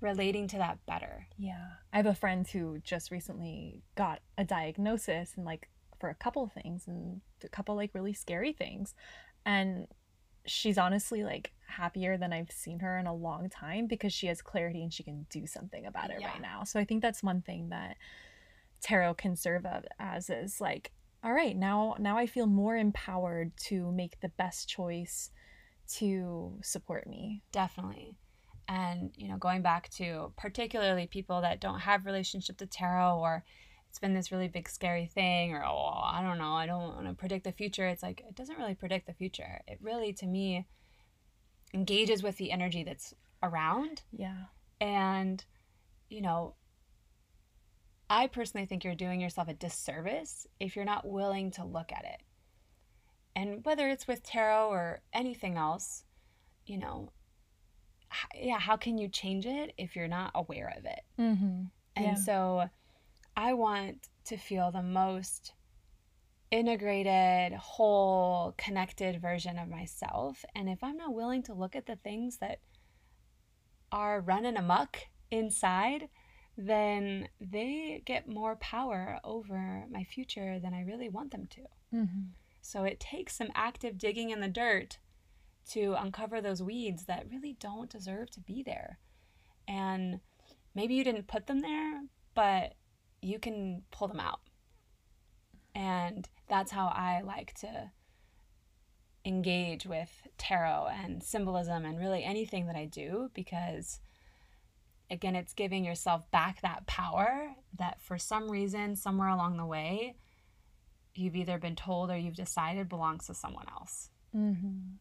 relating 0.00 0.48
to 0.48 0.56
that 0.58 0.78
better. 0.86 1.26
Yeah. 1.36 1.66
I 1.92 1.96
have 1.98 2.06
a 2.06 2.14
friend 2.14 2.46
who 2.48 2.78
just 2.82 3.10
recently 3.10 3.82
got 3.96 4.20
a 4.38 4.44
diagnosis 4.44 5.34
and 5.36 5.44
like 5.44 5.68
for 5.98 6.08
a 6.08 6.14
couple 6.14 6.42
of 6.44 6.52
things 6.52 6.84
and 6.86 7.20
a 7.44 7.48
couple 7.48 7.74
like 7.76 7.90
really 7.94 8.14
scary 8.14 8.52
things. 8.54 8.94
And 9.44 9.86
she's 10.46 10.78
honestly 10.78 11.22
like 11.22 11.52
happier 11.66 12.16
than 12.16 12.32
I've 12.32 12.50
seen 12.50 12.78
her 12.80 12.96
in 12.98 13.06
a 13.06 13.14
long 13.14 13.50
time 13.50 13.86
because 13.86 14.12
she 14.12 14.26
has 14.28 14.40
clarity 14.40 14.82
and 14.82 14.92
she 14.92 15.02
can 15.02 15.26
do 15.28 15.46
something 15.46 15.84
about 15.84 16.10
it 16.10 16.16
Yeah. 16.20 16.28
right 16.28 16.40
now. 16.40 16.64
So 16.64 16.80
I 16.80 16.84
think 16.84 17.02
that's 17.02 17.22
one 17.22 17.42
thing 17.42 17.68
that 17.70 17.96
tarot 18.80 19.14
can 19.14 19.36
serve 19.36 19.66
as 19.98 20.30
is 20.30 20.60
like, 20.60 20.92
all 21.22 21.32
right, 21.32 21.56
now 21.56 21.96
now 21.98 22.16
I 22.16 22.26
feel 22.26 22.46
more 22.46 22.76
empowered 22.76 23.52
to 23.68 23.92
make 23.92 24.20
the 24.20 24.30
best 24.30 24.68
choice 24.68 25.30
to 25.96 26.58
support 26.62 27.06
me. 27.06 27.42
Definitely. 27.52 28.16
And, 28.68 29.10
you 29.16 29.26
know, 29.28 29.36
going 29.36 29.62
back 29.62 29.88
to 29.96 30.32
particularly 30.36 31.08
people 31.08 31.40
that 31.40 31.60
don't 31.60 31.80
have 31.80 32.06
relationship 32.06 32.56
to 32.58 32.66
tarot 32.66 33.18
or 33.18 33.44
it's 33.88 33.98
been 33.98 34.14
this 34.14 34.30
really 34.30 34.46
big 34.46 34.68
scary 34.68 35.06
thing 35.06 35.52
or 35.52 35.64
oh, 35.64 36.00
I 36.04 36.22
don't 36.22 36.38
know, 36.38 36.54
I 36.54 36.66
don't 36.66 36.94
want 36.94 37.06
to 37.08 37.14
predict 37.14 37.42
the 37.44 37.50
future. 37.52 37.88
It's 37.88 38.04
like 38.04 38.22
it 38.28 38.36
doesn't 38.36 38.56
really 38.56 38.76
predict 38.76 39.06
the 39.08 39.12
future. 39.14 39.60
It 39.66 39.78
really 39.82 40.12
to 40.14 40.26
me 40.26 40.68
engages 41.74 42.22
with 42.22 42.36
the 42.36 42.52
energy 42.52 42.84
that's 42.84 43.12
around 43.42 44.02
Yeah. 44.12 44.44
and 44.80 45.44
you 46.08 46.20
know, 46.20 46.54
I 48.10 48.26
personally 48.26 48.66
think 48.66 48.82
you're 48.82 48.96
doing 48.96 49.20
yourself 49.20 49.46
a 49.48 49.54
disservice 49.54 50.46
if 50.58 50.74
you're 50.74 50.84
not 50.84 51.06
willing 51.08 51.52
to 51.52 51.64
look 51.64 51.92
at 51.92 52.04
it. 52.04 52.22
And 53.36 53.64
whether 53.64 53.88
it's 53.88 54.08
with 54.08 54.24
tarot 54.24 54.68
or 54.68 55.00
anything 55.12 55.56
else, 55.56 56.04
you 56.66 56.76
know, 56.76 57.12
yeah, 58.34 58.58
how 58.58 58.76
can 58.76 58.98
you 58.98 59.08
change 59.08 59.46
it 59.46 59.72
if 59.78 59.94
you're 59.94 60.08
not 60.08 60.32
aware 60.34 60.74
of 60.76 60.84
it? 60.84 61.00
Mm-hmm. 61.18 61.62
And 61.94 62.04
Yeah. 62.04 62.14
so 62.16 62.64
I 63.36 63.52
want 63.52 64.08
to 64.24 64.36
feel 64.36 64.72
the 64.72 64.82
most 64.82 65.52
integrated, 66.50 67.56
whole, 67.56 68.54
connected 68.58 69.22
version 69.22 69.56
of 69.56 69.68
myself. 69.68 70.44
And 70.56 70.68
if 70.68 70.82
I'm 70.82 70.96
not 70.96 71.14
willing 71.14 71.44
to 71.44 71.54
look 71.54 71.76
at 71.76 71.86
the 71.86 71.94
things 71.94 72.38
that 72.38 72.58
are 73.92 74.20
running 74.20 74.56
amok 74.56 74.98
inside, 75.30 76.08
then 76.62 77.28
they 77.40 78.02
get 78.04 78.28
more 78.28 78.54
power 78.56 79.18
over 79.24 79.84
my 79.90 80.04
future 80.04 80.58
than 80.58 80.74
I 80.74 80.82
really 80.82 81.08
want 81.08 81.30
them 81.30 81.48
to. 81.52 81.60
Mm-hmm. 81.96 82.20
So 82.60 82.84
it 82.84 83.00
takes 83.00 83.34
some 83.34 83.48
active 83.54 83.96
digging 83.96 84.28
in 84.28 84.40
the 84.40 84.48
dirt 84.48 84.98
to 85.70 85.94
uncover 85.98 86.40
those 86.40 86.62
weeds 86.62 87.06
that 87.06 87.30
really 87.30 87.56
don't 87.58 87.88
deserve 87.88 88.30
to 88.32 88.40
be 88.40 88.62
there. 88.62 88.98
And 89.66 90.20
maybe 90.74 90.94
you 90.94 91.02
didn't 91.02 91.28
put 91.28 91.46
them 91.46 91.60
there, 91.60 92.02
but 92.34 92.74
you 93.22 93.38
can 93.38 93.82
pull 93.90 94.08
them 94.08 94.20
out. 94.20 94.40
And 95.74 96.28
that's 96.46 96.72
how 96.72 96.88
I 96.88 97.22
like 97.22 97.54
to 97.60 97.90
engage 99.24 99.86
with 99.86 100.28
tarot 100.36 100.88
and 100.92 101.22
symbolism 101.22 101.86
and 101.86 101.98
really 101.98 102.22
anything 102.22 102.66
that 102.66 102.76
I 102.76 102.84
do 102.84 103.30
because 103.32 104.00
again 105.10 105.34
it's 105.34 105.52
giving 105.52 105.84
yourself 105.84 106.30
back 106.30 106.60
that 106.62 106.86
power 106.86 107.50
that 107.78 108.00
for 108.00 108.18
some 108.18 108.50
reason 108.50 108.96
somewhere 108.96 109.28
along 109.28 109.56
the 109.56 109.66
way 109.66 110.14
you've 111.14 111.36
either 111.36 111.58
been 111.58 111.76
told 111.76 112.10
or 112.10 112.16
you've 112.16 112.34
decided 112.34 112.88
belongs 112.88 113.26
to 113.26 113.34
someone 113.34 113.66
else. 113.70 114.10
Mm-hmm. 114.34 114.94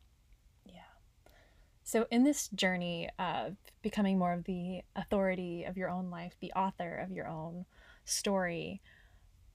Yeah. 0.65 0.73
So, 1.83 2.05
in 2.11 2.23
this 2.23 2.49
journey 2.49 3.09
of 3.17 3.55
becoming 3.81 4.17
more 4.17 4.33
of 4.33 4.43
the 4.45 4.81
authority 4.95 5.63
of 5.63 5.77
your 5.77 5.89
own 5.89 6.09
life, 6.09 6.33
the 6.39 6.53
author 6.53 6.97
of 6.97 7.11
your 7.11 7.27
own 7.27 7.65
story, 8.05 8.81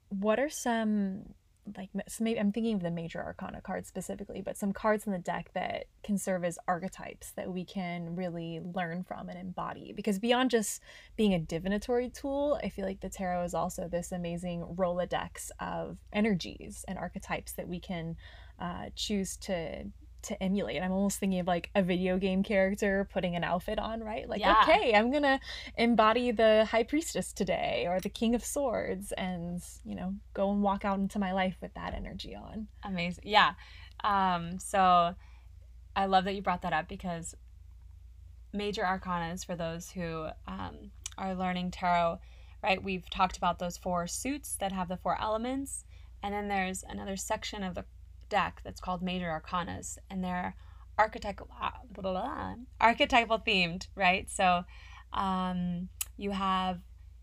what 0.09 0.38
are 0.38 0.50
some 0.50 1.34
like 1.76 1.90
maybe 2.20 2.38
I'm 2.38 2.52
thinking 2.52 2.74
of 2.74 2.82
the 2.82 2.90
major 2.90 3.22
arcana 3.22 3.60
cards 3.60 3.88
specifically, 3.88 4.42
but 4.42 4.56
some 4.56 4.72
cards 4.72 5.06
in 5.06 5.12
the 5.12 5.18
deck 5.18 5.50
that 5.54 5.86
can 6.02 6.18
serve 6.18 6.44
as 6.44 6.58
archetypes 6.68 7.30
that 7.32 7.50
we 7.50 7.64
can 7.64 8.14
really 8.14 8.60
learn 8.74 9.02
from 9.02 9.28
and 9.28 9.38
embody. 9.38 9.92
Because 9.92 10.18
beyond 10.18 10.50
just 10.50 10.82
being 11.16 11.34
a 11.34 11.38
divinatory 11.38 12.10
tool, 12.10 12.58
I 12.62 12.68
feel 12.68 12.84
like 12.84 13.00
the 13.00 13.08
tarot 13.08 13.44
is 13.44 13.54
also 13.54 13.88
this 13.88 14.12
amazing 14.12 14.64
Rolodex 14.76 15.50
of 15.60 15.98
energies 16.12 16.84
and 16.86 16.98
archetypes 16.98 17.52
that 17.52 17.68
we 17.68 17.80
can 17.80 18.16
uh, 18.60 18.86
choose 18.94 19.36
to 19.38 19.84
to 20.24 20.42
emulate. 20.42 20.82
I'm 20.82 20.92
almost 20.92 21.18
thinking 21.18 21.40
of 21.40 21.46
like 21.46 21.70
a 21.74 21.82
video 21.82 22.18
game 22.18 22.42
character 22.42 23.08
putting 23.12 23.36
an 23.36 23.44
outfit 23.44 23.78
on, 23.78 24.02
right? 24.02 24.28
Like, 24.28 24.40
Yeah. 24.40 24.62
okay, 24.62 24.94
I'm 24.94 25.10
gonna 25.12 25.40
embody 25.76 26.30
the 26.30 26.64
high 26.64 26.82
priestess 26.82 27.32
today 27.32 27.86
or 27.88 28.00
the 28.00 28.08
king 28.08 28.34
of 28.34 28.44
swords 28.44 29.12
and, 29.12 29.62
you 29.84 29.94
know, 29.94 30.14
go 30.34 30.50
and 30.50 30.62
walk 30.62 30.84
out 30.84 30.98
into 30.98 31.18
my 31.18 31.32
life 31.32 31.56
with 31.60 31.74
that 31.74 31.94
energy 31.94 32.34
on. 32.34 32.68
Amazing. 32.82 33.24
Yeah. 33.26 33.54
Um, 34.02 34.58
so 34.58 35.14
I 35.96 36.06
love 36.06 36.24
that 36.24 36.34
you 36.34 36.42
brought 36.42 36.62
that 36.62 36.72
up 36.72 36.88
because 36.88 37.34
major 38.52 38.82
arcanas 38.82 39.44
for 39.44 39.56
those 39.56 39.90
who 39.90 40.26
um, 40.46 40.90
are 41.18 41.34
learning 41.34 41.70
tarot, 41.70 42.18
right? 42.62 42.82
We've 42.82 43.08
talked 43.10 43.36
about 43.36 43.58
those 43.58 43.76
four 43.76 44.06
suits 44.06 44.56
that 44.56 44.72
have 44.72 44.88
the 44.88 44.96
four 44.96 45.20
elements. 45.20 45.84
And 46.22 46.32
then 46.34 46.48
there's 46.48 46.82
another 46.88 47.16
section 47.16 47.62
of 47.62 47.74
the 47.74 47.84
deck 48.28 48.60
that's 48.64 48.80
called 48.80 49.02
major 49.02 49.28
arcanas, 49.28 49.98
and 50.10 50.22
they're 50.22 50.56
archetypal, 50.98 51.46
blah, 51.46 51.72
blah, 51.90 52.12
blah, 52.12 52.54
archetypal 52.80 53.38
themed, 53.38 53.88
right? 53.94 54.30
So 54.30 54.64
um, 55.12 55.88
you 56.16 56.30
have 56.30 56.80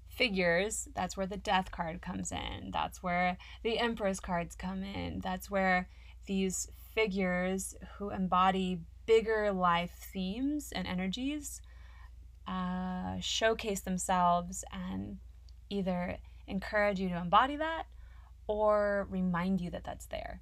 figures 0.10 0.90
that's 0.94 1.16
where 1.16 1.26
the 1.26 1.38
death 1.38 1.72
card 1.72 2.02
comes 2.02 2.32
in 2.32 2.70
that's 2.72 3.02
where 3.02 3.38
the 3.64 3.80
empress 3.80 4.20
cards 4.20 4.56
come 4.56 4.84
in 4.84 5.22
that's 5.22 5.50
where 5.50 5.88
these 6.26 6.68
figures 6.94 7.76
who 7.98 8.10
embody 8.10 8.82
bigger 9.06 9.52
life 9.52 10.10
themes 10.14 10.72
and 10.76 10.86
energies 10.86 11.62
uh, 12.48 13.16
showcase 13.22 13.82
themselves 13.82 14.64
and 14.74 15.18
either 15.70 16.18
encourage 16.48 17.00
you 17.00 17.08
to 17.08 17.18
embody 17.18 17.56
that 17.56 17.84
or 18.48 19.08
remind 19.10 19.62
you 19.62 19.72
that 19.72 19.84
that's 19.86 20.08
there 20.08 20.42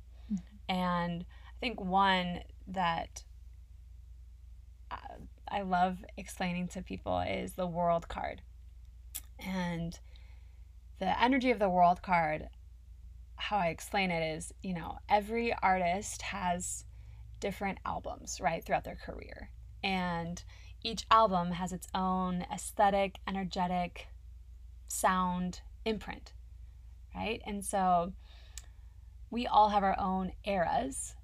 and 0.70 1.26
i 1.46 1.60
think 1.60 1.82
one 1.82 2.40
that 2.68 3.24
uh, 4.92 4.96
I 5.48 5.62
love 5.62 6.04
explaining 6.18 6.68
to 6.70 6.82
people 6.82 7.20
is 7.20 7.54
the 7.54 7.68
world 7.68 8.08
card. 8.08 8.42
And 9.40 9.98
the 11.00 11.22
energy 11.22 11.52
of 11.52 11.60
the 11.60 11.70
world 11.70 12.02
card, 12.02 12.50
how 13.36 13.58
I 13.58 13.68
explain 13.68 14.12
it 14.12 14.36
is, 14.36 14.54
you 14.62 14.74
know, 14.74 15.00
every 15.08 15.54
artist 15.64 16.22
has 16.22 16.86
different 17.40 17.80
albums, 17.86 18.40
right, 18.42 18.64
throughout 18.64 18.84
their 18.84 18.98
career. 18.98 19.50
And 19.84 20.44
each 20.84 21.06
album 21.10 21.52
has 21.52 21.72
its 21.72 21.88
own 21.96 22.46
aesthetic, 22.54 23.18
energetic, 23.28 24.08
sound 24.88 25.62
imprint, 25.86 26.34
right? 27.16 27.42
And 27.46 27.64
so 27.64 28.14
we 29.32 29.48
all 29.48 29.70
have 29.70 29.84
our 29.84 29.98
own 30.00 30.32
eras 30.44 31.16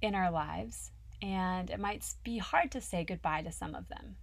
in 0.00 0.14
our 0.14 0.30
lives 0.30 0.90
and 1.22 1.70
it 1.70 1.78
might 1.78 2.04
be 2.24 2.38
hard 2.38 2.70
to 2.72 2.80
say 2.80 3.04
goodbye 3.04 3.42
to 3.42 3.52
some 3.52 3.74
of 3.74 3.88
them. 3.88 4.16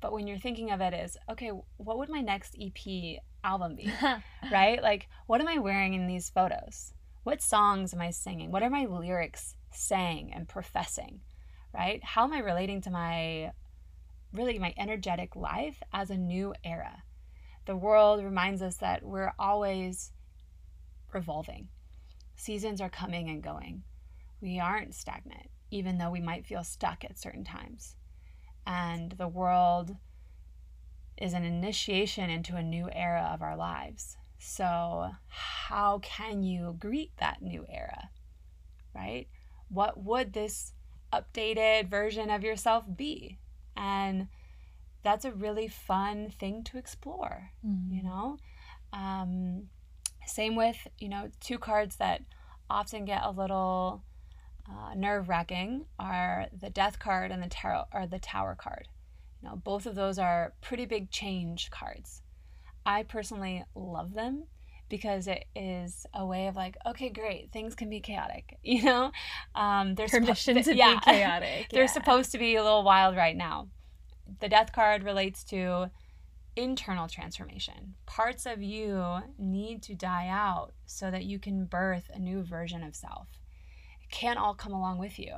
But 0.00 0.12
when 0.12 0.26
you're 0.26 0.38
thinking 0.38 0.70
of 0.70 0.80
it 0.80 0.92
as, 0.92 1.16
okay, 1.30 1.52
what 1.76 1.98
would 1.98 2.08
my 2.08 2.20
next 2.20 2.56
EP 2.60 3.20
album 3.44 3.76
be? 3.76 3.92
right? 4.52 4.82
Like, 4.82 5.08
what 5.26 5.40
am 5.40 5.48
I 5.48 5.58
wearing 5.58 5.94
in 5.94 6.06
these 6.06 6.30
photos? 6.30 6.92
What 7.22 7.42
songs 7.42 7.94
am 7.94 8.00
I 8.00 8.10
singing? 8.10 8.50
What 8.50 8.62
are 8.62 8.70
my 8.70 8.86
lyrics 8.86 9.54
saying 9.72 10.32
and 10.34 10.48
professing? 10.48 11.20
Right? 11.72 12.02
How 12.02 12.24
am 12.24 12.32
I 12.32 12.38
relating 12.38 12.80
to 12.82 12.90
my 12.90 13.52
really 14.32 14.58
my 14.58 14.74
energetic 14.76 15.36
life 15.36 15.82
as 15.92 16.10
a 16.10 16.16
new 16.16 16.54
era? 16.64 17.02
The 17.66 17.76
world 17.76 18.24
reminds 18.24 18.62
us 18.62 18.76
that 18.76 19.04
we're 19.04 19.32
always 19.38 20.12
revolving. 21.12 21.68
Seasons 22.40 22.80
are 22.80 22.88
coming 22.88 23.28
and 23.28 23.42
going. 23.42 23.82
We 24.40 24.58
aren't 24.58 24.94
stagnant 24.94 25.50
even 25.70 25.98
though 25.98 26.10
we 26.10 26.20
might 26.20 26.46
feel 26.46 26.64
stuck 26.64 27.04
at 27.04 27.18
certain 27.18 27.44
times. 27.44 27.96
And 28.66 29.12
the 29.12 29.28
world 29.28 29.96
is 31.16 31.32
an 31.32 31.44
initiation 31.44 32.30
into 32.30 32.56
a 32.56 32.62
new 32.62 32.88
era 32.92 33.30
of 33.32 33.42
our 33.42 33.56
lives. 33.56 34.16
So, 34.38 35.10
how 35.28 35.98
can 35.98 36.42
you 36.42 36.76
greet 36.78 37.12
that 37.18 37.42
new 37.42 37.66
era? 37.68 38.10
Right? 38.94 39.28
What 39.68 40.02
would 40.02 40.32
this 40.32 40.72
updated 41.12 41.88
version 41.88 42.30
of 42.30 42.42
yourself 42.42 42.84
be? 42.96 43.38
And 43.76 44.28
that's 45.02 45.24
a 45.24 45.32
really 45.32 45.68
fun 45.68 46.30
thing 46.30 46.64
to 46.64 46.78
explore, 46.78 47.50
you 47.62 48.02
know? 48.02 48.38
Um, 48.92 49.68
same 50.30 50.56
with, 50.56 50.86
you 50.98 51.08
know, 51.08 51.30
two 51.40 51.58
cards 51.58 51.96
that 51.96 52.22
often 52.68 53.04
get 53.04 53.22
a 53.24 53.30
little 53.30 54.02
uh, 54.68 54.94
nerve 54.94 55.28
wracking 55.28 55.86
are 55.98 56.46
the 56.58 56.70
death 56.70 56.98
card 56.98 57.30
and 57.30 57.42
the 57.42 57.48
tarot 57.48 57.84
or 57.92 58.06
the 58.06 58.18
tower 58.18 58.54
card. 58.54 58.88
You 59.42 59.48
know, 59.48 59.56
both 59.56 59.86
of 59.86 59.94
those 59.94 60.18
are 60.18 60.52
pretty 60.60 60.86
big 60.86 61.10
change 61.10 61.70
cards. 61.70 62.22
I 62.84 63.02
personally 63.02 63.64
love 63.74 64.14
them 64.14 64.44
because 64.88 65.26
it 65.26 65.46
is 65.54 66.06
a 66.12 66.26
way 66.26 66.48
of 66.48 66.56
like, 66.56 66.76
okay, 66.84 67.08
great, 67.08 67.52
things 67.52 67.74
can 67.74 67.88
be 67.88 68.00
chaotic. 68.00 68.58
You 68.62 68.84
know, 68.84 69.12
um, 69.54 69.94
there's 69.94 70.10
permission 70.10 70.56
suppo- 70.56 70.64
to 70.64 70.76
yeah. 70.76 70.94
be 70.94 71.00
chaotic. 71.04 71.68
They're 71.70 71.82
yeah. 71.82 71.86
supposed 71.86 72.32
to 72.32 72.38
be 72.38 72.56
a 72.56 72.62
little 72.62 72.84
wild 72.84 73.16
right 73.16 73.36
now. 73.36 73.68
The 74.40 74.48
death 74.48 74.72
card 74.72 75.02
relates 75.02 75.42
to 75.44 75.90
internal 76.56 77.08
transformation. 77.08 77.94
Parts 78.06 78.46
of 78.46 78.62
you 78.62 79.22
need 79.38 79.82
to 79.84 79.94
die 79.94 80.28
out 80.28 80.72
so 80.86 81.10
that 81.10 81.24
you 81.24 81.38
can 81.38 81.64
birth 81.64 82.10
a 82.12 82.18
new 82.18 82.42
version 82.42 82.82
of 82.82 82.96
self. 82.96 83.28
It 84.02 84.10
can't 84.10 84.38
all 84.38 84.54
come 84.54 84.72
along 84.72 84.98
with 84.98 85.18
you. 85.18 85.34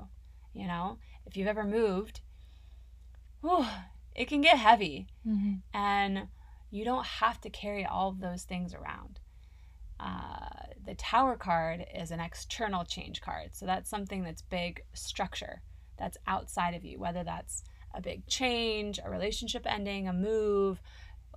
You 0.52 0.66
know, 0.66 0.98
if 1.26 1.36
you've 1.36 1.48
ever 1.48 1.64
moved, 1.64 2.20
whew, 3.40 3.66
it 4.14 4.26
can 4.26 4.40
get 4.40 4.58
heavy 4.58 5.08
Mhm. 5.26 5.62
and 5.72 6.28
you 6.70 6.84
don't 6.84 7.06
have 7.06 7.40
to 7.42 7.50
carry 7.50 7.84
all 7.84 8.08
of 8.08 8.20
those 8.20 8.44
things 8.44 8.74
around. 8.74 9.20
Uh, 10.00 10.66
the 10.84 10.94
tower 10.94 11.36
card 11.36 11.86
is 11.94 12.10
an 12.10 12.20
external 12.20 12.84
change 12.84 13.20
card. 13.20 13.54
So 13.54 13.66
that's 13.66 13.88
something 13.88 14.24
that's 14.24 14.42
big 14.42 14.82
structure 14.92 15.62
that's 15.96 16.16
outside 16.26 16.74
of 16.74 16.84
you, 16.84 16.98
whether 16.98 17.22
that's 17.22 17.62
a 17.94 18.00
big 18.00 18.26
change, 18.26 18.98
a 19.04 19.10
relationship 19.10 19.62
ending, 19.66 20.08
a 20.08 20.12
move, 20.12 20.80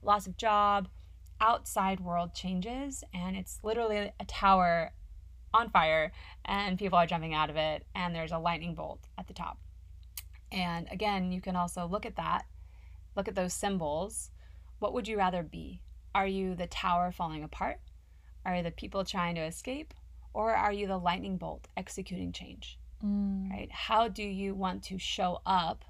loss 0.01 0.27
of 0.27 0.37
job, 0.37 0.87
outside 1.41 1.99
world 1.99 2.33
changes. 2.33 3.03
And 3.13 3.35
it's 3.35 3.59
literally 3.63 4.11
a 4.19 4.25
tower 4.25 4.91
on 5.53 5.69
fire 5.69 6.11
and 6.43 6.77
people 6.77 6.97
are 6.97 7.07
jumping 7.07 7.33
out 7.33 7.49
of 7.49 7.55
it 7.55 7.85
and 7.95 8.13
there's 8.13 8.31
a 8.31 8.37
lightning 8.37 8.75
bolt 8.75 9.07
at 9.17 9.27
the 9.27 9.33
top. 9.33 9.57
And 10.51 10.87
again, 10.91 11.31
you 11.31 11.41
can 11.41 11.55
also 11.55 11.85
look 11.85 12.05
at 12.05 12.17
that, 12.17 12.45
look 13.15 13.27
at 13.27 13.35
those 13.35 13.53
symbols. 13.53 14.31
What 14.79 14.93
would 14.93 15.07
you 15.07 15.17
rather 15.17 15.43
be? 15.43 15.81
Are 16.13 16.27
you 16.27 16.55
the 16.55 16.67
tower 16.67 17.11
falling 17.11 17.43
apart? 17.43 17.79
Are 18.45 18.61
the 18.61 18.71
people 18.71 19.03
trying 19.03 19.35
to 19.35 19.41
escape? 19.41 19.93
Or 20.33 20.53
are 20.53 20.71
you 20.71 20.87
the 20.87 20.97
lightning 20.97 21.37
bolt 21.37 21.67
executing 21.75 22.31
change? 22.31 22.77
Mm. 23.03 23.49
Right? 23.49 23.71
How 23.71 24.07
do 24.07 24.23
you 24.23 24.53
want 24.53 24.83
to 24.85 24.97
show 24.97 25.39
up 25.45 25.83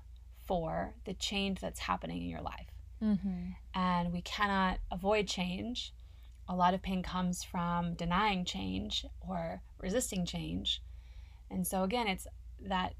for 0.46 0.96
the 1.06 1.14
change 1.14 1.60
that's 1.60 1.80
happening 1.82 2.22
in 2.22 2.30
your 2.30 2.42
life? 2.42 2.70
Mhm. 3.02 3.56
And 3.74 4.14
we 4.14 4.22
cannot 4.22 4.80
avoid 4.92 5.28
change. 5.28 5.94
A 6.48 6.56
lot 6.56 6.74
of 6.74 6.82
pain 6.82 7.02
comes 7.04 7.44
from 7.44 7.96
denying 7.96 8.46
change 8.46 9.06
or 9.20 9.62
resisting 9.80 10.26
change. 10.26 10.82
And 11.50 11.66
so, 11.68 11.84
again, 11.84 12.08
it's 12.08 12.28
that 12.62 12.94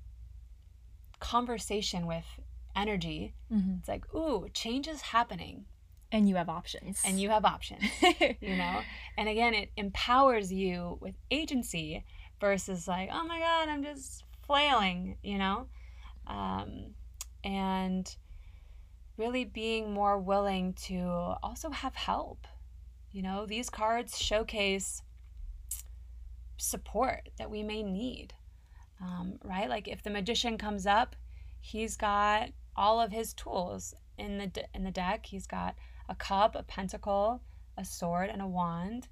conversation 1.20 2.06
with 2.08 2.26
energy. 2.76 3.34
Mhm. 3.52 3.80
It's 3.80 3.88
like, 3.88 4.14
ooh, 4.14 4.50
change 4.54 4.88
is 4.88 5.02
happening 5.02 5.66
And 6.12 6.28
you 6.30 6.36
have 6.36 6.50
options. 6.50 7.02
and 7.06 7.20
you 7.20 7.30
have 7.30 7.46
options, 7.46 7.84
you 8.42 8.56
know? 8.58 8.82
And 9.18 9.30
again, 9.30 9.54
it 9.54 9.72
empowers 9.78 10.52
you 10.52 10.98
with 11.02 11.16
agency 11.32 12.04
versus 12.40 12.88
like, 12.88 13.10
oh 13.12 13.24
my 13.26 13.40
God, 13.40 13.70
I'm 13.70 13.84
just 13.84 14.24
flailing, 14.42 15.18
you 15.24 15.38
know? 15.38 15.68
Um, 16.28 16.96
and 17.46 18.14
really 19.18 19.46
being 19.46 19.94
more 19.94 20.20
willing 20.20 20.74
to 20.74 21.36
also 21.42 21.70
have 21.70 21.96
help. 21.96 22.48
You 23.12 23.22
know, 23.22 23.46
these 23.46 23.70
cards 23.70 24.18
showcase 24.18 25.02
support 26.58 27.30
that 27.38 27.50
we 27.50 27.64
may 27.64 27.84
need, 27.84 28.34
um, 29.00 29.40
right? 29.44 29.70
Like 29.70 29.88
if 29.88 30.04
the 30.04 30.10
magician 30.10 30.58
comes 30.58 30.86
up, 30.86 31.16
he's 31.62 31.96
got 31.96 32.50
all 32.76 33.00
of 33.00 33.12
his 33.12 33.34
tools 33.34 33.94
in 34.18 34.38
the 34.38 34.48
de- 34.48 34.68
in 34.74 34.84
the 34.84 34.92
deck. 34.92 35.28
He's 35.28 35.48
got 35.48 35.76
a 36.10 36.16
cup, 36.16 36.56
a 36.56 36.64
pentacle, 36.64 37.42
a 37.78 37.86
sword, 37.86 38.30
and 38.30 38.42
a 38.42 38.48
wand. 38.48 39.08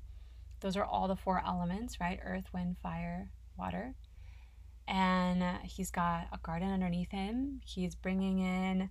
Those 0.59 0.75
are 0.75 0.85
all 0.85 1.07
the 1.07 1.15
four 1.15 1.41
elements, 1.45 1.99
right? 1.99 2.19
Earth, 2.23 2.45
wind, 2.53 2.77
fire, 2.81 3.29
water. 3.57 3.95
And 4.87 5.43
he's 5.63 5.91
got 5.91 6.27
a 6.31 6.37
garden 6.37 6.71
underneath 6.71 7.11
him. 7.11 7.61
He's 7.63 7.95
bringing 7.95 8.39
in, 8.39 8.89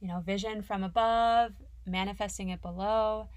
you 0.00 0.08
know, 0.08 0.20
vision 0.20 0.62
from 0.62 0.84
above, 0.84 1.52
manifesting 1.86 2.50
it 2.50 2.62
below. 2.62 3.28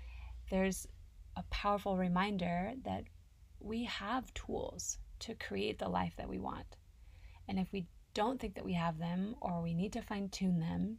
There's 0.49 0.87
a 1.35 1.43
powerful 1.49 1.97
reminder 1.97 2.73
that 2.83 3.03
we 3.59 3.85
have 3.85 4.33
tools 4.33 4.99
to 5.19 5.33
create 5.35 5.79
the 5.79 5.89
life 5.89 6.13
that 6.17 6.29
we 6.29 6.39
want. 6.39 6.77
And 7.47 7.59
if 7.59 7.71
we 7.71 7.87
don't 8.13 8.39
think 8.39 8.55
that 8.55 8.65
we 8.65 8.73
have 8.73 8.97
them 8.97 9.35
or 9.41 9.61
we 9.61 9.73
need 9.73 9.93
to 9.93 10.01
fine 10.01 10.29
tune 10.29 10.59
them, 10.59 10.97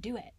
do 0.00 0.16
it. 0.16 0.34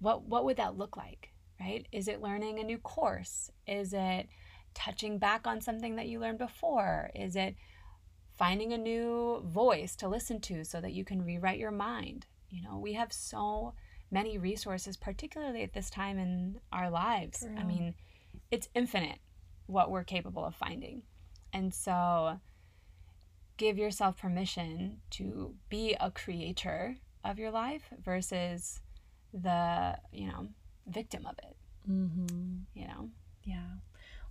What 0.00 0.24
what 0.24 0.44
would 0.44 0.56
that 0.56 0.78
look 0.78 0.96
like? 0.96 1.32
Right? 1.60 1.86
Is 1.92 2.08
it 2.08 2.22
learning 2.22 2.58
a 2.58 2.64
new 2.64 2.78
course? 2.78 3.50
Is 3.66 3.92
it 3.92 4.28
touching 4.74 5.18
back 5.18 5.46
on 5.46 5.60
something 5.60 5.96
that 5.96 6.08
you 6.08 6.18
learned 6.18 6.38
before? 6.38 7.10
Is 7.14 7.36
it 7.36 7.54
finding 8.40 8.72
a 8.72 8.78
new 8.78 9.42
voice 9.44 9.94
to 9.94 10.08
listen 10.08 10.40
to 10.40 10.64
so 10.64 10.80
that 10.80 10.94
you 10.94 11.04
can 11.04 11.22
rewrite 11.22 11.58
your 11.58 11.70
mind? 11.70 12.24
You 12.48 12.62
know, 12.62 12.78
we 12.78 12.94
have 12.94 13.12
so 13.12 13.74
many 14.10 14.38
resources, 14.38 14.96
particularly 14.96 15.62
at 15.62 15.74
this 15.74 15.90
time 15.90 16.18
in 16.18 16.58
our 16.72 16.88
lives. 16.90 17.46
I 17.56 17.62
mean, 17.64 17.94
it's 18.50 18.68
infinite 18.74 19.18
what 19.66 19.90
we're 19.90 20.04
capable 20.04 20.42
of 20.44 20.54
finding. 20.54 21.02
And 21.52 21.72
so 21.74 22.40
give 23.58 23.76
yourself 23.76 24.16
permission 24.18 25.02
to 25.10 25.54
be 25.68 25.94
a 26.00 26.10
creator 26.10 26.96
of 27.22 27.38
your 27.38 27.50
life 27.50 27.92
versus 28.02 28.80
the, 29.34 29.98
you 30.12 30.28
know, 30.28 30.48
victim 30.86 31.26
of 31.26 31.36
it, 31.38 31.56
Mhm. 31.86 32.64
you 32.72 32.86
know? 32.88 33.10
Yeah. 33.44 33.76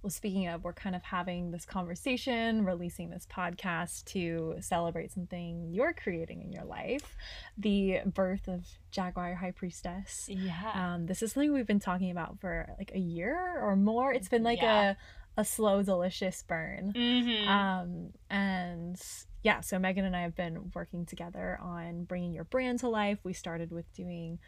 Well, 0.01 0.09
speaking 0.09 0.47
of, 0.47 0.63
we're 0.63 0.71
kind 0.71 0.95
of 0.95 1.03
having 1.03 1.51
this 1.51 1.65
conversation, 1.65 2.63
releasing 2.63 3.09
this 3.09 3.27
podcast 3.29 4.05
to 4.05 4.55
celebrate 4.61 5.11
something 5.11 5.67
you're 5.73 5.91
creating 5.91 6.41
in 6.41 6.53
your 6.53 6.63
life 6.63 7.17
the 7.57 7.99
birth 8.05 8.47
of 8.47 8.65
Jaguar 8.91 9.35
High 9.35 9.51
Priestess. 9.51 10.29
Yeah. 10.31 10.71
Um, 10.93 11.05
this 11.05 11.21
is 11.21 11.33
something 11.33 11.51
we've 11.51 11.67
been 11.67 11.81
talking 11.81 12.11
about 12.11 12.39
for 12.39 12.69
like 12.77 12.91
a 12.95 12.99
year 12.99 13.59
or 13.61 13.75
more. 13.75 14.13
It's 14.13 14.29
been 14.29 14.43
like 14.43 14.61
Yeah. 14.61 14.95
a, 15.37 15.41
a 15.41 15.43
slow, 15.45 15.83
delicious 15.83 16.43
burn. 16.43 16.93
mm-hmm. 16.95 17.49
Um, 17.49 18.09
and 18.29 19.01
yeah, 19.43 19.59
so 19.59 19.79
Megan 19.79 20.05
and 20.05 20.15
I 20.15 20.21
have 20.21 20.35
been 20.35 20.71
working 20.73 21.05
together 21.05 21.59
on 21.61 22.05
bringing 22.05 22.33
your 22.33 22.45
brand 22.45 22.79
to 22.79 22.87
life. 22.89 23.19
We 23.25 23.33
started 23.33 23.69
with 23.71 23.91
doing 23.93 24.39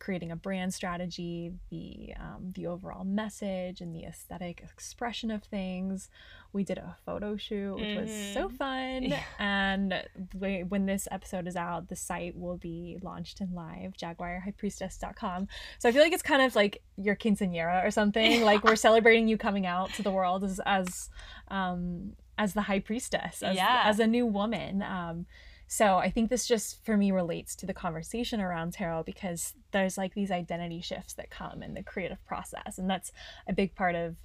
creating 0.00 0.32
a 0.32 0.36
brand 0.36 0.74
strategy, 0.74 1.52
the 1.70 2.14
um, 2.18 2.50
the 2.56 2.66
overall 2.66 3.04
message, 3.04 3.80
and 3.80 3.94
the 3.94 4.02
aesthetic 4.04 4.60
expression 4.60 5.30
of 5.30 5.44
things. 5.44 6.08
We 6.52 6.64
did 6.64 6.78
a 6.78 6.96
photo 7.06 7.36
shoot, 7.36 7.76
which 7.76 7.96
was 7.96 8.10
so 8.34 8.48
Mhm. 8.48 8.56
fun. 8.56 9.02
Yeah. 9.04 9.22
And 9.38 10.02
we, 10.36 10.64
when 10.64 10.86
this 10.86 11.06
episode 11.12 11.46
is 11.46 11.54
out, 11.54 11.86
the 11.88 11.94
site 11.94 12.36
will 12.36 12.56
be 12.56 12.98
launched 13.02 13.40
and 13.40 13.54
live, 13.54 13.92
jaguarhighpriestess.com. 13.96 15.48
So 15.78 15.88
I 15.88 15.92
feel 15.92 16.02
like 16.02 16.12
it's 16.12 16.22
kind 16.22 16.42
of 16.42 16.56
like 16.56 16.82
your 16.96 17.14
quinceanera 17.16 17.84
or 17.86 17.90
something. 17.90 18.42
Like 18.42 18.64
we're 18.64 18.76
celebrating 18.76 19.28
you 19.28 19.36
coming 19.36 19.66
out 19.66 19.90
to 19.94 20.02
the 20.02 20.10
world 20.10 20.42
as 20.44 20.60
as 20.66 21.10
um, 21.48 22.14
as 22.38 22.54
the 22.54 22.62
high 22.62 22.80
priestess, 22.80 23.42
as, 23.42 23.54
Yeah. 23.56 23.82
as 23.84 24.00
a 24.00 24.06
new 24.06 24.26
woman. 24.26 24.82
Um, 24.82 25.26
so 25.72 25.98
I 25.98 26.10
think 26.10 26.30
this 26.30 26.48
just 26.48 26.84
for 26.84 26.96
me 26.96 27.12
relates 27.12 27.54
to 27.54 27.64
the 27.64 27.72
conversation 27.72 28.40
around 28.40 28.72
tarot 28.72 29.04
because 29.04 29.54
there's 29.70 29.96
like 29.96 30.14
these 30.14 30.32
identity 30.32 30.80
shifts 30.80 31.14
that 31.14 31.30
come 31.30 31.62
in 31.62 31.74
the 31.74 31.84
creative 31.84 32.18
process, 32.26 32.76
and 32.76 32.90
that's 32.90 33.12
a 33.46 33.52
big 33.52 33.76
part 33.76 33.94
of 33.94 34.16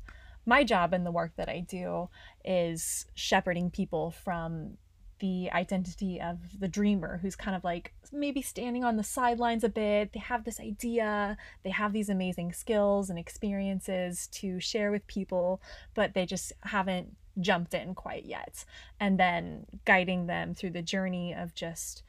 my 0.43 0.63
job 0.63 0.91
and 0.91 1.05
the 1.05 1.11
work 1.11 1.33
that 1.35 1.47
I 1.47 1.59
do 1.59 2.09
is 2.43 3.05
shepherding 3.13 3.69
people 3.69 4.09
from 4.09 4.79
the 5.19 5.51
identity 5.51 6.19
of 6.19 6.39
the 6.59 6.67
dreamer 6.67 7.19
who's 7.21 7.35
kind 7.35 7.55
of 7.55 7.63
like 7.63 7.93
maybe 8.11 8.41
standing 8.41 8.83
on 8.83 8.97
the 8.97 9.03
sidelines 9.03 9.63
a 9.63 9.69
bit. 9.69 10.13
They 10.13 10.19
have 10.21 10.45
this 10.45 10.59
idea, 10.59 11.37
they 11.63 11.69
have 11.69 11.93
these 11.93 12.09
amazing 12.09 12.53
skills 12.53 13.11
and 13.11 13.19
experiences 13.19 14.25
to 14.33 14.59
share 14.59 14.89
with 14.89 15.05
people, 15.05 15.61
but 15.93 16.15
they 16.15 16.25
just 16.25 16.53
haven't 16.61 17.15
jumped 17.39 17.73
in 17.73 17.95
quite 17.95 18.25
yet. 18.25 18.65
And 18.99 19.19
then 19.19 19.65
guiding 19.85 20.27
them 20.27 20.53
through 20.53 20.71
the 20.71 20.81
journey 20.81 21.33
of 21.33 21.53
just 21.53 22.03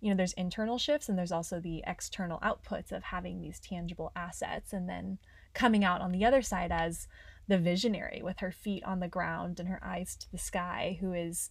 you 0.00 0.10
know, 0.10 0.16
there's 0.16 0.32
internal 0.34 0.78
shifts 0.78 1.08
and 1.08 1.18
there's 1.18 1.32
also 1.32 1.58
the 1.58 1.82
external 1.86 2.38
outputs 2.38 2.92
of 2.92 3.02
having 3.02 3.40
these 3.40 3.58
tangible 3.58 4.12
assets 4.14 4.72
and 4.72 4.88
then 4.88 5.18
coming 5.54 5.84
out 5.84 6.00
on 6.00 6.12
the 6.12 6.24
other 6.24 6.42
side 6.42 6.70
as 6.70 7.08
the 7.48 7.58
visionary 7.58 8.20
with 8.22 8.38
her 8.38 8.52
feet 8.52 8.84
on 8.84 9.00
the 9.00 9.08
ground 9.08 9.58
and 9.58 9.68
her 9.68 9.80
eyes 9.82 10.14
to 10.14 10.30
the 10.30 10.38
sky 10.38 10.98
who 11.00 11.12
is 11.12 11.50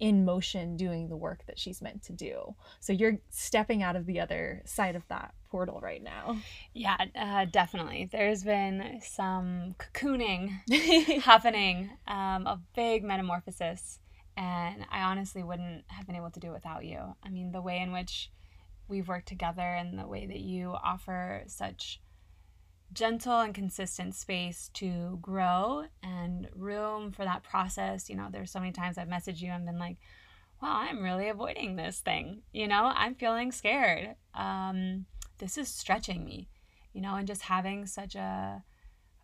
in 0.00 0.24
motion 0.24 0.76
doing 0.76 1.08
the 1.08 1.16
work 1.16 1.44
that 1.46 1.58
she's 1.58 1.82
meant 1.82 2.02
to 2.02 2.12
do. 2.12 2.54
So 2.80 2.92
you're 2.92 3.18
stepping 3.28 3.82
out 3.82 3.96
of 3.96 4.06
the 4.06 4.18
other 4.18 4.62
side 4.64 4.96
of 4.96 5.06
that 5.08 5.34
portal 5.50 5.78
right 5.80 6.02
now. 6.02 6.38
Yeah, 6.72 6.96
uh, 7.14 7.44
definitely. 7.44 8.08
There's 8.10 8.42
been 8.42 9.00
some 9.04 9.76
cocooning 9.78 10.50
happening, 11.22 11.90
um, 12.08 12.46
a 12.46 12.60
big 12.74 13.04
metamorphosis, 13.04 13.98
and 14.36 14.86
I 14.90 15.02
honestly 15.02 15.42
wouldn't 15.42 15.84
have 15.88 16.06
been 16.06 16.16
able 16.16 16.30
to 16.30 16.40
do 16.40 16.48
it 16.48 16.54
without 16.54 16.84
you. 16.84 17.14
I 17.22 17.28
mean, 17.28 17.52
the 17.52 17.60
way 17.60 17.78
in 17.78 17.92
which 17.92 18.30
we've 18.88 19.08
worked 19.08 19.28
together 19.28 19.62
and 19.62 19.98
the 19.98 20.06
way 20.06 20.26
that 20.26 20.40
you 20.40 20.70
offer 20.82 21.44
such 21.46 22.00
gentle 22.92 23.40
and 23.40 23.54
consistent 23.54 24.14
space 24.14 24.70
to 24.74 25.18
grow 25.22 25.84
and 26.02 26.48
room 26.54 27.12
for 27.12 27.24
that 27.24 27.42
process. 27.42 28.10
You 28.10 28.16
know, 28.16 28.28
there's 28.30 28.50
so 28.50 28.58
many 28.58 28.72
times 28.72 28.98
I've 28.98 29.08
messaged 29.08 29.40
you 29.40 29.50
and 29.50 29.66
been 29.66 29.78
like, 29.78 29.98
wow, 30.60 30.86
I'm 30.88 31.02
really 31.02 31.28
avoiding 31.28 31.76
this 31.76 32.00
thing. 32.00 32.42
You 32.52 32.66
know, 32.66 32.92
I'm 32.94 33.14
feeling 33.14 33.52
scared. 33.52 34.16
Um, 34.34 35.06
this 35.38 35.56
is 35.56 35.68
stretching 35.68 36.24
me, 36.24 36.48
you 36.92 37.00
know, 37.00 37.14
and 37.14 37.26
just 37.26 37.42
having 37.42 37.86
such 37.86 38.14
a, 38.14 38.62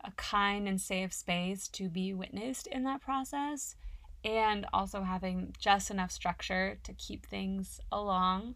a 0.04 0.10
kind 0.16 0.68
and 0.68 0.80
safe 0.80 1.12
space 1.12 1.68
to 1.68 1.88
be 1.88 2.14
witnessed 2.14 2.66
in 2.68 2.84
that 2.84 3.00
process 3.00 3.76
and 4.24 4.66
also 4.72 5.02
having 5.02 5.54
just 5.58 5.90
enough 5.90 6.10
structure 6.10 6.78
to 6.84 6.92
keep 6.94 7.26
things 7.26 7.80
along, 7.92 8.54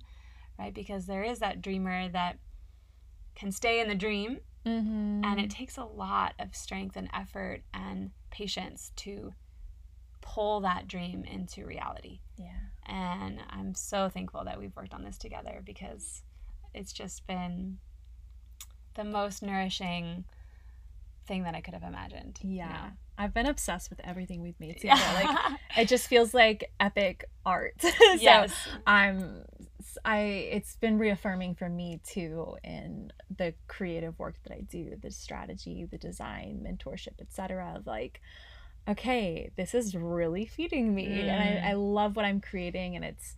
right? 0.59 0.73
Because 0.73 1.07
there 1.07 1.23
is 1.23 1.41
that 1.41 1.63
dreamer 1.63 2.09
that 2.09 2.39
can 3.35 3.53
stay 3.53 3.81
in 3.81 3.89
the 3.89 3.95
dream 3.95 4.39
Mm-hmm. 4.67 5.25
And 5.25 5.41
it 5.41 5.51
takes 5.51 5.77
a 5.77 5.85
lot 5.85 6.35
of 6.39 6.55
strength 6.55 6.97
and 6.97 7.09
effort 7.15 7.63
and 7.73 8.11
patience 8.31 8.93
to 8.97 9.33
pull 10.21 10.61
that 10.61 10.87
dream 10.87 11.25
into 11.25 11.65
reality. 11.65 12.21
Yeah. 12.37 12.47
And 12.87 13.41
I'm 13.51 13.75
so 13.75 14.09
thankful 14.09 14.45
that 14.45 14.59
we've 14.59 14.75
worked 14.77 14.95
on 14.95 15.05
this 15.05 15.19
together 15.19 15.63
because 15.65 16.23
it's 16.75 16.93
just 16.93 17.27
been 17.27 17.79
the 18.95 19.05
most 19.05 19.43
nourishing 19.43 20.25
thing 21.27 21.45
that 21.45 21.55
I 21.55 21.61
could 21.61 21.75
have 21.75 21.83
imagined. 21.83 22.39
Yeah. 22.43 22.67
You 22.67 22.73
know? 22.73 22.91
I've 23.19 23.35
been 23.35 23.47
obsessed 23.47 23.91
with 23.91 24.01
everything 24.03 24.41
we've 24.41 24.59
made 24.59 24.77
together. 24.81 25.03
like 25.15 25.39
it 25.77 25.89
just 25.89 26.07
feels 26.09 26.35
like 26.35 26.71
epic 26.79 27.25
art. 27.45 27.75
so 27.81 27.91
yes. 28.19 28.53
I'm 28.87 29.45
I 30.05 30.19
it's 30.19 30.77
been 30.77 30.99
reaffirming 30.99 31.55
for 31.55 31.69
me 31.69 32.01
too 32.05 32.57
in 32.65 33.13
the 33.35 33.55
creative 33.69 34.19
work 34.19 34.37
that 34.45 34.53
I 34.53 34.63
do, 34.63 34.97
the 35.01 35.11
strategy, 35.11 35.87
the 35.91 35.99
design, 35.99 36.65
mentorship, 36.67 37.21
etc. 37.21 37.75
Of 37.77 37.87
like, 37.87 38.21
okay, 38.89 39.51
this 39.57 39.75
is 39.75 39.95
really 39.95 40.47
feeding 40.47 40.95
me, 40.95 41.07
mm. 41.07 41.29
and 41.29 41.43
I, 41.43 41.71
I 41.71 41.75
mm. 41.75 41.95
love 41.95 42.17
what 42.17 42.25
I'm 42.25 42.41
creating, 42.41 42.97
and 42.97 43.05
it's 43.05 43.37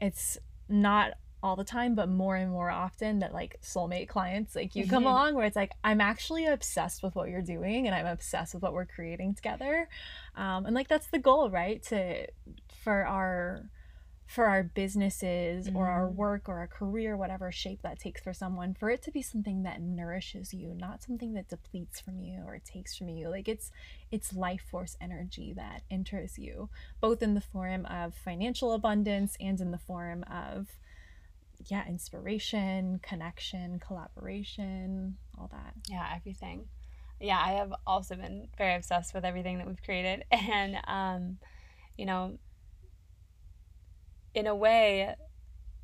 it's 0.00 0.38
not 0.68 1.12
all 1.42 1.54
the 1.54 1.64
time 1.64 1.94
but 1.94 2.08
more 2.08 2.34
and 2.34 2.50
more 2.50 2.70
often 2.70 3.20
that 3.20 3.32
like 3.32 3.60
soulmate 3.62 4.08
clients 4.08 4.56
like 4.56 4.74
you 4.74 4.86
come 4.86 5.04
mm-hmm. 5.04 5.12
along 5.12 5.34
where 5.34 5.46
it's 5.46 5.54
like 5.54 5.70
i'm 5.84 6.00
actually 6.00 6.46
obsessed 6.46 7.02
with 7.02 7.14
what 7.14 7.28
you're 7.28 7.40
doing 7.40 7.86
and 7.86 7.94
i'm 7.94 8.06
obsessed 8.06 8.54
with 8.54 8.62
what 8.62 8.72
we're 8.72 8.84
creating 8.84 9.32
together 9.34 9.88
um, 10.36 10.66
and 10.66 10.74
like 10.74 10.88
that's 10.88 11.06
the 11.08 11.18
goal 11.18 11.48
right 11.48 11.82
to 11.84 12.26
for 12.82 13.06
our 13.06 13.62
for 14.28 14.44
our 14.44 14.62
businesses 14.62 15.66
mm-hmm. 15.68 15.76
or 15.76 15.88
our 15.88 16.06
mm-hmm. 16.06 16.16
work 16.16 16.48
or 16.50 16.58
our 16.58 16.66
career, 16.66 17.16
whatever 17.16 17.50
shape 17.50 17.80
that 17.80 17.98
takes 17.98 18.20
for 18.20 18.34
someone, 18.34 18.74
for 18.74 18.90
it 18.90 19.00
to 19.02 19.10
be 19.10 19.22
something 19.22 19.62
that 19.62 19.80
nourishes 19.80 20.52
you, 20.52 20.74
not 20.74 21.02
something 21.02 21.32
that 21.32 21.48
depletes 21.48 21.98
from 21.98 22.20
you 22.20 22.42
or 22.46 22.58
takes 22.58 22.94
from 22.94 23.08
you. 23.08 23.30
Like 23.30 23.48
it's 23.48 23.72
it's 24.12 24.34
life 24.34 24.62
force 24.70 24.98
energy 25.00 25.54
that 25.56 25.82
enters 25.90 26.38
you, 26.38 26.68
both 27.00 27.22
in 27.22 27.32
the 27.32 27.40
form 27.40 27.86
of 27.86 28.14
financial 28.14 28.72
abundance 28.74 29.34
and 29.40 29.58
in 29.62 29.70
the 29.70 29.78
form 29.78 30.24
of 30.30 30.68
yeah, 31.64 31.88
inspiration, 31.88 33.00
connection, 33.02 33.80
collaboration, 33.80 35.16
all 35.38 35.48
that. 35.52 35.72
Yeah, 35.88 36.06
everything. 36.14 36.66
Yeah, 37.18 37.40
I 37.42 37.52
have 37.52 37.72
also 37.86 38.14
been 38.14 38.48
very 38.58 38.74
obsessed 38.74 39.14
with 39.14 39.24
everything 39.24 39.56
that 39.56 39.66
we've 39.66 39.82
created 39.82 40.26
and 40.30 40.76
um 40.86 41.38
you 41.96 42.06
know, 42.06 42.38
in 44.34 44.46
a 44.46 44.54
way, 44.54 45.14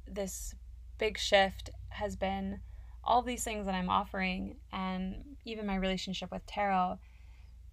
this 0.06 0.54
big 0.98 1.18
shift 1.18 1.70
has 1.90 2.16
been 2.16 2.60
all 3.02 3.22
these 3.22 3.44
things 3.44 3.66
that 3.66 3.74
I'm 3.74 3.90
offering, 3.90 4.56
and 4.72 5.36
even 5.44 5.66
my 5.66 5.76
relationship 5.76 6.30
with 6.30 6.46
tarot, 6.46 6.98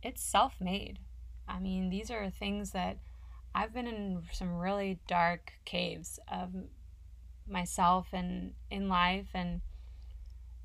it's 0.03 0.21
self 0.21 0.55
made. 0.59 0.99
I 1.47 1.59
mean, 1.59 1.89
these 1.89 2.11
are 2.11 2.29
things 2.29 2.71
that 2.71 2.97
I've 3.53 3.73
been 3.73 3.87
in 3.87 4.23
some 4.31 4.57
really 4.57 4.99
dark 5.07 5.53
caves 5.65 6.19
of 6.27 6.51
myself 7.47 8.07
and 8.13 8.53
in 8.69 8.89
life, 8.89 9.27
and 9.33 9.61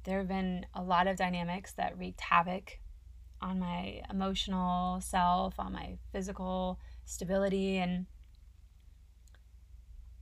there 0.04 0.18
have 0.18 0.28
been 0.28 0.66
a 0.74 0.82
lot 0.82 1.07
of 1.07 1.16
dynamics 1.16 1.72
that 1.72 1.98
wreaked 1.98 2.20
havoc 2.20 2.78
on 3.40 3.59
my 3.59 4.02
emotional 4.09 5.00
self, 5.00 5.59
on 5.59 5.72
my 5.72 5.98
physical 6.12 6.78
stability, 7.04 7.78
and 7.78 8.07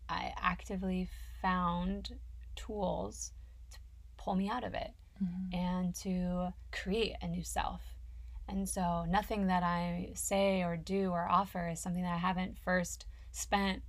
I 0.08 0.32
actively 0.40 1.08
found 1.42 2.14
tools 2.56 3.32
to 3.72 3.78
pull 4.16 4.34
me 4.34 4.48
out 4.48 4.64
of 4.64 4.74
it 4.74 4.90
mm-hmm. 5.22 5.54
and 5.54 5.94
to 5.96 6.52
create 6.72 7.14
a 7.22 7.28
new 7.28 7.42
self. 7.42 7.82
And 8.48 8.68
so 8.68 9.04
nothing 9.08 9.46
that 9.46 9.62
I 9.62 10.10
say 10.14 10.62
or 10.62 10.76
do 10.76 11.10
or 11.10 11.26
offer 11.28 11.68
is 11.68 11.80
something 11.80 12.02
that 12.02 12.14
I 12.14 12.18
haven't 12.18 12.58
first 12.58 13.06
spent, 13.32 13.82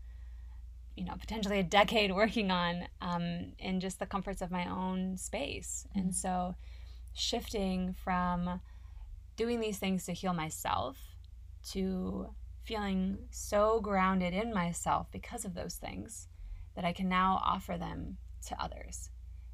you 0.95 1.03
know, 1.03 1.15
potentially 1.19 1.59
a 1.59 1.63
decade 1.63 2.11
working 2.15 2.51
on 2.51 2.87
um, 3.01 3.53
in 3.59 3.79
just 3.79 3.99
the 3.99 4.05
comforts 4.05 4.41
of 4.41 4.51
my 4.51 4.69
own 4.69 5.17
space. 5.17 5.85
Mm-hmm. 5.89 5.99
And 5.99 6.15
so 6.15 6.55
shifting 7.13 7.95
from 8.03 8.61
doing 9.35 9.59
these 9.59 9.77
things 9.77 10.05
to 10.05 10.13
heal 10.13 10.33
myself 10.33 10.97
to 11.71 12.29
feeling 12.65 13.17
so 13.29 13.79
grounded 13.79 14.33
in 14.33 14.53
myself 14.53 15.07
because 15.11 15.45
of 15.45 15.53
those 15.53 15.75
things 15.75 16.27
that 16.75 16.83
I 16.83 16.93
can 16.93 17.07
now 17.07 17.41
offer 17.45 17.77
them 17.77 18.17
to 18.47 18.61
others 18.61 19.09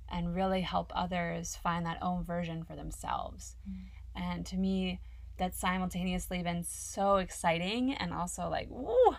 and 0.10 0.36
really 0.36 0.62
help 0.62 0.92
others 0.96 1.56
find 1.56 1.86
that 1.86 2.02
own 2.02 2.24
version 2.24 2.64
for 2.64 2.76
themselves. 2.76 3.56
Mm. 3.70 3.76
And 4.16 4.46
to 4.48 4.58
me, 4.58 5.00
that's 5.38 5.60
simultaneously 5.60 6.44
been 6.44 6.64
so 6.64 7.18
exciting 7.18 7.94
and 7.94 8.14
also 8.14 8.50
like, 8.50 8.68
woo, 8.70 9.16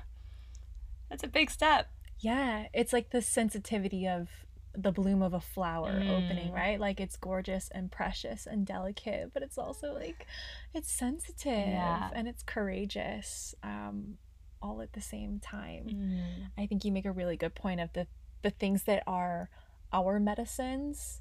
that's 1.08 1.24
a 1.24 1.28
big 1.28 1.50
step. 1.50 1.88
Yeah, 2.18 2.66
it's 2.72 2.92
like 2.92 3.10
the 3.10 3.22
sensitivity 3.22 4.06
of 4.06 4.28
the 4.76 4.92
bloom 4.92 5.22
of 5.22 5.34
a 5.34 5.40
flower 5.40 5.92
mm. 5.92 6.10
opening, 6.10 6.52
right? 6.52 6.80
Like 6.80 7.00
it's 7.00 7.16
gorgeous 7.16 7.70
and 7.74 7.90
precious 7.90 8.46
and 8.46 8.66
delicate, 8.66 9.30
but 9.34 9.42
it's 9.42 9.58
also 9.58 9.92
like 9.92 10.26
it's 10.74 10.90
sensitive 10.90 11.68
yeah. 11.68 12.10
and 12.14 12.26
it's 12.26 12.42
courageous 12.42 13.54
um, 13.62 14.18
all 14.60 14.80
at 14.80 14.92
the 14.92 15.00
same 15.00 15.40
time. 15.40 15.86
Mm. 15.88 16.62
I 16.62 16.66
think 16.66 16.84
you 16.84 16.92
make 16.92 17.04
a 17.04 17.12
really 17.12 17.36
good 17.36 17.54
point 17.54 17.80
of 17.80 17.92
the 17.92 18.06
the 18.42 18.50
things 18.50 18.84
that 18.84 19.02
are 19.06 19.48
our 19.92 20.18
medicines 20.18 21.20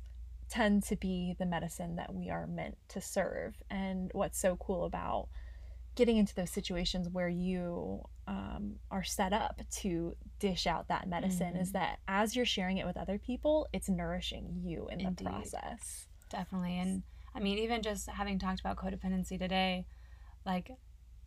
tend 0.49 0.83
to 0.83 0.95
be 0.95 1.35
the 1.39 1.45
medicine 1.45 1.95
that 1.95 2.13
we 2.13 2.29
are 2.29 2.45
meant 2.45 2.77
to 2.89 2.99
serve. 2.99 3.55
And 3.69 4.11
what's 4.13 4.39
so 4.39 4.57
cool 4.57 4.85
about 4.85 5.29
getting 5.95 6.17
into 6.17 6.33
those 6.35 6.49
situations 6.49 7.09
where 7.09 7.27
you 7.27 8.01
um, 8.27 8.75
are 8.89 9.03
set 9.03 9.33
up 9.33 9.61
to 9.69 10.15
dish 10.39 10.65
out 10.65 10.87
that 10.87 11.07
medicine 11.07 11.53
mm-hmm. 11.53 11.61
is 11.61 11.73
that 11.73 11.99
as 12.07 12.35
you're 12.35 12.45
sharing 12.45 12.77
it 12.77 12.85
with 12.85 12.97
other 12.97 13.17
people, 13.17 13.67
it's 13.73 13.89
nourishing 13.89 14.61
you 14.63 14.87
in 14.87 15.01
Indeed. 15.01 15.17
the 15.17 15.29
process. 15.29 16.07
Definitely. 16.29 16.79
And 16.79 17.03
I 17.35 17.39
mean, 17.39 17.57
even 17.59 17.81
just 17.81 18.09
having 18.09 18.39
talked 18.39 18.61
about 18.61 18.77
codependency 18.77 19.37
today, 19.37 19.85
like, 20.45 20.71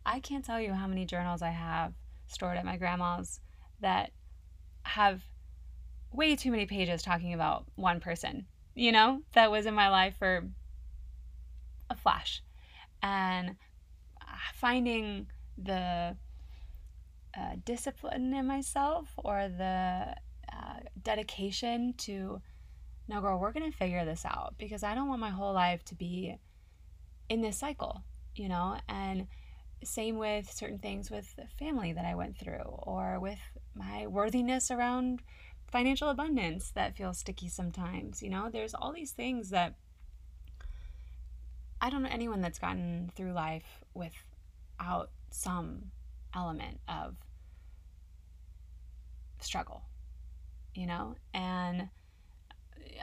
I 0.05 0.19
can't 0.19 0.43
tell 0.43 0.59
you 0.59 0.73
how 0.73 0.87
many 0.87 1.05
journals 1.05 1.41
I 1.41 1.49
have 1.49 1.93
stored 2.27 2.57
at 2.57 2.65
my 2.65 2.77
grandma's 2.77 3.39
that 3.81 4.11
have 4.83 5.21
way 6.11 6.35
too 6.35 6.51
many 6.51 6.65
pages 6.65 7.01
talking 7.01 7.33
about 7.33 7.65
one 7.75 7.99
person, 7.99 8.45
you 8.73 8.91
know, 8.91 9.21
that 9.33 9.51
was 9.51 9.65
in 9.65 9.73
my 9.73 9.89
life 9.89 10.15
for 10.17 10.47
a 11.89 11.95
flash. 11.95 12.41
And 13.01 13.55
finding 14.53 15.27
the 15.57 16.15
uh, 17.37 17.55
discipline 17.65 18.33
in 18.33 18.47
myself 18.47 19.09
or 19.17 19.49
the 19.49 20.15
uh, 20.53 20.79
dedication 21.01 21.93
to 21.97 22.41
no 23.07 23.21
girl 23.21 23.39
we're 23.39 23.51
gonna 23.51 23.71
figure 23.71 24.05
this 24.05 24.25
out 24.25 24.55
because 24.57 24.83
i 24.83 24.95
don't 24.95 25.07
want 25.07 25.19
my 25.19 25.29
whole 25.29 25.53
life 25.53 25.83
to 25.83 25.95
be 25.95 26.37
in 27.29 27.41
this 27.41 27.57
cycle 27.57 28.03
you 28.37 28.49
know? 28.49 28.77
And 28.87 29.27
same 29.83 30.17
with 30.17 30.51
certain 30.51 30.79
things 30.79 31.11
with 31.11 31.35
family 31.59 31.93
that 31.93 32.05
i 32.05 32.15
went 32.15 32.37
through 32.37 32.63
or 32.63 33.19
with 33.19 33.39
my 33.75 34.07
worthiness 34.07 34.71
around 34.71 35.21
financial 35.71 36.09
abundance 36.09 36.71
that 36.71 36.95
feels 36.95 37.19
sticky 37.19 37.49
sometimes 37.49 38.23
you 38.23 38.29
know? 38.29 38.49
There's 38.51 38.73
all 38.73 38.93
these 38.93 39.11
things 39.11 39.49
that 39.49 39.75
i 41.81 41.89
don't 41.89 42.03
know 42.03 42.09
anyone 42.11 42.41
that's 42.41 42.57
gotten 42.57 43.11
through 43.15 43.33
life 43.33 43.83
without 43.95 45.09
some 45.31 45.91
element 46.35 46.79
of 46.87 47.15
struggle, 49.39 49.83
you 50.75 50.85
know? 50.85 51.15
And 51.33 51.89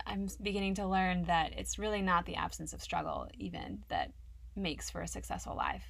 I'm 0.06 0.28
beginning 0.40 0.74
to 0.76 0.86
learn 0.86 1.24
that 1.24 1.52
it's 1.56 1.78
really 1.78 2.02
not 2.02 2.26
the 2.26 2.36
absence 2.36 2.72
of 2.72 2.82
struggle, 2.82 3.28
even 3.38 3.82
that 3.88 4.12
makes 4.54 4.90
for 4.90 5.00
a 5.00 5.08
successful 5.08 5.56
life. 5.56 5.84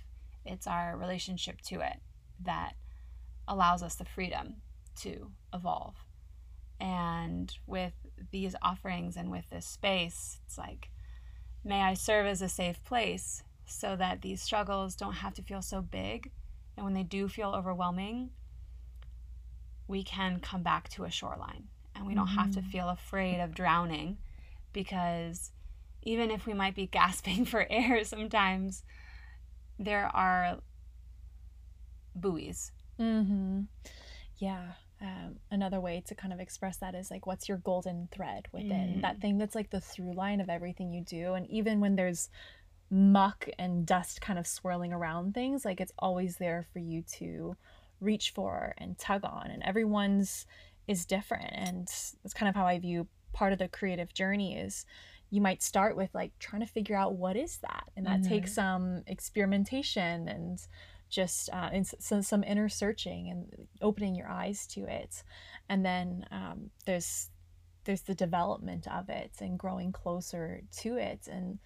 It's 0.45 0.67
our 0.67 0.97
relationship 0.97 1.61
to 1.63 1.81
it 1.81 1.97
that 2.45 2.75
allows 3.47 3.83
us 3.83 3.97
the 3.97 4.05
freedom 4.05 4.57
to 5.01 5.31
evolve. 5.53 5.97
And 6.81 7.55
with 7.67 7.93
these 8.31 8.55
offerings 8.63 9.17
and 9.17 9.31
with 9.31 9.49
this 9.51 9.67
space, 9.67 10.39
it's 10.45 10.59
like 10.59 10.91
may 11.65 11.81
I 11.81 11.95
serve 11.95 12.27
as 12.27 12.43
a 12.43 12.49
safe 12.49 12.83
place 12.85 13.45
so 13.65 13.97
that 13.97 14.23
these 14.23 14.43
struggles 14.43 14.95
don't 14.95 15.15
have 15.15 15.35
to 15.35 15.43
feel 15.43 15.63
so 15.63 15.81
big. 15.81 16.31
And 16.77 16.85
when 16.85 16.95
they 16.95 17.03
do 17.03 17.29
feel 17.29 17.51
overwhelming, 17.51 18.31
we 19.89 20.03
can 20.03 20.41
come 20.41 20.63
back 20.63 20.89
to 20.91 21.05
a 21.05 21.11
shoreline 21.11 21.69
and 21.95 22.07
we 22.07 22.15
don't 22.15 22.27
mm-hmm. 22.27 22.39
have 22.39 22.53
to 22.53 22.61
mm-hmm. 22.61 22.71
feel 22.71 22.89
afraid 22.89 23.41
of 23.41 23.55
drowning 23.55 24.19
because 24.73 25.53
even 26.03 26.31
if 26.31 26.47
we 26.47 26.55
might 26.55 26.75
be 26.75 26.87
gasping 26.93 27.45
for 27.45 27.67
air 27.71 28.05
sometimes, 28.05 28.85
there 29.79 30.07
are 30.15 30.59
buoys. 32.15 32.73
Mm-hmm. 32.99 33.63
Yeah. 34.39 34.73
Um, 35.01 35.37
another 35.51 35.81
way 35.81 36.03
to 36.07 36.15
kind 36.15 36.33
of 36.33 36.39
express 36.39 36.77
that 36.77 36.95
is 36.95 37.11
like, 37.11 37.27
what's 37.27 37.49
your 37.49 37.59
golden 37.59 38.09
thread 38.13 38.47
within 38.53 38.95
mm. 38.97 39.03
that 39.03 39.21
thing 39.21 39.37
that's 39.37 39.55
like 39.55 39.71
the 39.71 39.81
through 39.81 40.15
line 40.15 40.41
of 40.41 40.49
everything 40.49 40.93
you 40.93 41.03
do? 41.03 41.35
And 41.35 41.49
even 41.51 41.81
when 41.81 41.97
there's 41.97 42.29
muck 42.93 43.49
and 43.59 43.87
dust 43.87 44.21
kind 44.21 44.39
of 44.39 44.47
swirling 44.47 44.93
around 44.93 45.33
things, 45.33 45.65
like 45.65 45.81
it's 45.81 45.93
always 45.99 46.37
there 46.37 46.67
for 46.73 46.79
you 46.79 47.03
to 47.03 47.57
reach 48.01 48.31
for 48.31 48.75
and 48.77 48.99
tug 48.99 49.25
on. 49.25 49.51
And 49.51 49.63
everyone's 49.63 50.45
is 50.87 51.07
different. 51.07 51.51
And 51.53 51.89
that's 52.23 52.35
kind 52.35 52.49
of 52.51 52.55
how 52.55 52.67
I 52.67 52.79
view 52.79 53.09
part 53.33 53.53
of 53.55 53.59
the 53.59 53.69
creative 53.69 54.13
journey 54.13 54.59
is 54.59 54.85
you 55.31 55.41
might 55.41 55.63
start 55.63 55.97
with 55.97 56.11
like 56.15 56.33
trying 56.39 56.61
to 56.61 56.69
figure 56.69 56.97
out 56.97 57.15
what 57.15 57.37
is 57.37 57.57
that 57.59 57.85
and 57.97 58.05
that 58.05 58.21
mm-hmm. 58.21 58.29
takes 58.29 58.55
some 58.55 59.03
experimentation 59.07 60.29
and 60.29 60.59
just 61.09 61.49
uh, 61.51 61.71
and 61.73 61.87
some, 61.87 62.21
some 62.21 62.45
inner 62.45 62.69
searching 62.69 63.31
and 63.31 63.67
opening 63.81 64.15
your 64.15 64.29
eyes 64.29 64.67
to 64.67 64.85
it 64.85 65.23
and 65.71 65.85
then 65.85 66.27
um, 66.31 66.71
there's 66.85 67.31
there's 67.85 68.03
the 68.03 68.15
development 68.15 68.87
of 68.89 69.09
it 69.09 69.31
and 69.41 69.59
growing 69.59 69.93
closer 69.93 70.61
to 70.71 70.99
it 70.99 71.27
and 71.31 71.59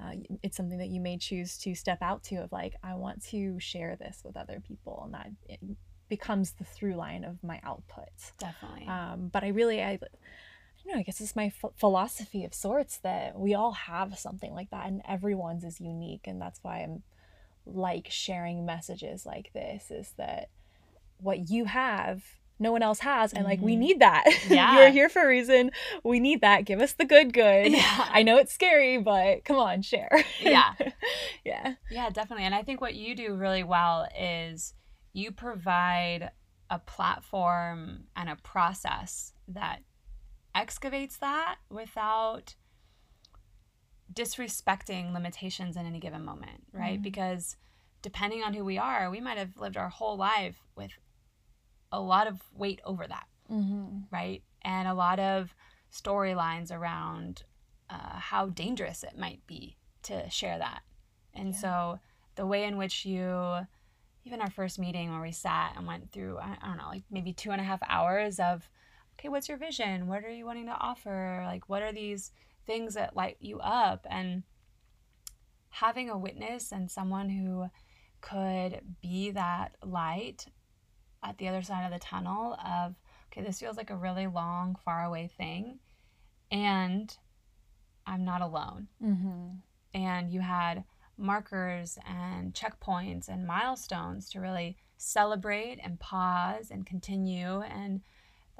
uh, 0.00 0.12
it's 0.42 0.56
something 0.56 0.78
that 0.78 0.88
you 0.88 1.00
may 1.00 1.16
choose 1.16 1.58
to 1.58 1.74
step 1.74 1.98
out 2.00 2.22
to 2.22 2.36
of 2.36 2.52
like 2.52 2.74
i 2.82 2.94
want 2.94 3.24
to 3.24 3.58
share 3.58 3.96
this 3.96 4.22
with 4.24 4.36
other 4.36 4.62
people 4.66 5.02
and 5.04 5.14
that 5.14 5.30
becomes 6.08 6.52
the 6.52 6.64
through 6.64 6.94
line 6.94 7.24
of 7.24 7.42
my 7.42 7.60
output 7.64 8.08
definitely 8.38 8.86
um, 8.86 9.28
but 9.32 9.42
i 9.42 9.48
really 9.48 9.82
i 9.82 9.98
you 10.84 10.92
know, 10.92 10.98
I 10.98 11.02
guess 11.02 11.20
it's 11.20 11.36
my 11.36 11.50
ph- 11.50 11.72
philosophy 11.76 12.44
of 12.44 12.54
sorts 12.54 12.98
that 12.98 13.38
we 13.38 13.54
all 13.54 13.72
have 13.72 14.18
something 14.18 14.54
like 14.54 14.70
that 14.70 14.86
and 14.86 15.02
everyone's 15.08 15.64
is 15.64 15.80
unique. 15.80 16.26
And 16.26 16.40
that's 16.40 16.60
why 16.62 16.78
I'm 16.78 17.02
like 17.66 18.08
sharing 18.10 18.66
messages 18.66 19.24
like 19.24 19.52
this 19.52 19.90
is 19.90 20.12
that 20.16 20.48
what 21.18 21.50
you 21.50 21.66
have, 21.66 22.24
no 22.62 22.72
one 22.72 22.82
else 22.82 23.00
has. 23.00 23.32
And 23.32 23.44
like, 23.44 23.60
we 23.60 23.72
mm-hmm. 23.72 23.80
need 23.80 24.00
that. 24.00 24.24
Yeah. 24.52 24.80
You're 24.80 24.90
here 24.90 25.08
for 25.08 25.22
a 25.22 25.28
reason. 25.28 25.70
We 26.04 26.20
need 26.20 26.42
that. 26.42 26.64
Give 26.64 26.80
us 26.80 26.92
the 26.92 27.04
good, 27.04 27.32
good. 27.32 27.72
Yeah. 27.72 28.08
I 28.10 28.22
know 28.22 28.36
it's 28.36 28.52
scary, 28.52 28.98
but 28.98 29.44
come 29.44 29.56
on, 29.56 29.82
share. 29.82 30.24
Yeah. 30.40 30.74
yeah. 31.44 31.74
Yeah, 31.90 32.10
definitely. 32.10 32.44
And 32.44 32.54
I 32.54 32.62
think 32.62 32.80
what 32.80 32.94
you 32.94 33.14
do 33.14 33.34
really 33.34 33.62
well 33.62 34.08
is 34.18 34.74
you 35.12 35.32
provide 35.32 36.32
a 36.68 36.78
platform 36.78 38.04
and 38.14 38.28
a 38.28 38.36
process 38.36 39.32
that 39.48 39.80
excavates 40.54 41.16
that 41.18 41.56
without 41.70 42.56
disrespecting 44.12 45.12
limitations 45.12 45.76
in 45.76 45.86
any 45.86 46.00
given 46.00 46.24
moment, 46.24 46.64
right? 46.72 46.94
Mm-hmm. 46.94 47.02
Because 47.02 47.56
depending 48.02 48.42
on 48.42 48.52
who 48.52 48.64
we 48.64 48.78
are, 48.78 49.10
we 49.10 49.20
might 49.20 49.38
have 49.38 49.56
lived 49.56 49.76
our 49.76 49.88
whole 49.88 50.16
life 50.16 50.56
with 50.76 50.90
a 51.92 52.00
lot 52.00 52.26
of 52.26 52.40
weight 52.54 52.80
over 52.84 53.06
that, 53.06 53.26
mm-hmm. 53.50 53.98
right? 54.10 54.42
And 54.62 54.88
a 54.88 54.94
lot 54.94 55.20
of 55.20 55.54
storylines 55.92 56.72
around 56.72 57.44
uh, 57.90 58.18
how 58.18 58.46
dangerous 58.46 59.04
it 59.04 59.18
might 59.18 59.46
be 59.46 59.76
to 60.04 60.28
share 60.30 60.58
that. 60.58 60.80
And 61.34 61.52
yeah. 61.52 61.58
so 61.58 62.00
the 62.34 62.46
way 62.46 62.64
in 62.64 62.78
which 62.78 63.04
you, 63.04 63.58
even 64.24 64.40
our 64.40 64.50
first 64.50 64.78
meeting 64.78 65.10
where 65.10 65.20
we 65.20 65.32
sat 65.32 65.74
and 65.76 65.86
went 65.86 66.10
through, 66.12 66.38
I, 66.38 66.56
I 66.60 66.68
don't 66.68 66.78
know, 66.78 66.88
like 66.88 67.04
maybe 67.10 67.32
two 67.32 67.50
and 67.50 67.60
a 67.60 67.64
half 67.64 67.80
hours 67.88 68.40
of 68.40 68.68
okay, 69.18 69.28
what's 69.28 69.48
your 69.48 69.58
vision? 69.58 70.08
What 70.08 70.24
are 70.24 70.30
you 70.30 70.46
wanting 70.46 70.66
to 70.66 70.76
offer? 70.78 71.42
Like, 71.46 71.68
what 71.68 71.82
are 71.82 71.92
these 71.92 72.32
things 72.66 72.94
that 72.94 73.14
light 73.14 73.36
you 73.40 73.60
up? 73.60 74.06
And 74.10 74.42
having 75.68 76.10
a 76.10 76.18
witness 76.18 76.72
and 76.72 76.90
someone 76.90 77.28
who 77.28 77.66
could 78.20 78.80
be 79.00 79.30
that 79.32 79.76
light 79.84 80.46
at 81.22 81.38
the 81.38 81.48
other 81.48 81.62
side 81.62 81.84
of 81.84 81.92
the 81.92 81.98
tunnel 81.98 82.54
of, 82.64 82.94
okay, 83.30 83.42
this 83.42 83.60
feels 83.60 83.76
like 83.76 83.90
a 83.90 83.96
really 83.96 84.26
long, 84.26 84.76
far 84.84 85.04
away 85.04 85.30
thing. 85.36 85.78
And 86.50 87.16
I'm 88.06 88.24
not 88.24 88.42
alone. 88.42 88.88
Mm-hmm. 89.02 89.48
And 89.94 90.30
you 90.30 90.40
had 90.40 90.84
markers 91.16 91.98
and 92.06 92.54
checkpoints 92.54 93.28
and 93.28 93.46
milestones 93.46 94.28
to 94.30 94.40
really 94.40 94.76
celebrate 94.96 95.78
and 95.82 95.98
pause 95.98 96.70
and 96.70 96.86
continue 96.86 97.60
and 97.62 98.00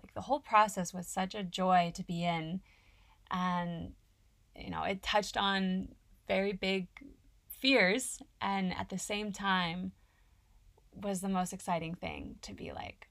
like 0.02 0.12
the 0.14 0.20
whole 0.20 0.40
process 0.40 0.92
was 0.92 1.06
such 1.06 1.34
a 1.34 1.44
joy 1.44 1.92
to 1.94 2.02
be 2.02 2.24
in 2.24 2.60
and 3.30 3.92
you 4.56 4.68
know 4.68 4.82
it 4.82 5.02
touched 5.02 5.36
on 5.36 5.88
very 6.26 6.52
big 6.52 6.88
fears 7.48 8.20
and 8.40 8.74
at 8.74 8.88
the 8.88 8.98
same 8.98 9.32
time 9.32 9.92
was 10.94 11.20
the 11.20 11.28
most 11.28 11.52
exciting 11.52 11.94
thing 11.94 12.36
to 12.42 12.52
be 12.52 12.72
like 12.72 13.08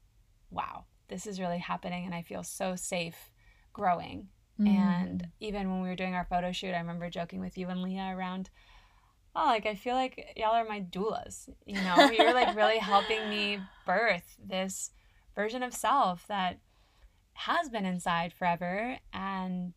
wow 0.50 0.86
this 1.08 1.26
is 1.26 1.40
really 1.40 1.58
happening 1.58 2.06
and 2.06 2.16
i 2.16 2.22
feel 2.22 2.44
so 2.44 2.76
safe 2.76 3.32
growing 3.74 4.28
mm. 4.60 4.68
and 4.68 5.28
even 5.40 5.70
when 5.70 5.82
we 5.82 5.90
were 5.90 5.96
doing 5.96 6.16
our 6.16 6.26
photo 6.26 6.52
shoot 6.52 6.74
i 6.74 6.80
remember 6.80 7.10
joking 7.10 7.40
with 7.40 7.58
you 7.58 7.68
and 7.68 7.82
leah 7.82 8.14
around 8.16 8.50
oh 9.36 9.46
like 9.46 9.66
i 9.66 9.76
feel 9.76 9.96
like 9.96 10.34
y'all 10.36 10.56
are 10.56 10.68
my 10.68 10.82
doulas 10.82 11.50
you 11.66 11.76
know 11.82 12.12
you're 12.12 12.34
like 12.34 12.56
really 12.56 12.78
helping 12.80 13.30
me 13.30 13.60
birth 13.86 14.36
this 14.44 14.92
version 15.36 15.64
of 15.64 15.74
self 15.74 16.28
that 16.28 16.60
has 17.34 17.70
been 17.70 17.86
inside 17.86 18.34
forever 18.34 18.98
and 19.14 19.74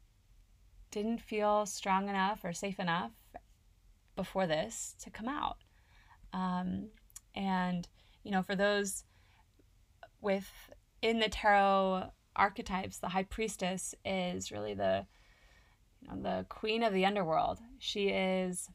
didn't 0.91 1.21
feel 1.21 1.67
strong 1.67 2.09
enough 2.09 2.45
or 2.45 2.53
safe 2.53 2.79
enough 2.79 3.13
before 4.17 4.47
this 4.47 4.95
to 5.01 5.11
come 5.11 5.29
out. 5.29 5.57
Um, 6.33 6.89
and, 7.35 7.89
you 8.23 8.31
know, 8.31 8.43
for 8.43 8.55
those 8.55 9.05
with 10.21 10.51
in 11.03 11.19
the 11.19 11.29
tarot 11.29 12.11
archetypes, 12.37 12.99
the 12.99 13.09
high 13.09 13.25
priestess 13.25 13.95
is 14.05 14.51
really 14.51 14.75
the 14.75 15.07
you 16.01 16.09
know, 16.09 16.23
the 16.23 16.47
queen 16.49 16.83
of 16.83 16.93
the 16.93 17.07
underworld. 17.07 17.61
She 17.79 18.09
is 18.09 18.69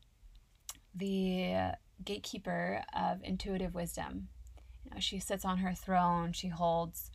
the 0.96 1.72
gatekeeper 2.04 2.84
of 2.96 3.20
intuitive 3.24 3.74
wisdom. 3.74 4.30
You 4.86 4.92
know, 4.92 5.00
she 5.00 5.20
sits 5.20 5.46
on 5.46 5.60
her 5.60 5.74
throne. 5.74 6.34
She 6.34 6.48
holds 6.48 7.12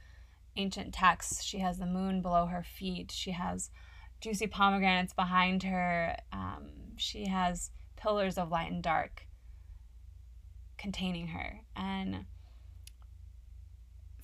ancient 0.57 0.95
texts. 0.95 1.43
She 1.43 1.59
has 1.59 1.79
the 1.79 1.87
moon 1.87 2.23
below 2.23 2.47
her 2.47 2.63
feet. 2.63 3.11
She 3.11 3.33
has 3.33 3.71
juicy 4.21 4.47
pomegranates 4.47 5.13
behind 5.13 5.63
her. 5.65 6.17
Um, 6.33 6.71
she 6.97 7.27
has 7.27 7.71
pillars 7.97 8.39
of 8.39 8.51
light 8.51 8.71
and 8.71 8.83
dark 8.83 9.27
containing 10.85 11.29
her. 11.29 11.61
And 11.75 12.27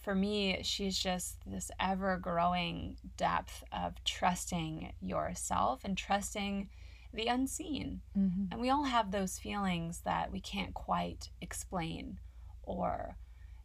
for 0.02 0.14
me, 0.14 0.60
she's 0.62 0.98
just 0.98 1.38
this 1.46 1.70
ever 1.80 2.18
growing 2.18 2.98
depth 3.16 3.64
of 3.72 3.94
trusting 4.04 4.92
yourself 5.00 5.80
and 5.84 5.96
trusting 5.96 6.68
the 7.14 7.28
unseen. 7.28 8.02
Mm-hmm. 8.16 8.52
And 8.52 8.60
we 8.60 8.68
all 8.68 8.84
have 8.84 9.10
those 9.10 9.38
feelings 9.38 10.02
that 10.04 10.30
we 10.30 10.38
can't 10.38 10.74
quite 10.74 11.30
explain 11.40 12.18
or 12.62 13.16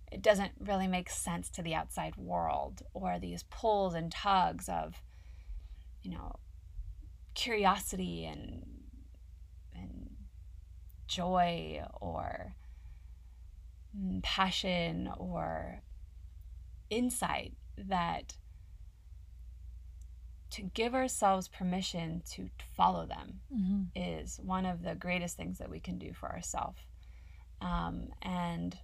it 0.10 0.22
doesn't 0.22 0.54
really 0.58 0.88
make 0.88 1.10
sense 1.10 1.50
to 1.50 1.62
the 1.62 1.76
outside 1.76 2.16
world 2.16 2.82
or 2.94 3.20
these 3.20 3.44
pulls 3.44 3.94
and 3.94 4.10
tugs 4.10 4.70
of 4.70 5.02
you 6.02 6.12
know 6.12 6.36
curiosity 7.34 8.24
and 8.24 8.66
and 9.74 10.12
joy 11.08 11.84
or 12.00 12.56
passion 14.24 15.10
or 15.18 15.82
insight 16.90 17.54
that 17.78 18.36
to 20.52 20.62
give 20.62 20.94
ourselves 20.94 21.48
permission 21.48 22.22
to 22.32 22.50
follow 22.78 23.06
them 23.06 23.42
mm-hmm. 23.54 23.84
is 23.96 24.40
one 24.44 24.66
of 24.66 24.84
the 24.84 24.96
greatest 24.96 25.36
things 25.36 25.58
that 25.58 25.70
we 25.70 25.80
can 25.80 25.98
do 25.98 26.14
for 26.14 26.32
ourselves 26.32 26.80
um, 27.62 28.10
and 28.22 28.78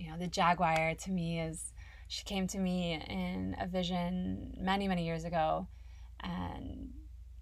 you 0.00 0.10
know, 0.10 0.16
the 0.16 0.26
Jaguar 0.26 0.94
to 0.94 1.10
me 1.10 1.40
is 1.40 1.72
she 2.08 2.24
came 2.24 2.46
to 2.48 2.58
me 2.58 2.94
in 2.94 3.54
a 3.60 3.66
vision 3.66 4.56
many, 4.58 4.88
many 4.88 5.04
years 5.04 5.24
ago. 5.24 5.68
And 6.20 6.90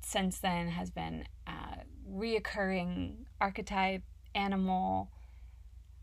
since 0.02 0.40
then 0.40 0.68
has 0.68 0.90
been 0.90 1.24
a 1.46 1.84
reoccurring 2.10 3.26
archetype, 3.40 4.02
animal, 4.34 5.12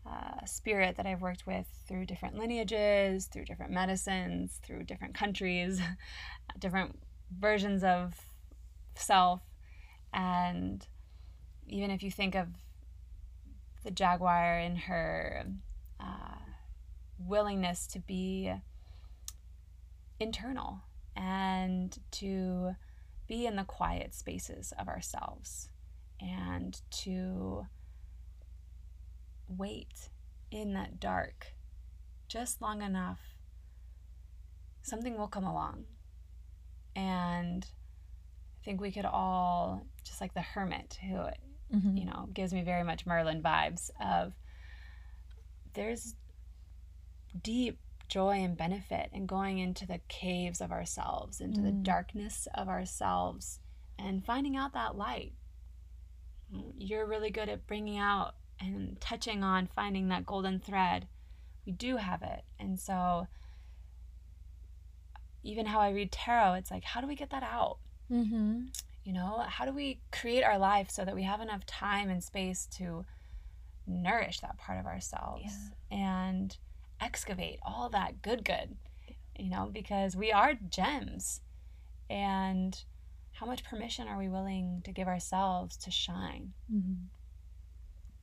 uh, 0.08 0.44
spirit 0.44 0.96
that 0.96 1.06
I've 1.06 1.22
worked 1.22 1.46
with 1.46 1.66
through 1.86 2.06
different 2.06 2.36
lineages, 2.36 3.26
through 3.26 3.44
different 3.44 3.72
medicines, 3.72 4.60
through 4.62 4.84
different 4.84 5.14
countries, 5.14 5.80
different 6.58 6.98
versions 7.36 7.82
of 7.82 8.14
self. 8.94 9.40
And 10.12 10.86
even 11.66 11.90
if 11.90 12.02
you 12.02 12.10
think 12.10 12.34
of 12.34 12.48
the 13.84 13.90
jaguar 13.90 14.58
in 14.58 14.76
her 14.76 15.46
uh, 16.00 16.38
willingness 17.18 17.86
to 17.88 18.00
be 18.00 18.52
internal 20.18 20.80
and 21.14 21.98
to 22.10 22.74
be 23.26 23.46
in 23.46 23.56
the 23.56 23.64
quiet 23.64 24.14
spaces 24.14 24.72
of 24.78 24.88
ourselves 24.88 25.68
and 26.20 26.80
to 26.90 27.66
wait 29.48 30.08
in 30.50 30.74
that 30.74 31.00
dark 31.00 31.54
just 32.28 32.60
long 32.60 32.82
enough, 32.82 33.20
something 34.82 35.16
will 35.16 35.28
come 35.28 35.44
along. 35.44 35.84
And 36.94 37.64
I 38.60 38.64
think 38.64 38.80
we 38.80 38.90
could 38.92 39.04
all, 39.04 39.86
just 40.04 40.20
like 40.20 40.34
the 40.34 40.42
hermit, 40.42 40.98
who, 41.02 41.26
Mhm. 41.76 41.98
you 41.98 42.04
know, 42.04 42.28
gives 42.32 42.52
me 42.52 42.62
very 42.62 42.82
much 42.82 43.06
Merlin 43.06 43.42
vibes 43.42 43.90
of 44.00 44.34
there's 45.74 46.16
deep 47.42 47.78
joy 48.08 48.42
and 48.42 48.56
benefit 48.56 49.10
in 49.12 49.26
going 49.26 49.58
into 49.58 49.84
the 49.86 49.98
caves 50.08 50.60
of 50.60 50.72
ourselves, 50.72 51.40
into 51.40 51.60
the 51.60 51.72
Mm. 51.72 51.82
darkness 51.82 52.46
of 52.54 52.68
ourselves, 52.68 53.60
and 53.98 54.24
finding 54.24 54.56
out 54.56 54.72
that 54.72 54.96
light. 54.96 55.34
You're 56.50 57.06
really 57.06 57.30
good 57.30 57.48
at 57.48 57.66
bringing 57.66 57.98
out 57.98 58.36
and 58.60 59.00
touching 59.00 59.42
on 59.44 59.66
finding 59.66 60.08
that 60.08 60.26
golden 60.26 60.58
thread. 60.60 61.06
We 61.64 61.72
do 61.72 61.96
have 61.96 62.22
it. 62.22 62.44
And 62.58 62.78
so, 62.78 63.26
even 65.42 65.66
how 65.66 65.80
I 65.80 65.90
read 65.90 66.10
tarot, 66.12 66.54
it's 66.54 66.70
like, 66.70 66.84
how 66.84 67.00
do 67.00 67.06
we 67.06 67.14
get 67.14 67.30
that 67.30 67.42
out? 67.42 67.78
Mhm. 68.10 68.76
You 69.04 69.12
know, 69.12 69.40
how 69.40 69.64
do 69.64 69.72
we 69.72 70.00
create 70.10 70.42
our 70.42 70.58
life 70.58 70.90
so 70.90 71.04
that 71.04 71.14
we 71.14 71.22
have 71.22 71.40
enough 71.40 71.64
time 71.66 72.08
and 72.08 72.22
space 72.22 72.66
to 72.72 73.04
nourish 73.86 74.40
that 74.40 74.58
part 74.58 74.80
of 74.80 74.86
ourselves 74.86 75.70
and 75.90 76.56
excavate 77.00 77.60
all 77.62 77.88
that 77.90 78.20
good, 78.22 78.44
good, 78.44 78.76
you 79.38 79.48
know, 79.48 79.70
because 79.72 80.16
we 80.16 80.32
are 80.32 80.54
gems. 80.54 81.40
And 82.10 82.82
how 83.32 83.46
much 83.46 83.64
permission 83.64 84.08
are 84.08 84.18
we 84.18 84.28
willing 84.28 84.82
to 84.84 84.92
give 84.92 85.06
ourselves 85.06 85.76
to 85.78 85.90
shine? 85.90 86.54
Mhm. 86.72 87.06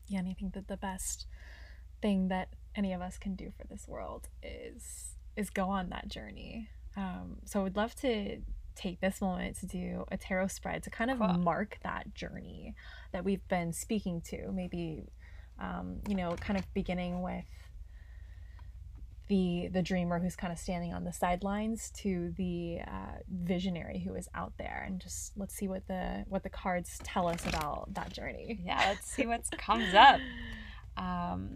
Yeah, 0.08 0.20
and 0.20 0.28
I 0.30 0.34
think 0.34 0.54
that 0.54 0.68
the 0.68 0.78
best 0.78 1.26
thing 2.02 2.28
that 2.30 2.50
any 2.76 2.94
of 2.94 3.02
us 3.02 3.18
can 3.18 3.36
do 3.36 3.52
for 3.58 3.66
this 3.68 3.88
world 3.88 4.28
is 4.42 5.16
is 5.36 5.50
go 5.50 5.70
on 5.70 5.90
that 5.90 6.08
journey. 6.08 6.70
Um, 6.96 7.38
so 7.46 7.60
I 7.60 7.64
would 7.64 7.76
love 7.76 7.96
to 7.98 8.42
take 8.76 9.00
this 9.02 9.22
moment 9.22 9.58
to 9.60 9.66
do 9.68 10.06
a 10.12 10.18
tarot 10.18 10.48
spread 10.48 10.84
to 10.84 10.90
kind 10.90 11.10
of 11.10 11.18
Cool. 11.20 11.28
mark 11.40 11.78
that 11.84 12.14
journey 12.14 12.76
that 13.12 13.24
we've 13.24 13.48
been 13.48 13.74
speaking 13.74 14.22
to. 14.22 14.52
Maybe, 14.52 15.12
um, 15.60 16.02
you 16.08 16.16
know, 16.16 16.36
kind 16.36 16.58
of 16.60 16.72
beginning 16.74 17.22
with 17.22 17.46
the 19.28 19.70
the 19.72 19.82
dreamer 19.82 20.20
who's 20.20 20.36
kind 20.36 20.52
of 20.52 20.60
standing 20.60 20.94
on 20.94 21.04
the 21.06 21.14
sidelines 21.14 21.92
to 21.98 22.34
the 22.38 22.80
uh, 22.86 23.18
visionary 23.30 24.00
who 24.00 24.14
is 24.16 24.28
out 24.36 24.54
there, 24.58 24.84
and 24.86 25.00
just 25.00 25.32
let's 25.38 25.56
see 25.56 25.68
what 25.68 25.88
the 25.88 26.26
what 26.28 26.44
the 26.44 26.50
cards 26.50 27.00
tell 27.04 27.28
us 27.28 27.46
about 27.48 27.94
that 27.94 28.12
journey. 28.12 28.60
Yeah, 28.66 28.84
let's 28.90 29.08
see 29.10 29.26
what 29.26 29.42
comes 29.58 29.94
up. 29.94 30.20
Um, 30.98 31.54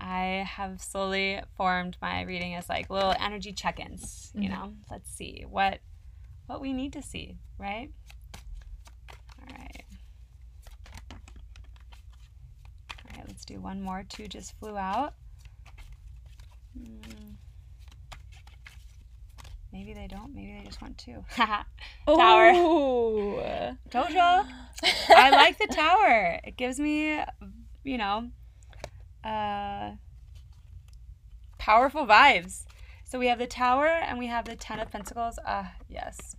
I 0.00 0.44
have 0.48 0.80
slowly 0.82 1.40
formed 1.56 1.96
my 2.00 2.22
reading 2.22 2.54
as 2.54 2.68
like 2.68 2.88
little 2.90 3.14
energy 3.20 3.52
check-ins. 3.52 4.30
You 4.34 4.48
Mhm. 4.48 4.50
know, 4.50 4.72
let's 4.90 5.10
see 5.10 5.44
what 5.48 5.80
what 6.46 6.60
we 6.60 6.72
need 6.72 6.92
to 6.94 7.02
see, 7.02 7.36
right? 7.58 7.90
All 9.40 9.56
right. 9.56 9.84
All 13.04 13.16
right, 13.18 13.24
let's 13.28 13.44
do 13.44 13.60
one 13.60 13.80
more. 13.82 14.04
Two 14.08 14.26
just 14.28 14.58
flew 14.58 14.76
out. 14.76 15.14
Hmm. 16.76 17.32
Maybe 19.72 19.94
they 19.94 20.06
don't. 20.06 20.34
Maybe 20.34 20.58
they 20.58 20.66
just 20.66 20.82
want 20.82 20.98
two. 20.98 21.24
Haha. 21.30 21.62
Tower. 22.06 22.52
Ooh. 22.52 23.40
Dojo. 23.90 24.46
I 25.08 25.30
like 25.30 25.58
the 25.58 25.68
tower. 25.68 26.40
It 26.44 26.56
gives 26.56 26.78
me, 26.78 27.20
you 27.84 27.98
know, 27.98 28.28
uh, 29.24 29.92
powerful 31.58 32.06
vibes. 32.06 32.64
So 33.04 33.18
we 33.18 33.28
have 33.28 33.38
the 33.38 33.46
tower 33.46 33.86
and 33.86 34.18
we 34.18 34.26
have 34.26 34.44
the 34.44 34.56
Ten 34.56 34.80
of 34.80 34.90
Pentacles. 34.90 35.38
Ah, 35.46 35.74
yes. 35.88 36.36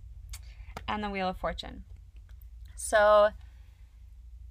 And 0.86 1.02
the 1.02 1.10
Wheel 1.10 1.28
of 1.28 1.36
Fortune. 1.36 1.84
So, 2.76 3.30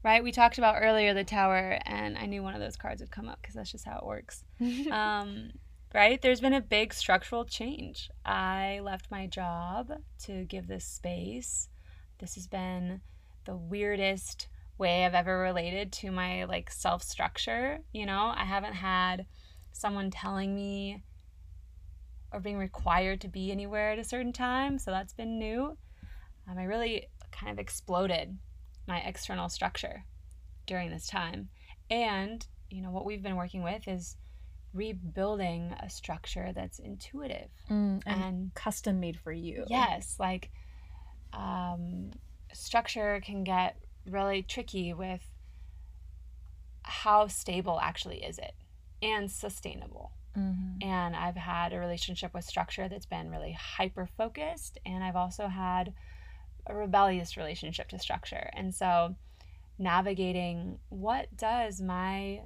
right, 0.04 0.24
we 0.24 0.32
talked 0.32 0.58
about 0.58 0.78
earlier 0.80 1.14
the 1.14 1.24
tower, 1.24 1.78
and 1.86 2.18
I 2.18 2.26
knew 2.26 2.42
one 2.42 2.56
of 2.56 2.62
those 2.62 2.76
cards 2.76 3.02
would 3.02 3.12
come 3.12 3.28
up 3.28 3.40
because 3.42 3.56
that's 3.56 3.72
just 3.72 3.86
how 3.86 3.98
it 4.00 4.06
works. 4.06 4.44
um, 4.92 5.52
right? 5.94 6.22
There's 6.22 6.42
been 6.42 6.54
a 6.54 6.62
big 6.62 6.94
structural 6.94 7.46
change. 7.46 8.10
I 8.26 8.80
left 8.84 9.12
my 9.12 9.28
job 9.28 9.92
to 10.24 10.44
give 10.46 10.68
this 10.68 10.86
space. 10.86 11.70
This 12.20 12.36
has 12.36 12.48
been 12.48 13.02
the 13.46 13.56
weirdest 13.56 14.48
way 14.78 15.06
I've 15.06 15.14
ever 15.14 15.40
related 15.40 15.92
to 15.94 16.12
my 16.12 16.46
like 16.46 16.72
self 16.72 17.04
structure. 17.04 17.80
You 17.92 18.06
know, 18.06 18.34
I 18.36 18.46
haven't 18.46 18.74
had 18.74 19.26
someone 19.72 20.10
telling 20.10 20.56
me 20.56 21.04
or 22.32 22.40
being 22.40 22.58
required 22.58 23.22
to 23.22 23.28
be 23.28 23.52
anywhere 23.52 23.92
at 23.92 24.00
a 24.00 24.04
certain 24.04 24.34
time, 24.34 24.80
so 24.80 24.90
that's 24.90 25.14
been 25.14 25.38
new. 25.38 25.78
Um, 26.50 26.58
I 26.58 26.64
really 26.64 27.08
kind 27.32 27.52
of 27.52 27.60
exploded 27.60 28.38
my 28.88 29.00
external 29.00 29.50
structure 29.50 30.04
during 30.66 30.90
this 30.90 31.08
time. 31.08 31.50
And, 31.90 32.46
you 32.70 32.82
know, 32.82 32.90
what 32.90 33.06
we've 33.06 33.22
been 33.22 33.36
working 33.36 33.62
with 33.62 33.88
is 33.88 34.18
rebuilding 34.74 35.72
a 35.80 35.90
structure 35.90 36.52
that's 36.54 36.80
intuitive 36.80 37.50
Mm, 37.70 38.02
and 38.06 38.24
and 38.24 38.54
custom 38.56 39.00
made 39.00 39.20
for 39.20 39.32
you. 39.32 39.66
yes 39.68 40.16
like 40.20 40.50
um, 41.32 42.12
structure 42.54 43.22
can 43.24 43.44
get 43.44 43.78
really 44.06 44.42
tricky 44.44 44.94
with 44.94 45.22
how 46.84 47.28
stable 47.28 47.80
actually 47.82 48.24
is 48.24 48.38
it 48.38 48.54
and 49.02 49.32
sustainable 49.32 50.12
Mhm. 50.36 50.82
and 50.82 51.16
i've 51.16 51.36
had 51.38 51.72
a 51.74 51.80
relationship 51.80 52.34
with 52.34 52.44
structure 52.44 52.90
that's 52.90 53.06
been 53.06 53.30
really 53.30 53.54
hyper 53.54 54.06
focused 54.06 54.78
and 54.86 55.04
i've 55.04 55.16
also 55.16 55.48
had 55.48 55.94
a 56.68 56.76
rebellious 56.76 57.38
relationship 57.38 57.88
to 57.90 58.00
structure 58.00 58.50
and 58.54 58.74
so 58.74 59.16
navigating 59.78 60.80
what 60.90 61.36
does 61.38 61.82
my 61.82 62.42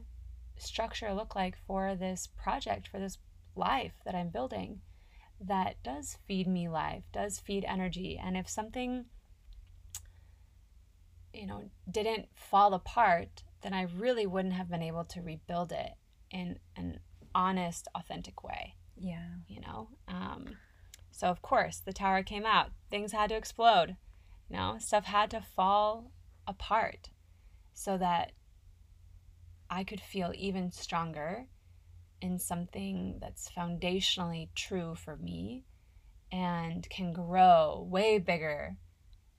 structure 0.62 1.14
look 1.14 1.36
like 1.36 1.56
for 1.66 1.96
this 1.96 2.28
project 2.28 2.88
for 2.88 3.00
this 3.00 3.18
life 3.56 3.94
that 4.06 4.16
i'm 4.16 4.30
building 4.30 4.82
that 5.40 5.76
does 5.84 6.18
feed 6.28 6.48
me 6.48 6.68
life 6.68 7.04
does 7.14 7.40
feed 7.40 7.64
energy. 7.66 8.20
And 8.22 8.36
if 8.36 8.50
something 8.50 9.06
you 11.34 11.46
know 11.46 11.70
didn't 11.90 12.28
fall 12.34 12.74
apart 12.74 13.44
then 13.62 13.74
i 13.74 13.84
really 13.84 14.26
wouldn't 14.26 14.56
have 14.56 14.70
been 14.70 14.82
able 14.82 15.04
to 15.04 15.22
rebuild 15.22 15.72
it 15.72 15.92
in 16.32 16.58
an 16.76 17.00
honest 17.36 17.88
authentic 17.94 18.44
way 18.44 18.74
Yeah. 18.96 19.28
you 19.48 19.60
know? 19.62 19.90
Um, 20.08 20.58
so 21.12 21.28
of 21.28 21.42
course 21.42 21.78
the 21.80 21.94
tower 21.94 22.24
came 22.24 22.46
out. 22.46 22.70
Things 22.90 23.12
had 23.12 23.30
to 23.30 23.36
explode. 23.36 23.96
You 24.50 24.56
know 24.58 24.78
stuff 24.80 25.06
had 25.06 25.30
to 25.32 25.42
fall 25.42 26.12
apart 26.48 27.10
so 27.74 27.98
that 27.98 28.32
i 29.70 29.84
could 29.84 30.02
feel 30.02 30.32
even 30.36 30.72
stronger 30.72 31.46
in 32.22 32.40
something 32.40 33.18
that's 33.22 33.50
foundationally 33.50 34.50
true 34.56 34.96
for 34.96 35.16
me 35.18 35.64
and 36.32 36.90
can 36.90 37.14
grow 37.14 37.86
way 37.90 38.18
bigger 38.18 38.78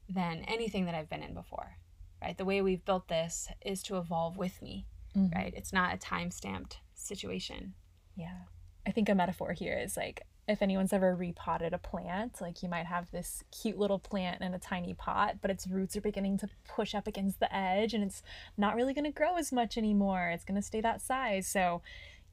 than 0.09 0.43
anything 0.49 0.87
that 0.87 0.95
i've 0.95 1.09
been 1.11 1.23
in 1.23 1.35
before 1.35 1.77
right 2.23 2.39
the 2.39 2.45
way 2.45 2.61
we've 2.63 2.85
built 2.85 3.09
this 3.09 3.49
is 3.65 3.83
to 3.83 3.97
evolve 3.99 4.37
with 4.37 4.61
me 4.63 4.87
Mhm. 5.17 5.35
right 5.35 5.55
it's 5.57 5.73
not 5.73 5.95
a 5.95 5.99
time 5.99 6.31
stamped 6.31 6.79
situation 6.95 7.75
Yeah. 8.17 8.41
I 8.87 8.91
think 8.91 9.09
a 9.09 9.15
metaphor 9.15 9.53
here 9.53 9.79
is 9.79 9.97
like 9.97 10.23
if 10.49 10.63
anyone's 10.63 10.95
ever 10.95 11.15
repotted 11.15 11.75
a 11.75 11.79
plant, 11.79 12.41
like 12.41 12.63
you 12.63 12.69
might 12.71 12.87
have 12.87 13.11
this 13.11 13.45
cute 13.53 13.79
little 13.79 13.99
plant 13.99 14.41
in 14.41 14.55
a 14.55 14.59
tiny 14.59 14.95
pot, 14.95 15.37
but 15.43 15.51
its 15.51 15.67
roots 15.67 15.95
are 15.97 16.01
beginning 16.01 16.39
to 16.39 16.49
push 16.67 16.95
up 16.95 17.07
against 17.07 17.39
the 17.39 17.55
edge 17.55 17.93
and 17.93 18.03
it's 18.03 18.23
not 18.57 18.75
really 18.75 18.95
going 18.95 19.05
to 19.05 19.11
grow 19.11 19.37
as 19.37 19.53
much 19.53 19.77
anymore. 19.77 20.31
It's 20.31 20.45
going 20.45 20.57
to 20.61 20.67
stay 20.67 20.81
that 20.81 21.03
size. 21.03 21.47
So 21.47 21.83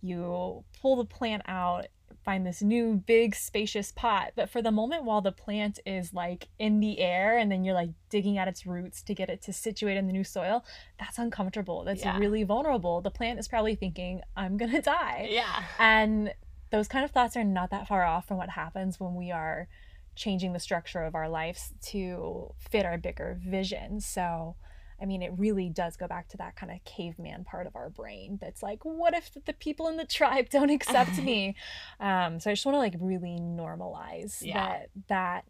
you 0.02 0.64
pull 0.82 0.96
the 0.96 1.06
plant 1.06 1.44
out, 1.48 1.88
find 2.24 2.46
this 2.46 2.62
new 2.62 2.96
big 3.06 3.36
spacious 3.36 3.92
pot, 3.92 4.32
but 4.36 4.50
for 4.50 4.62
the 4.62 4.72
moment 4.72 5.04
while 5.04 5.22
the 5.22 5.32
plant 5.32 5.80
is 5.86 6.14
like 6.14 6.48
in 6.58 6.80
the 6.80 7.00
air 7.00 7.38
and 7.38 7.52
then 7.52 7.64
you're 7.66 7.74
like 7.76 7.90
digging 8.10 8.38
at 8.38 8.48
its 8.48 8.66
roots 8.66 9.02
to 9.04 9.14
get 9.14 9.30
it 9.30 9.42
to 9.42 9.52
situate 9.52 9.98
in 9.98 10.08
the 10.08 10.14
new 10.14 10.24
soil, 10.24 10.64
that's 11.00 11.18
uncomfortable. 11.18 11.84
That's 11.84 12.06
Yeah. 12.06 12.18
really 12.18 12.44
vulnerable. 12.44 13.02
The 13.02 13.12
plant 13.12 13.40
is 13.40 13.48
probably 13.50 13.76
thinking, 13.76 14.22
I'm 14.38 14.56
going 14.58 14.72
to 14.72 14.82
die. 14.82 15.28
yeah 15.32 15.64
And 15.80 16.34
those 16.76 16.90
kind 16.90 17.06
of 17.06 17.12
thoughts 17.12 17.38
are 17.38 17.44
not 17.46 17.70
that 17.70 17.88
far 17.88 18.04
off 18.04 18.28
from 18.28 18.36
what 18.36 18.50
happens 18.50 19.00
when 19.00 19.16
we 19.16 19.32
are 19.32 19.70
changing 20.14 20.52
the 20.52 20.60
structure 20.60 21.04
of 21.04 21.16
our 21.16 21.30
lives 21.30 21.74
to 21.82 22.54
fit 22.70 22.86
our 22.86 22.98
bigger 22.98 23.40
vision. 23.42 24.02
So, 24.02 24.58
I 25.02 25.06
mean, 25.06 25.22
it 25.22 25.32
really 25.38 25.70
does 25.70 25.96
go 25.96 26.06
back 26.06 26.28
to 26.30 26.38
that 26.38 26.58
kind 26.58 26.74
of 26.74 26.84
caveman 26.84 27.46
part 27.46 27.66
of 27.66 27.78
our 27.78 27.90
brain 27.90 28.40
that's 28.42 28.62
like, 28.62 28.84
what 28.84 29.14
if 29.14 29.32
the 29.46 29.54
people 29.54 29.88
in 29.88 29.96
the 29.96 30.04
tribe 30.06 30.50
don't 30.56 30.70
accept 30.70 31.18
me? 31.18 31.56
Um, 32.02 32.42
so 32.42 32.52
I 32.52 32.54
just 32.56 32.66
want 32.66 32.76
to 32.76 32.80
like 32.80 32.96
really 33.00 33.38
normalize 33.40 34.40
Yeah. 34.42 34.54
that 34.54 34.90
that 35.08 35.46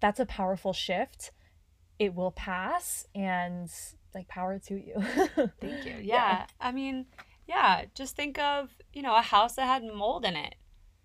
that's 0.00 0.20
a 0.20 0.26
powerful 0.26 0.74
shift. 0.74 1.30
It 1.98 2.14
will 2.14 2.30
pass 2.32 3.06
and 3.14 3.70
like 4.14 4.28
power 4.28 4.58
to 4.66 4.74
you. 4.74 4.94
Thank 5.62 5.86
you. 5.86 5.96
Yeah. 6.02 6.44
I 6.60 6.72
mean, 6.72 7.06
yeah, 7.48 7.86
just 7.94 8.14
think 8.14 8.38
of, 8.38 8.68
you 8.92 9.00
know, 9.00 9.16
a 9.16 9.22
house 9.22 9.54
that 9.54 9.66
had 9.66 9.82
mold 9.82 10.26
in 10.26 10.36
it. 10.36 10.54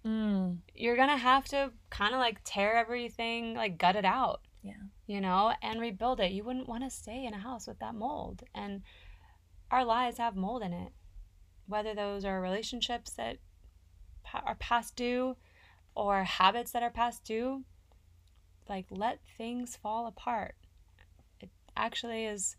Mm, 0.05 0.57
You're 0.75 0.97
going 0.97 1.07
to 1.09 1.17
have 1.17 1.45
to 1.45 1.71
kind 1.89 2.13
of 2.13 2.19
like 2.19 2.41
tear 2.43 2.75
everything, 2.75 3.55
like 3.55 3.77
gut 3.77 3.95
it 3.95 4.03
out. 4.03 4.41
Yeah. 4.61 4.73
You 5.07 5.21
know, 5.21 5.53
and 5.61 5.79
rebuild 5.79 6.19
it. 6.19 6.33
You 6.33 6.43
wouldn't 6.43 6.67
want 6.67 6.83
to 6.83 6.89
stay 6.89 7.25
in 7.25 7.33
a 7.33 7.39
house 7.39 7.65
with 7.65 7.79
that 7.79 7.95
mold. 7.95 8.43
And 8.53 8.81
our 9.71 9.85
lives 9.85 10.17
have 10.17 10.35
mold 10.35 10.63
in 10.63 10.73
it. 10.73 10.91
Whether 11.65 11.95
those 11.95 12.25
are 12.25 12.41
relationships 12.41 13.11
that 13.13 13.37
are 14.33 14.55
past 14.55 14.97
due 14.97 15.37
or 15.95 16.25
habits 16.25 16.71
that 16.71 16.83
are 16.83 16.89
past 16.89 17.23
due, 17.23 17.63
like 18.67 18.87
let 18.89 19.19
things 19.37 19.77
fall 19.81 20.07
apart. 20.07 20.55
It 21.39 21.51
actually 21.77 22.25
is 22.25 22.57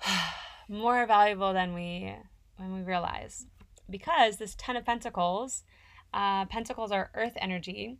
more 0.68 1.06
valuable 1.06 1.52
than 1.52 1.74
we 1.74 2.14
when 2.56 2.74
we 2.74 2.82
realize. 2.82 3.46
Because 3.88 4.36
this 4.36 4.54
ten 4.56 4.76
of 4.76 4.84
pentacles 4.84 5.64
uh, 6.12 6.46
pentacles 6.46 6.92
are 6.92 7.10
earth 7.14 7.34
energy. 7.36 7.98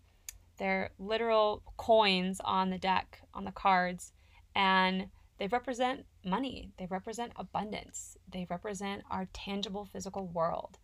They're 0.59 0.91
literal 0.99 1.63
coins 1.77 2.41
on 2.43 2.71
the 2.71 2.79
deck 2.79 3.21
on 3.35 3.45
the 3.45 3.53
cards 3.53 4.13
and 4.55 5.09
they 5.39 5.49
represent 5.49 6.07
money. 6.25 6.73
They 6.79 6.87
represent 6.87 7.33
abundance. 7.37 8.17
They 8.33 8.47
represent 8.49 9.03
our 9.11 9.29
tangible 9.35 9.85
physical 9.85 10.29
world. 10.29 10.79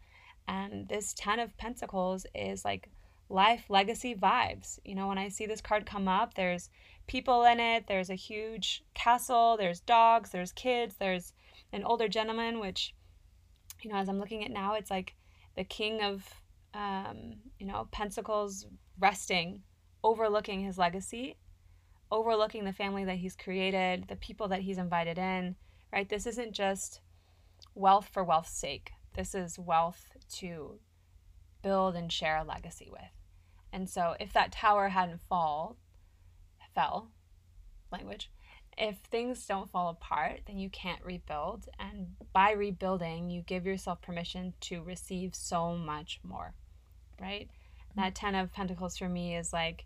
And 0.46 0.88
this 0.88 1.14
ten 1.14 1.40
of 1.40 1.56
pentacles 1.56 2.26
is 2.34 2.64
like 2.64 2.90
life 3.30 3.64
legacy 3.70 4.14
vibes. 4.14 4.78
You 4.84 4.94
know 4.94 5.08
when 5.08 5.16
i 5.16 5.28
see 5.28 5.46
this 5.46 5.62
card 5.62 5.86
come 5.86 6.06
up 6.06 6.34
there's 6.34 6.68
people 7.06 7.44
in 7.44 7.60
it. 7.60 7.86
There's 7.86 8.10
a 8.10 8.14
huge 8.14 8.84
castle. 8.94 9.56
There's 9.56 9.80
dogs. 9.80 10.30
There's 10.30 10.52
kids. 10.52 10.96
There's 10.98 11.32
an 11.72 11.84
older 11.84 12.08
gentleman, 12.08 12.60
which, 12.60 12.94
you 13.82 13.90
know, 13.90 13.96
as 13.96 14.08
I'm 14.08 14.18
looking 14.18 14.44
at 14.44 14.50
now, 14.50 14.74
it's 14.74 14.90
like 14.90 15.14
the 15.56 15.64
king 15.64 16.02
of, 16.02 16.28
um, 16.74 17.34
you 17.58 17.66
know, 17.66 17.88
pentacles 17.90 18.66
resting, 18.98 19.62
overlooking 20.04 20.60
his 20.60 20.78
legacy, 20.78 21.36
overlooking 22.10 22.64
the 22.64 22.72
family 22.72 23.04
that 23.04 23.16
he's 23.16 23.36
created, 23.36 24.06
the 24.08 24.16
people 24.16 24.48
that 24.48 24.60
he's 24.60 24.78
invited 24.78 25.18
in, 25.18 25.56
right? 25.92 26.08
This 26.08 26.26
isn't 26.26 26.52
just 26.52 27.00
wealth 27.74 28.08
for 28.12 28.22
wealth's 28.22 28.56
sake. 28.56 28.92
This 29.14 29.34
is 29.34 29.58
wealth 29.58 30.10
to 30.36 30.78
build 31.62 31.96
and 31.96 32.12
share 32.12 32.38
a 32.38 32.44
legacy 32.44 32.88
with. 32.90 33.00
And 33.72 33.88
so 33.88 34.14
if 34.20 34.32
that 34.34 34.52
tower 34.52 34.88
hadn't 34.88 35.20
fall, 35.28 35.76
fell, 36.74 37.10
language, 37.90 38.30
if 38.78 38.96
things 39.10 39.46
don't 39.46 39.70
fall 39.70 39.90
apart, 39.90 40.40
then 40.46 40.58
you 40.58 40.70
can't 40.70 41.04
rebuild. 41.04 41.68
And 41.78 42.14
by 42.32 42.52
rebuilding, 42.52 43.30
you 43.30 43.42
give 43.42 43.66
yourself 43.66 44.00
permission 44.00 44.54
to 44.62 44.82
receive 44.82 45.34
so 45.34 45.76
much 45.76 46.20
more, 46.22 46.54
right? 47.20 47.48
Mm-hmm. 47.48 48.00
That 48.00 48.14
10 48.14 48.34
of 48.34 48.52
Pentacles 48.52 48.96
for 48.96 49.08
me 49.08 49.36
is 49.36 49.52
like, 49.52 49.84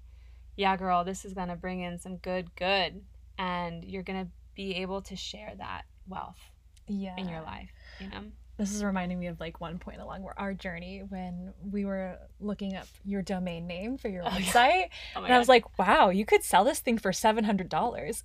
yeah, 0.56 0.76
girl, 0.76 1.04
this 1.04 1.24
is 1.24 1.34
going 1.34 1.48
to 1.48 1.56
bring 1.56 1.80
in 1.80 1.98
some 1.98 2.16
good, 2.16 2.54
good. 2.56 3.02
And 3.38 3.84
you're 3.84 4.02
going 4.02 4.24
to 4.24 4.30
be 4.54 4.76
able 4.76 5.02
to 5.02 5.16
share 5.16 5.52
that 5.58 5.82
wealth 6.08 6.40
yeah. 6.86 7.14
in 7.18 7.28
your 7.28 7.42
life, 7.42 7.70
you 8.00 8.08
know? 8.08 8.22
This 8.58 8.74
is 8.74 8.82
reminding 8.82 9.18
me 9.18 9.26
of 9.26 9.38
like 9.38 9.60
one 9.60 9.78
point 9.78 10.00
along 10.00 10.26
our 10.38 10.54
journey 10.54 11.02
when 11.06 11.52
we 11.70 11.84
were 11.84 12.18
looking 12.40 12.74
up 12.74 12.86
your 13.04 13.20
domain 13.20 13.66
name 13.66 13.98
for 13.98 14.08
your 14.08 14.22
Oh, 14.22 14.28
yeah. 14.30 14.38
website. 14.38 14.88
Oh 15.14 15.20
my 15.20 15.26
and 15.26 15.34
I 15.34 15.38
was 15.38 15.48
like, 15.48 15.78
wow, 15.78 16.08
you 16.08 16.24
could 16.24 16.42
sell 16.42 16.64
this 16.64 16.78
thing 16.80 16.96
for 16.96 17.12
$700. 17.12 18.22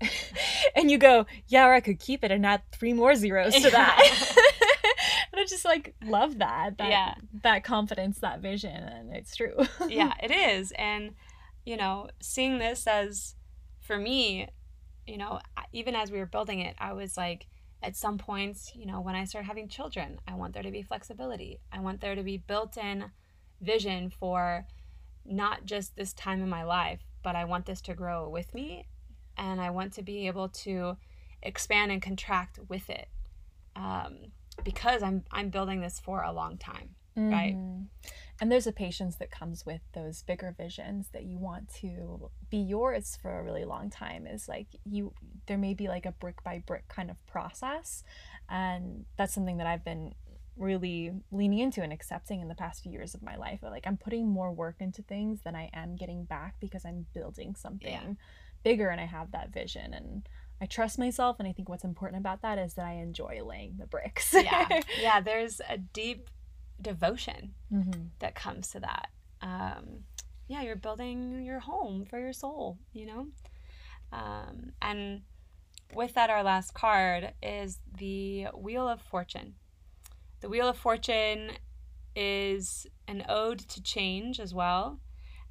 and 0.75 0.89
you 0.89 0.97
go, 0.97 1.25
yeah, 1.47 1.65
or 1.67 1.73
I 1.73 1.81
could 1.81 1.99
keep 1.99 2.23
it 2.23 2.31
and 2.31 2.45
add 2.45 2.61
three 2.71 2.93
more 2.93 3.13
zeros 3.15 3.53
to 3.55 3.69
that. 3.71 3.99
and 5.33 5.41
I 5.41 5.45
just 5.45 5.65
like 5.65 5.95
love 6.05 6.37
that. 6.39 6.77
that 6.77 6.89
Yeah. 6.89 7.13
That 7.43 7.63
confidence, 7.65 8.19
that 8.19 8.39
vision. 8.39 8.75
And 8.83 9.13
it's 9.13 9.35
true. 9.35 9.57
yeah, 9.89 10.13
it 10.23 10.31
is. 10.31 10.71
And, 10.77 11.11
you 11.65 11.75
know, 11.75 12.09
seeing 12.21 12.57
this 12.57 12.87
as, 12.87 13.35
for 13.81 13.97
me, 13.97 14.47
you 15.05 15.17
know, 15.17 15.41
even 15.73 15.93
as 15.93 16.09
we 16.09 16.19
were 16.19 16.25
building 16.25 16.61
it, 16.61 16.75
I 16.79 16.93
was 16.93 17.17
like, 17.17 17.47
at 17.83 17.95
some 17.95 18.17
points, 18.17 18.71
you 18.75 18.85
know, 18.85 19.01
when 19.01 19.15
I 19.15 19.25
start 19.25 19.45
having 19.45 19.67
children, 19.67 20.19
I 20.27 20.35
want 20.35 20.53
there 20.53 20.63
to 20.63 20.71
be 20.71 20.83
flexibility. 20.83 21.59
I 21.71 21.79
want 21.79 22.01
there 22.01 22.15
to 22.15 22.23
be 22.23 22.37
built 22.37 22.77
in 22.77 23.05
vision 23.59 24.09
for 24.09 24.65
not 25.25 25.65
just 25.65 25.95
this 25.95 26.13
time 26.13 26.41
in 26.41 26.49
my 26.49 26.63
life, 26.63 27.01
but 27.23 27.35
I 27.35 27.45
want 27.45 27.65
this 27.65 27.81
to 27.81 27.93
grow 27.93 28.29
with 28.29 28.53
me. 28.53 28.87
And 29.37 29.59
I 29.59 29.69
want 29.69 29.93
to 29.93 30.03
be 30.03 30.27
able 30.27 30.49
to 30.49 30.97
expand 31.41 31.91
and 31.91 32.01
contract 32.01 32.59
with 32.67 32.89
it. 32.89 33.07
Um, 33.75 34.31
because 34.63 35.01
I'm 35.01 35.23
I'm 35.31 35.49
building 35.49 35.81
this 35.81 35.99
for 35.99 36.21
a 36.21 36.31
long 36.31 36.57
time. 36.57 36.95
Right. 37.15 37.55
Mhm. 37.55 37.87
And 38.39 38.51
there's 38.51 38.65
a 38.67 38.71
patience 38.71 39.17
that 39.17 39.29
comes 39.29 39.65
with 39.65 39.81
those 39.93 40.23
bigger 40.23 40.53
visions 40.57 41.09
that 41.09 41.23
you 41.25 41.37
want 41.37 41.71
to 41.75 42.31
be 42.49 42.57
yours 42.57 43.15
for 43.21 43.37
a 43.39 43.43
really 43.43 43.65
long 43.65 43.89
time. 43.89 44.25
Is 44.25 44.47
like 44.49 44.67
you, 44.83 45.13
there 45.45 45.57
may 45.59 45.73
be 45.75 45.87
like 45.87 46.05
a 46.07 46.11
brick 46.11 46.43
by 46.43 46.63
brick 46.65 46.87
kind 46.87 47.11
of 47.11 47.23
process. 47.27 48.03
And 48.49 49.05
that's 49.17 49.33
something 49.33 49.57
that 49.57 49.67
I've 49.67 49.83
been 49.85 50.15
really 50.57 51.11
leaning 51.31 51.59
into 51.59 51.81
and 51.81 51.93
accepting 51.93 52.41
in 52.41 52.47
the 52.47 52.55
past 52.55 52.83
few 52.83 52.91
years 52.91 53.13
of 53.13 53.21
my 53.21 53.35
life. 53.35 53.59
Like 53.61 53.85
I'm 53.85 53.97
putting 53.97 54.27
more 54.27 54.51
work 54.51 54.77
into 54.79 55.01
things 55.03 55.41
than 55.43 55.55
I 55.55 55.69
am 55.73 55.95
getting 55.95 56.25
back 56.25 56.55
because 56.59 56.83
I'm 56.85 57.05
building 57.13 57.55
something 57.55 57.91
Yeah. 57.91 58.13
bigger 58.63 58.89
and 58.89 58.99
I 58.99 59.05
have 59.05 59.31
that 59.31 59.51
vision. 59.53 59.93
And 59.93 60.27
I 60.59 60.65
trust 60.65 60.97
myself. 60.99 61.37
And 61.39 61.47
I 61.47 61.53
think 61.53 61.69
what's 61.69 61.83
important 61.83 62.19
about 62.19 62.41
that 62.41 62.57
is 62.57 62.73
that 62.75 62.85
I 62.85 62.93
enjoy 62.93 63.41
laying 63.43 63.77
the 63.77 63.85
bricks. 63.87 64.33
yeah 64.33 64.79
yeah 64.99 65.21
there's 65.21 65.61
a 65.69 65.77
deep 65.77 66.29
devotion 66.81 67.53
hmm 67.69 67.91
that 68.19 68.35
comes 68.35 68.69
to 68.69 68.79
that. 68.79 69.09
Um 69.41 70.03
yeah 70.47 70.61
you're 70.61 70.75
building 70.75 71.43
your 71.43 71.59
home 71.59 72.05
for 72.05 72.19
your 72.19 72.33
soul 72.33 72.77
you 72.93 73.05
know? 73.05 73.27
Um 74.11 74.73
and 74.81 75.21
with 75.93 76.13
that 76.13 76.29
our 76.29 76.43
last 76.43 76.73
card 76.73 77.33
is 77.43 77.79
the 77.97 78.45
wheel 78.53 78.87
of 78.87 79.01
fortune. 79.01 79.55
The 80.41 80.49
wheel 80.49 80.69
of 80.69 80.77
fortune 80.77 81.51
is 82.15 82.87
an 83.07 83.23
ode 83.29 83.59
to 83.59 83.81
change 83.81 84.39
as 84.39 84.53
well 84.53 84.99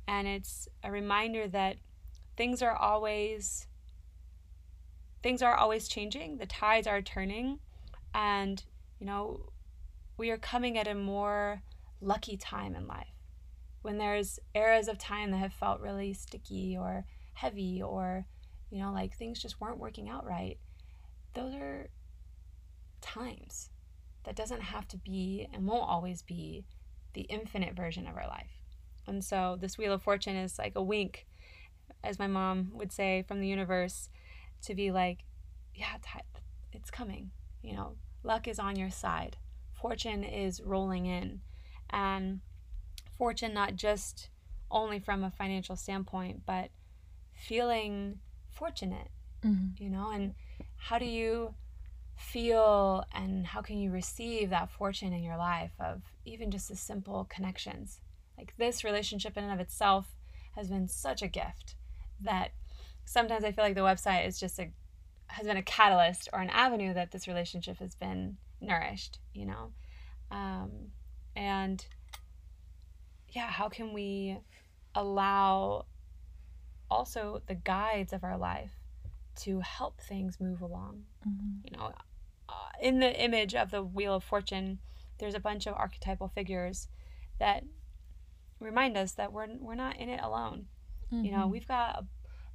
and 0.07 0.27
it's 0.27 0.69
a 0.83 0.91
reminder 0.91 1.47
that 1.49 1.77
things 2.37 2.63
are 2.63 2.75
always 2.75 3.67
things 5.23 5.43
are 5.43 5.55
always 5.55 5.89
changing 5.89 6.39
the 6.39 6.47
tides 6.47 6.87
are 6.87 7.01
turning 7.03 7.59
and 8.15 8.65
you 8.99 9.07
know 9.07 9.41
we 10.21 10.31
are 10.31 10.37
coming 10.37 10.77
at 10.77 10.87
a 10.87 10.95
more 10.95 11.63
lucky 12.03 12.37
time 12.37 12.75
in 12.75 12.87
life. 12.87 13.15
When 13.81 13.97
there's 13.97 14.39
eras 14.55 14.87
of 14.87 14.99
time 14.99 15.31
that 15.31 15.39
have 15.39 15.55
felt 15.55 15.81
really 15.81 16.13
sticky 16.13 16.77
or 16.79 17.07
heavy 17.33 17.83
or 17.83 18.27
you 18.69 18.83
know 18.83 18.93
like 18.93 19.17
things 19.17 19.41
just 19.41 19.59
weren't 19.63 19.79
working 19.79 20.11
out 20.11 20.27
right 20.27 20.59
those 21.33 21.55
are 21.55 21.89
times 23.01 23.71
that 24.25 24.37
doesn't 24.37 24.61
have 24.61 24.87
to 24.89 24.99
be 24.99 25.49
and 25.55 25.67
won't 25.67 25.89
always 25.89 26.21
be 26.21 26.67
the 27.15 27.23
infinite 27.23 27.75
version 27.75 28.07
of 28.07 28.15
our 28.15 28.29
life. 28.29 28.61
And 29.07 29.25
so 29.25 29.57
this 29.59 29.79
wheel 29.79 29.95
of 29.95 30.03
fortune 30.03 30.37
is 30.37 30.59
like 30.59 30.75
a 30.77 30.83
wink 30.83 31.27
as 32.05 32.19
my 32.19 32.27
mom 32.27 32.73
would 32.75 32.93
say 32.93 33.25
from 33.27 33.41
the 33.41 33.49
universe 33.49 34.11
to 34.67 34.75
be 34.75 34.91
like 34.91 35.25
yeah 35.75 35.97
it's 36.73 36.91
coming 36.91 37.31
you 37.63 37.75
know 37.75 37.97
luck 38.23 38.47
is 38.47 38.59
on 38.59 38.77
your 38.77 38.91
side 38.91 39.39
fortune 39.81 40.25
is 40.25 40.61
rolling 40.61 41.07
in. 41.07 41.41
And 41.91 42.41
fortune 43.19 43.55
not 43.55 43.77
just 43.77 44.29
only 44.71 44.99
from 44.99 45.25
a 45.25 45.31
financial 45.31 45.77
standpoint 45.77 46.43
but 46.47 46.71
feeling 47.35 48.19
fortunate 48.51 49.09
hmm 49.43 49.69
you 49.79 49.89
know? 49.89 50.11
And 50.11 50.35
how 50.77 50.99
do 50.99 51.07
you 51.07 51.55
feel 52.17 53.05
and 53.15 53.47
how 53.47 53.63
can 53.63 53.79
you 53.79 53.91
receive 53.91 54.51
that 54.51 54.71
fortune 54.71 55.13
in 55.13 55.23
your 55.23 55.39
life 55.39 55.73
of 55.81 56.03
even 56.25 56.51
just 56.51 56.69
the 56.69 56.77
simple 56.77 57.27
connections? 57.31 58.01
Like 58.37 58.55
this 58.59 58.85
relationship 58.85 59.37
in 59.37 59.45
and 59.45 59.53
of 59.53 59.61
itself 59.61 60.15
has 60.57 60.69
been 60.69 60.89
such 60.89 61.23
a 61.23 61.29
gift 61.29 61.77
that 62.21 62.51
sometimes 63.05 63.45
i 63.45 63.53
feel 63.53 63.65
like 63.65 63.75
the 63.75 63.81
website 63.81 64.27
is 64.27 64.39
just 64.39 64.59
a 64.59 64.71
has 65.29 65.47
been 65.47 65.57
a 65.57 65.63
catalyst 65.63 66.29
or 66.33 66.41
an 66.41 66.51
avenue 66.51 66.93
that 66.93 67.13
this 67.13 67.27
relationship 67.27 67.79
has 67.79 67.95
been 67.95 68.37
nourished 68.61 69.19
you 69.35 69.47
know 69.47 69.73
um, 70.31 70.71
and 71.37 71.87
yeah 73.29 73.49
how 73.49 73.69
can 73.69 73.93
we 73.93 74.39
allow 74.95 75.85
also 76.91 77.41
the 77.47 77.55
guides 77.55 78.13
of 78.13 78.25
our 78.25 78.37
life 78.37 78.73
to 79.37 79.61
help 79.61 80.01
things 80.01 80.41
move 80.41 80.61
along. 80.61 81.05
Mm-hmm. 81.27 81.65
You 81.65 81.79
know, 81.79 81.93
uh, 82.49 82.53
in 82.83 82.99
the 82.99 83.19
image 83.23 83.55
of 83.55 83.71
the 83.71 83.83
Wheel 83.83 84.15
of 84.15 84.25
Fortune, 84.25 84.79
there's 85.19 85.35
a 85.35 85.41
bunch 85.41 85.67
of 85.67 85.75
archetypal 85.75 86.29
figures 86.29 86.89
that 87.39 87.65
remind 88.59 88.97
us 88.97 89.13
that 89.13 89.33
we're 89.33 89.47
we're 89.59 89.75
not 89.75 89.97
in 89.97 90.09
it 90.09 90.21
alone. 90.23 90.67
You 91.13 91.33
know, 91.33 91.49
we've 91.49 91.67
got 91.67 91.97
a 91.99 92.05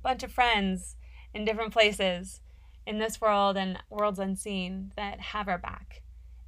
bunch 0.02 0.24
of 0.24 0.32
friends 0.32 0.96
in 1.34 1.44
different 1.44 1.74
places 1.74 2.40
in 2.86 3.00
this 3.00 3.20
world 3.20 3.58
and 3.58 3.78
worlds 3.90 4.20
unseen 4.20 4.92
that 4.96 5.20
have 5.20 5.48
our 5.48 5.58
back 5.58 6.04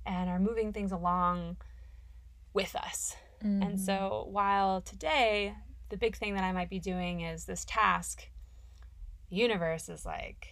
and 0.06 0.30
are 0.30 0.40
moving 0.40 0.72
things 0.72 0.92
along 0.92 1.58
with 2.54 2.76
us. 2.76 3.16
Mm-hmm. 3.44 3.62
And 3.64 3.80
so 3.80 4.28
while 4.30 4.82
today 4.82 5.56
the 5.90 5.98
big 5.98 6.16
thing 6.16 6.34
that 6.36 6.44
I 6.44 6.52
might 6.52 6.70
be 6.70 6.80
doing 6.80 7.22
is 7.22 7.46
this 7.46 7.66
task, 7.66 8.30
the 9.30 9.36
universe 9.36 9.90
is 9.90 10.06
like 10.06 10.48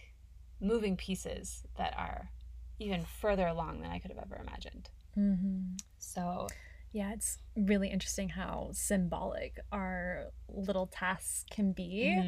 moving 0.60 0.96
pieces 0.96 1.64
that 1.76 1.94
are 1.96 2.30
even 2.78 3.04
further 3.20 3.46
along 3.46 3.80
than 3.80 3.90
I 3.90 3.98
could 3.98 4.10
have 4.10 4.22
ever 4.22 4.36
imagined. 4.36 4.90
Mm-hmm. 5.16 5.76
So 5.98 6.46
Yeah, 6.96 7.12
it's 7.12 7.36
really 7.54 7.88
interesting 7.88 8.30
how 8.30 8.70
symbolic 8.72 9.60
our 9.70 10.28
little 10.48 10.86
tasks 10.86 11.44
can 11.50 11.72
be. 11.72 12.22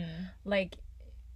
Like 0.45 0.77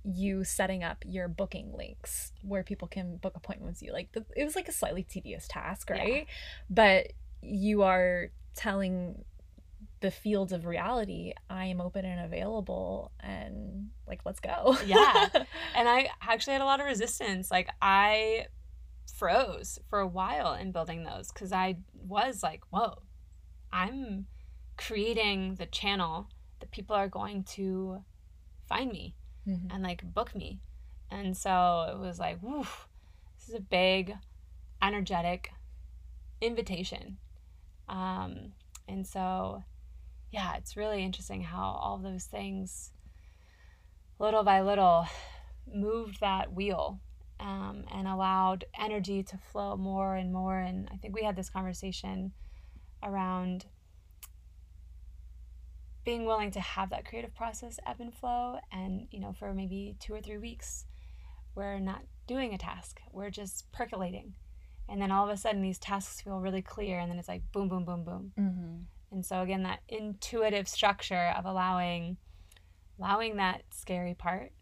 you 0.05 0.45
setting 0.45 0.83
up 0.83 1.05
your 1.07 1.29
booking 1.29 1.73
links 1.77 2.33
where 2.43 2.63
people 2.63 2.89
can 2.89 3.17
book 3.19 3.35
appointments 3.37 3.81
with 3.81 3.87
you. 3.89 3.93
Like 3.93 4.13
the, 4.13 4.25
it 4.37 4.45
was 4.45 4.57
like 4.57 4.69
a 4.69 4.73
slightly 4.73 5.03
tedious 5.05 5.47
task, 5.49 5.91
Yeah. 5.91 6.03
right? 6.03 6.27
But 6.69 7.13
you 7.41 7.83
are 7.83 8.31
telling 8.55 9.25
the 10.01 10.11
fields 10.11 10.53
of 10.53 10.67
reality, 10.67 11.33
I 11.49 11.67
am 11.67 11.81
open 11.81 12.05
and 12.05 12.25
available 12.25 13.13
and 13.21 13.91
like 14.07 14.21
let's 14.25 14.41
go. 14.41 14.77
Yeah. 14.87 15.29
and 15.77 15.89
I 15.89 16.11
actually 16.21 16.55
had 16.55 16.63
a 16.63 16.67
lot 16.67 16.81
of 16.81 16.87
resistance. 16.87 17.51
Like 17.51 17.69
I 17.81 18.47
froze 19.17 19.79
for 19.89 20.01
a 20.01 20.07
while 20.07 20.55
in 20.55 20.73
building 20.73 21.05
those 21.05 21.31
because 21.31 21.53
I 21.53 21.77
was 21.95 22.43
like, 22.43 22.63
whoa, 22.71 23.03
I'm 23.73 24.27
creating 24.77 25.55
the 25.57 25.67
channel 25.67 26.29
that 26.61 26.71
people 26.73 26.97
are 26.97 27.09
going 27.09 27.45
to 27.45 28.03
find 28.69 28.91
me 28.91 29.15
Mhm. 29.47 29.73
and 29.73 29.83
like 29.83 30.15
book 30.15 30.35
me. 30.35 30.61
And 31.11 31.37
so 31.37 31.89
it 31.93 31.99
was 31.99 32.19
like, 32.19 32.41
this 32.41 33.49
is 33.49 33.55
a 33.55 33.61
big, 33.61 34.17
energetic 34.81 35.53
invitation. 36.41 37.19
Um, 37.89 38.53
and 38.89 39.07
so, 39.07 39.65
yeah, 40.31 40.57
it's 40.57 40.77
really 40.77 41.05
interesting 41.05 41.43
how 41.43 41.63
all 41.63 41.99
those 41.99 42.25
things, 42.25 42.93
little 44.19 44.43
by 44.43 44.63
little, 44.63 45.07
moved 45.73 46.21
that 46.21 46.53
wheel 46.53 47.01
um, 47.41 47.85
and 47.93 48.09
allowed 48.09 48.65
energy 48.79 49.23
to 49.23 49.37
flow 49.37 49.77
more 49.77 50.15
and 50.15 50.33
more. 50.33 50.59
And 50.59 50.89
I 50.93 50.97
think 50.97 51.15
we 51.15 51.25
had 51.25 51.37
this 51.37 51.51
conversation 51.51 52.33
around 53.03 53.67
being 56.05 56.25
willing 56.25 56.51
to 56.51 56.61
have 56.61 56.91
that 56.91 57.05
creative 57.05 57.35
process 57.35 57.79
ebb 57.87 57.97
and 58.01 58.15
flow 58.15 58.59
and 58.73 59.07
you 59.11 59.21
know 59.21 59.33
for 59.33 59.53
maybe 59.55 59.97
two 60.01 60.13
or 60.15 60.21
three 60.21 60.39
weeks 60.39 60.85
we're 61.55 61.79
not 61.79 62.03
doing 62.27 62.53
a 62.55 62.59
task 62.59 63.01
we're 63.13 63.31
just 63.31 63.71
percolating 63.73 64.35
and 64.89 65.01
then 65.01 65.11
all 65.13 65.25
of 65.25 65.31
a 65.31 65.37
sudden 65.37 65.63
these 65.63 65.79
tasks 65.79 66.21
feel 66.21 66.41
really 66.41 66.63
clear 66.63 66.99
and 66.99 67.11
then 67.11 67.19
it's 67.19 67.29
like 67.29 67.43
boom 67.53 67.69
boom 67.69 67.85
boom 67.85 68.05
boom 68.05 68.33
Mhm. 68.39 68.85
and 69.13 69.25
so 69.27 69.43
again 69.43 69.63
that 69.63 69.81
intuitive 69.89 70.69
structure 70.69 71.33
of 71.37 71.45
allowing 71.45 72.17
allowing 72.99 73.37
that 73.37 73.63
scary 73.71 74.15
part 74.15 74.53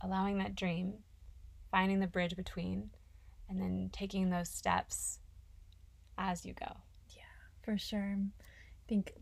allowing 0.00 0.38
that 0.38 0.54
dream 0.54 0.94
finding 1.70 2.00
the 2.00 2.06
bridge 2.06 2.36
between 2.36 2.90
and 3.48 3.60
then 3.60 3.88
taking 3.92 4.30
those 4.30 4.48
steps 4.48 5.20
as 6.18 6.44
you 6.44 6.54
go 6.54 6.76
Yeah, 7.14 7.22
For 7.62 7.76
sure. 7.78 8.16
I 8.18 8.88
think 8.88 9.12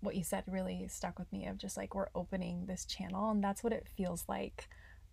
what 0.00 0.14
you 0.14 0.22
said 0.22 0.44
really 0.46 0.86
stuck 0.88 1.18
with 1.18 1.32
me 1.32 1.46
of 1.46 1.58
just 1.58 1.76
like 1.76 1.94
we're 1.94 2.08
opening 2.14 2.66
this 2.66 2.84
channel 2.84 3.30
and 3.30 3.42
that's 3.42 3.64
what 3.64 3.72
it 3.72 3.88
feels 3.96 4.24
like 4.28 4.68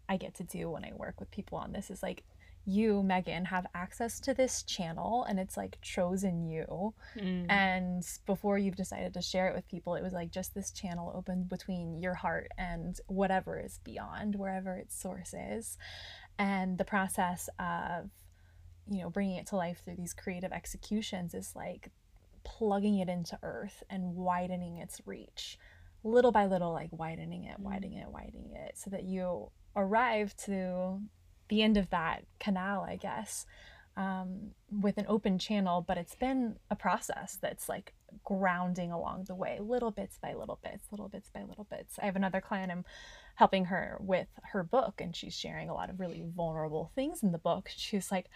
I 0.09 0.17
get 0.17 0.35
to 0.35 0.43
do 0.43 0.69
when 0.69 0.83
I 0.83 0.91
work 0.93 1.19
with 1.19 1.31
people 1.31 1.57
on 1.57 1.71
this 1.71 1.89
is 1.89 2.03
like 2.03 2.23
you 2.65 3.03
Megan 3.03 3.45
have 3.45 3.65
access 3.75 4.19
to 4.21 4.33
this 4.33 4.63
channel 4.63 5.25
and 5.27 5.37
it's 5.37 5.57
like 5.57 5.77
chosen 5.81 6.43
you. 6.43 6.93
Mm-hmm. 7.17 7.51
And 7.51 8.03
before 8.25 8.57
you've 8.57 8.77
decided 8.77 9.13
to 9.15 9.21
share 9.21 9.49
it 9.49 9.55
with 9.55 9.67
people 9.67 9.95
it 9.95 10.03
was 10.03 10.13
like 10.13 10.31
just 10.31 10.53
this 10.53 10.71
channel 10.71 11.11
opened 11.15 11.49
between 11.49 12.01
your 12.01 12.13
heart 12.13 12.47
and 12.57 12.97
whatever 13.07 13.59
is 13.59 13.79
beyond 13.83 14.35
wherever 14.35 14.75
its 14.75 14.99
source 14.99 15.33
is. 15.33 15.77
And 16.39 16.77
the 16.77 16.85
process 16.85 17.49
of 17.59 18.09
you 18.89 19.01
know 19.01 19.09
bringing 19.09 19.37
it 19.37 19.47
to 19.47 19.55
life 19.55 19.81
through 19.83 19.95
these 19.95 20.13
creative 20.13 20.51
executions 20.51 21.33
is 21.33 21.53
like 21.55 21.89
plugging 22.43 22.97
it 22.99 23.09
into 23.09 23.37
earth 23.43 23.83
and 23.89 24.15
widening 24.15 24.77
its 24.77 25.01
reach 25.05 25.57
little 26.03 26.31
by 26.31 26.45
little 26.45 26.73
like 26.73 26.89
widening 26.91 27.45
it 27.45 27.59
Mm. 27.59 27.63
widening 27.63 27.93
it 27.99 28.09
widening 28.09 28.51
it 28.55 28.77
so 28.77 28.89
that 28.89 29.03
you 29.03 29.51
arrive 29.75 30.35
to 30.37 31.01
the 31.49 31.61
end 31.61 31.77
of 31.77 31.89
that 31.91 32.25
canal 32.39 32.81
i 32.81 32.95
guess 32.95 33.45
um, 33.95 34.51
with 34.71 34.97
an 34.97 35.05
open 35.07 35.37
channel 35.37 35.81
but 35.87 35.97
it's 35.99 36.15
been 36.15 36.55
a 36.71 36.75
process 36.75 37.37
that's 37.41 37.69
like 37.69 37.93
grounding 38.23 38.91
along 38.91 39.25
the 39.27 39.35
way 39.35 39.59
little 39.61 39.91
bits 39.91 40.17
by 40.21 40.33
little 40.33 40.59
bits 40.63 40.87
little 40.91 41.09
bits 41.09 41.29
by 41.29 41.43
little 41.43 41.65
bits 41.69 41.99
i 42.01 42.05
have 42.05 42.15
another 42.15 42.41
client 42.41 42.71
i'm 42.71 42.85
helping 43.35 43.65
her 43.65 43.97
with 43.99 44.27
her 44.51 44.63
book 44.63 44.99
and 44.99 45.15
she's 45.15 45.33
sharing 45.35 45.69
a 45.69 45.73
lot 45.73 45.89
of 45.89 45.99
really 45.99 46.23
vulnerable 46.35 46.91
things 46.95 47.21
in 47.23 47.31
the 47.31 47.37
book 47.37 47.69
she's 47.75 48.11
like 48.11 48.27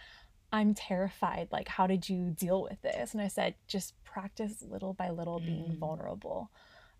i'm 0.52 0.74
terrified 0.74 1.48
like 1.50 1.68
how 1.68 1.86
did 1.86 2.08
you 2.08 2.30
deal 2.30 2.62
with 2.62 2.80
this 2.82 3.12
and 3.12 3.22
i 3.22 3.28
said 3.28 3.54
just 3.66 3.94
practice 4.04 4.62
little 4.68 4.94
by 4.94 5.10
little 5.10 5.38
being 5.40 5.72
Mm. 5.72 5.78
vulnerable 5.78 6.50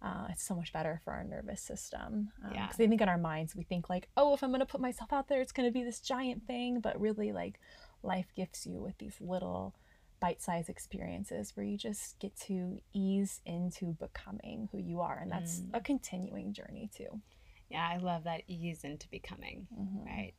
uh, 0.01 0.29
it's 0.31 0.45
so 0.45 0.55
much 0.55 0.73
better 0.73 1.01
for 1.03 1.13
our 1.13 1.25
nervous 1.25 1.61
system 1.61 2.31
because 2.41 2.55
Yeah. 2.55 2.69
I 2.71 2.73
think 2.75 3.01
in 3.01 3.09
our 3.09 3.19
minds 3.19 3.57
we 3.57 3.65
think 3.65 3.89
like 3.91 4.09
oh 4.17 4.33
if 4.35 4.43
i'm 4.45 4.51
going 4.51 4.61
to 4.61 4.67
put 4.67 4.81
myself 4.81 5.13
out 5.13 5.27
there 5.29 5.41
it's 5.41 5.51
going 5.53 5.69
to 5.69 5.73
be 5.73 5.83
this 5.83 6.01
giant 6.01 6.47
thing 6.47 6.81
but 6.81 7.01
really 7.01 7.33
like 7.33 7.59
life 8.05 8.29
gifts 8.37 8.65
you 8.65 8.81
with 8.81 8.97
these 8.99 9.17
little 9.21 9.75
bite-sized 10.21 10.69
experiences 10.69 11.57
where 11.57 11.67
you 11.67 11.77
just 11.77 12.19
get 12.21 12.37
to 12.37 12.79
ease 12.93 13.41
into 13.45 13.87
becoming 13.99 14.69
who 14.71 14.79
you 14.79 15.01
are 15.01 15.19
and 15.21 15.33
that's 15.33 15.61
Mm. 15.63 15.71
a 15.75 15.81
continuing 15.81 16.53
journey 16.53 16.89
too 16.95 17.21
yeah 17.69 17.89
i 17.93 17.97
love 17.97 18.23
that 18.25 18.43
ease 18.47 18.85
into 18.85 19.09
becoming 19.09 19.67
Mhm. 19.77 20.07
right? 20.07 20.35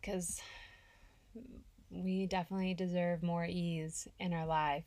Because 0.00 0.40
we 1.90 2.26
definitely 2.26 2.74
deserve 2.74 3.22
more 3.22 3.44
ease 3.44 4.06
in 4.18 4.32
our 4.32 4.46
life 4.46 4.84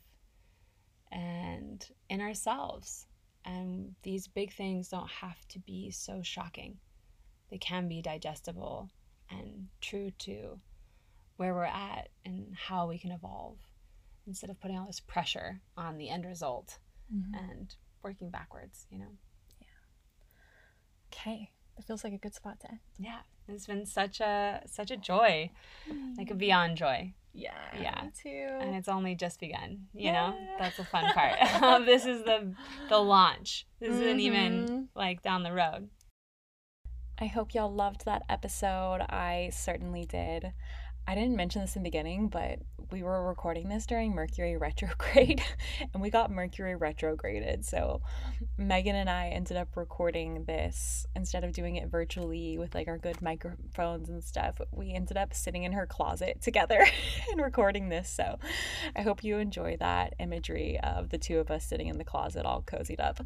and 1.12 1.86
in 2.08 2.20
ourselves. 2.20 3.06
And 3.44 3.94
these 4.02 4.26
big 4.26 4.52
things 4.54 4.88
don't 4.88 5.10
have 5.10 5.46
to 5.48 5.58
be 5.58 5.90
so 5.90 6.22
shocking, 6.22 6.78
they 7.50 7.58
can 7.58 7.88
be 7.88 8.00
digestible 8.00 8.90
and 9.30 9.68
true 9.80 10.10
to 10.20 10.60
where 11.36 11.54
we're 11.54 11.64
at 11.64 12.08
and 12.24 12.54
how 12.54 12.88
we 12.88 12.98
can 12.98 13.10
evolve 13.10 13.58
instead 14.26 14.48
of 14.50 14.58
putting 14.60 14.78
all 14.78 14.86
this 14.86 15.00
pressure 15.00 15.60
on 15.76 15.98
the 15.98 16.08
end 16.08 16.24
result 16.24 16.78
Mhm. 17.12 17.34
and 17.34 17.76
working 18.02 18.30
backwards, 18.30 18.86
you 18.90 18.98
know? 18.98 19.18
Yeah. 19.60 19.66
Okay 21.12 21.50
that 21.76 21.84
feels 21.84 22.04
like 22.04 22.12
a 22.12 22.18
good 22.18 22.34
spot 22.34 22.60
to 22.60 22.70
end 22.70 22.80
Yeah, 22.98 23.22
it's 23.48 23.66
been 23.66 23.86
such 23.86 24.20
a 24.20 24.62
such 24.66 24.90
a 24.90 24.96
joy, 24.96 25.50
like 26.16 26.30
a 26.30 26.34
beyond 26.34 26.76
joy. 26.76 27.12
yeah 27.32 27.50
Yeah. 27.80 28.00
me 28.04 28.10
too 28.22 28.48
and 28.60 28.74
it's 28.76 28.88
only 28.88 29.14
just 29.16 29.40
begun 29.40 29.86
you 29.92 30.12
know 30.12 30.34
that's 30.58 30.76
the 30.76 30.84
fun 30.84 31.12
part 31.12 31.34
Um, 31.62 31.84
this 31.90 32.06
is 32.06 32.22
the 32.22 32.54
the 32.88 32.98
launch 32.98 33.66
this 33.80 33.90
isn't 33.90 34.20
even 34.20 34.88
like 34.94 35.20
down 35.22 35.42
the 35.42 35.52
road 35.52 35.88
I 37.16 37.26
hope 37.26 37.54
y'all 37.54 37.72
loved 37.72 38.06
that 38.06 38.22
episode. 38.28 38.98
I 39.08 39.50
certainly 39.52 40.04
did. 40.04 40.52
I 41.06 41.14
didn't 41.14 41.36
mention 41.36 41.60
this 41.60 41.76
in 41.76 41.82
the 41.82 41.90
beginning, 41.90 42.28
but 42.28 42.60
we 42.90 43.02
were 43.02 43.26
recording 43.26 43.68
this 43.68 43.86
during 43.86 44.14
Mercury 44.14 44.56
retrograde 44.58 45.42
and 45.92 46.02
we 46.02 46.10
got 46.10 46.30
Mercury 46.30 46.76
retrograded. 46.76 47.64
So 47.64 48.02
Megan 48.56 48.94
and 48.94 49.10
I 49.10 49.28
ended 49.28 49.56
up 49.56 49.76
recording 49.76 50.44
this 50.44 51.06
instead 51.14 51.44
of 51.44 51.52
doing 51.52 51.76
it 51.76 51.88
virtually 51.88 52.58
with 52.58 52.74
like 52.74 52.88
our 52.88 52.98
good 52.98 53.20
microphones 53.20 54.08
and 54.08 54.22
stuff. 54.22 54.60
We 54.70 54.92
ended 54.92 55.16
up 55.16 55.34
sitting 55.34 55.64
in 55.64 55.72
her 55.72 55.86
closet 55.86 56.40
together 56.40 56.86
and 57.32 57.40
recording 57.40 57.88
this. 57.88 58.08
So 58.08 58.38
I 58.96 59.02
hope 59.02 59.24
you 59.24 59.38
enjoy 59.38 59.76
that 59.80 60.14
imagery 60.18 60.78
of 60.80 61.10
the 61.10 61.18
two 61.18 61.38
of 61.38 61.50
us 61.50 61.64
sitting 61.64 61.88
in 61.88 61.98
the 61.98 62.04
closet 62.04 62.46
all 62.46 62.62
cozied 62.62 63.00
up. 63.00 63.20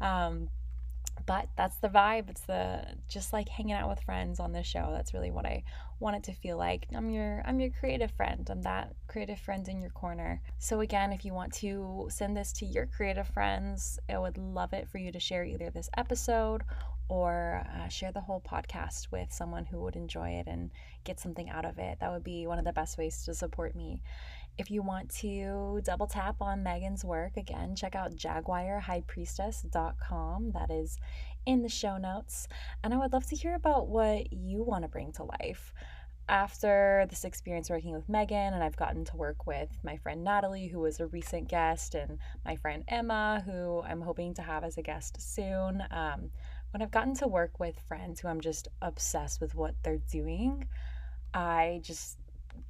Um, 0.00 0.48
but 1.26 1.48
that's 1.56 1.76
the 1.78 1.88
vibe 1.88 2.28
it's 2.30 2.42
the 2.42 2.82
just 3.08 3.32
like 3.32 3.48
hanging 3.48 3.74
out 3.74 3.88
with 3.88 4.00
friends 4.00 4.40
on 4.40 4.52
this 4.52 4.66
show 4.66 4.90
that's 4.92 5.14
really 5.14 5.30
what 5.30 5.46
i 5.46 5.62
want 6.00 6.16
it 6.16 6.22
to 6.22 6.32
feel 6.32 6.56
like 6.56 6.86
i'm 6.94 7.10
your 7.10 7.42
i'm 7.46 7.60
your 7.60 7.70
creative 7.70 8.10
friend 8.12 8.48
i'm 8.50 8.62
that 8.62 8.92
creative 9.08 9.38
friend 9.38 9.68
in 9.68 9.80
your 9.80 9.90
corner 9.90 10.40
so 10.58 10.80
again 10.80 11.12
if 11.12 11.24
you 11.24 11.34
want 11.34 11.52
to 11.52 12.06
send 12.10 12.36
this 12.36 12.52
to 12.52 12.64
your 12.64 12.86
creative 12.86 13.26
friends 13.28 13.98
i 14.08 14.18
would 14.18 14.38
love 14.38 14.72
it 14.72 14.88
for 14.88 14.98
you 14.98 15.10
to 15.10 15.20
share 15.20 15.44
either 15.44 15.70
this 15.70 15.90
episode 15.96 16.62
or 17.08 17.66
uh, 17.74 17.88
share 17.88 18.12
the 18.12 18.20
whole 18.20 18.40
podcast 18.40 19.10
with 19.10 19.32
someone 19.32 19.64
who 19.64 19.80
would 19.80 19.96
enjoy 19.96 20.28
it 20.28 20.46
and 20.46 20.70
get 21.04 21.18
something 21.18 21.48
out 21.48 21.64
of 21.64 21.78
it. 21.78 21.98
That 22.00 22.12
would 22.12 22.24
be 22.24 22.46
one 22.46 22.58
of 22.58 22.66
the 22.66 22.72
best 22.72 22.98
ways 22.98 23.24
to 23.24 23.34
support 23.34 23.74
me. 23.74 24.02
If 24.58 24.72
you 24.72 24.82
want 24.82 25.10
to 25.20 25.80
double 25.84 26.08
tap 26.08 26.34
on 26.40 26.64
Megan's 26.64 27.04
work, 27.04 27.36
again, 27.36 27.76
check 27.76 27.94
out 27.94 28.16
jaguarhighpriestess.com. 28.16 30.50
That 30.50 30.70
is 30.70 30.98
in 31.46 31.62
the 31.62 31.68
show 31.68 31.96
notes. 31.96 32.48
And 32.82 32.92
I 32.92 32.96
would 32.96 33.12
love 33.12 33.26
to 33.26 33.36
hear 33.36 33.54
about 33.54 33.86
what 33.86 34.32
you 34.32 34.64
want 34.64 34.82
to 34.82 34.88
bring 34.88 35.12
to 35.12 35.22
life 35.22 35.72
after 36.28 37.06
this 37.08 37.24
experience 37.24 37.70
working 37.70 37.92
with 37.92 38.08
Megan, 38.08 38.52
and 38.52 38.62
I've 38.62 38.76
gotten 38.76 39.04
to 39.06 39.16
work 39.16 39.46
with 39.46 39.70
my 39.82 39.96
friend 39.96 40.22
Natalie, 40.22 40.68
who 40.68 40.80
was 40.80 41.00
a 41.00 41.06
recent 41.06 41.48
guest, 41.48 41.94
and 41.94 42.18
my 42.44 42.56
friend 42.56 42.84
Emma, 42.88 43.42
who 43.46 43.82
I'm 43.82 44.02
hoping 44.02 44.34
to 44.34 44.42
have 44.42 44.64
as 44.64 44.76
a 44.76 44.82
guest 44.82 45.20
soon. 45.20 45.82
Um, 45.90 46.30
when 46.70 46.82
I've 46.82 46.90
gotten 46.90 47.14
to 47.16 47.26
work 47.26 47.58
with 47.58 47.80
friends 47.88 48.20
who 48.20 48.28
I'm 48.28 48.40
just 48.40 48.68
obsessed 48.82 49.40
with 49.40 49.54
what 49.54 49.74
they're 49.82 50.02
doing, 50.10 50.66
I 51.32 51.80
just 51.82 52.18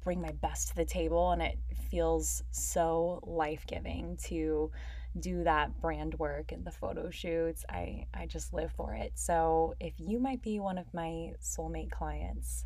bring 0.03 0.21
my 0.21 0.31
best 0.41 0.69
to 0.69 0.75
the 0.75 0.85
table, 0.85 1.31
and 1.31 1.41
it 1.41 1.57
feels 1.89 2.43
so 2.51 3.19
life 3.23 3.65
giving 3.67 4.17
to 4.25 4.71
do 5.19 5.43
that 5.43 5.81
brand 5.81 6.13
work 6.19 6.51
and 6.51 6.63
the 6.63 6.71
photo 6.71 7.09
shoots. 7.09 7.65
I, 7.69 8.05
I 8.13 8.25
just 8.27 8.53
live 8.53 8.71
for 8.73 8.93
it. 8.93 9.13
So, 9.15 9.75
if 9.79 9.93
you 9.97 10.19
might 10.19 10.41
be 10.41 10.59
one 10.59 10.77
of 10.77 10.93
my 10.93 11.33
soulmate 11.41 11.91
clients, 11.91 12.65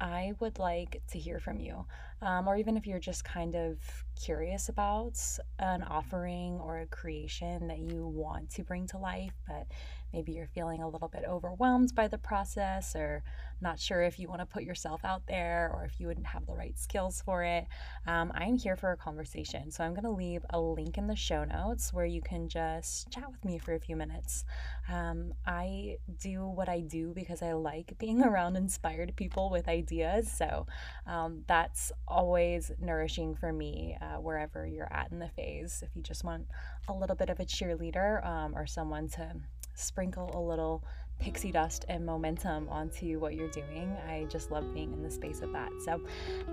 I 0.00 0.32
would 0.40 0.58
like 0.58 1.00
to 1.12 1.18
hear 1.18 1.38
from 1.38 1.60
you. 1.60 1.86
Um, 2.22 2.48
or 2.48 2.56
even 2.56 2.76
if 2.76 2.86
you're 2.86 2.98
just 2.98 3.24
kind 3.24 3.54
of 3.54 3.78
curious 4.20 4.68
about 4.68 5.16
an 5.60 5.84
offering 5.84 6.58
or 6.60 6.80
a 6.80 6.86
creation 6.86 7.68
that 7.68 7.78
you 7.78 8.06
want 8.06 8.50
to 8.50 8.64
bring 8.64 8.88
to 8.88 8.98
life, 8.98 9.34
but 9.46 9.68
maybe 10.12 10.32
you're 10.32 10.46
feeling 10.46 10.82
a 10.82 10.88
little 10.88 11.08
bit 11.08 11.24
overwhelmed 11.26 11.94
by 11.94 12.08
the 12.08 12.18
process 12.18 12.94
or 12.94 13.22
not 13.62 13.78
sure 13.78 14.02
if 14.02 14.18
you 14.18 14.28
want 14.28 14.40
to 14.40 14.46
put 14.46 14.64
yourself 14.64 15.04
out 15.04 15.22
there 15.26 15.70
or 15.72 15.84
if 15.84 16.00
you 16.00 16.08
wouldn't 16.08 16.26
have 16.26 16.46
the 16.46 16.54
right 16.54 16.76
skills 16.78 17.22
for 17.24 17.44
it, 17.44 17.66
um, 18.06 18.32
I'm 18.34 18.56
here 18.56 18.76
for 18.76 18.90
a 18.90 18.96
conversation. 18.96 19.70
So 19.70 19.84
I'm 19.84 19.94
going 19.94 20.04
to 20.04 20.10
leave 20.10 20.44
a 20.50 20.60
link 20.60 20.98
in 20.98 21.06
the 21.06 21.16
show 21.16 21.44
notes 21.44 21.92
where 21.92 22.04
you 22.04 22.20
can 22.20 22.48
just 22.48 23.10
chat 23.10 23.30
with 23.30 23.44
me 23.44 23.58
for 23.58 23.74
a 23.74 23.80
few 23.80 23.96
minutes. 23.96 24.44
Um, 24.90 25.32
I 25.46 25.98
do 26.20 26.46
what 26.46 26.68
I 26.68 26.80
do 26.80 27.12
because 27.14 27.40
I 27.42 27.52
like 27.52 27.96
being 27.98 28.22
around 28.24 28.56
inspired 28.56 29.14
people 29.16 29.50
with 29.50 29.68
ideas. 29.68 30.30
So 30.30 30.66
um, 31.06 31.44
that's 31.46 31.92
always 32.08 32.72
nourishing 32.80 33.34
for 33.34 33.52
me 33.52 33.96
uh, 34.00 34.20
wherever 34.20 34.66
you're 34.66 34.92
at 34.92 35.12
in 35.12 35.18
the 35.18 35.28
phase. 35.28 35.82
If 35.86 35.94
you 35.94 36.02
just 36.02 36.24
want 36.24 36.46
a 36.88 36.92
little 36.92 37.16
bit 37.16 37.30
of 37.30 37.38
a 37.38 37.44
cheerleader 37.44 38.24
um, 38.26 38.56
or 38.56 38.66
someone 38.66 39.08
to 39.10 39.34
sprinkle 39.74 40.30
a 40.34 40.40
little 40.40 40.84
pixie 41.18 41.52
dust 41.52 41.84
and 41.88 42.04
momentum 42.04 42.68
onto 42.68 43.18
what 43.20 43.34
you're 43.34 43.50
doing. 43.50 43.96
I 44.08 44.26
just 44.28 44.50
love 44.50 44.74
being 44.74 44.92
in 44.92 45.02
the 45.02 45.10
space 45.10 45.40
of 45.40 45.52
that. 45.52 45.70
So 45.84 46.00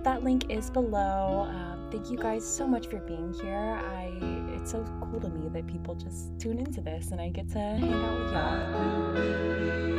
that 0.04 0.24
link 0.24 0.52
is 0.52 0.70
below. 0.70 1.48
Um, 1.50 1.90
thank 1.92 2.12
you 2.12 2.18
guys 2.18 2.46
so 2.48 2.68
much 2.68 2.88
for 2.88 3.00
being 3.00 3.34
here. 3.42 3.80
I 3.84 4.12
it's 4.56 4.72
so 4.72 4.84
cool 5.02 5.20
to 5.22 5.30
me 5.30 5.50
that 5.50 5.68
people 5.68 5.96
just 5.96 6.40
tune 6.40 6.60
into 6.60 6.82
this 6.82 7.12
and 7.12 7.20
I 7.20 7.30
get 7.30 7.50
to 7.50 7.60
hang 7.60 7.94
out 7.94 8.20
with 8.20 8.32
y'all. 8.32 9.99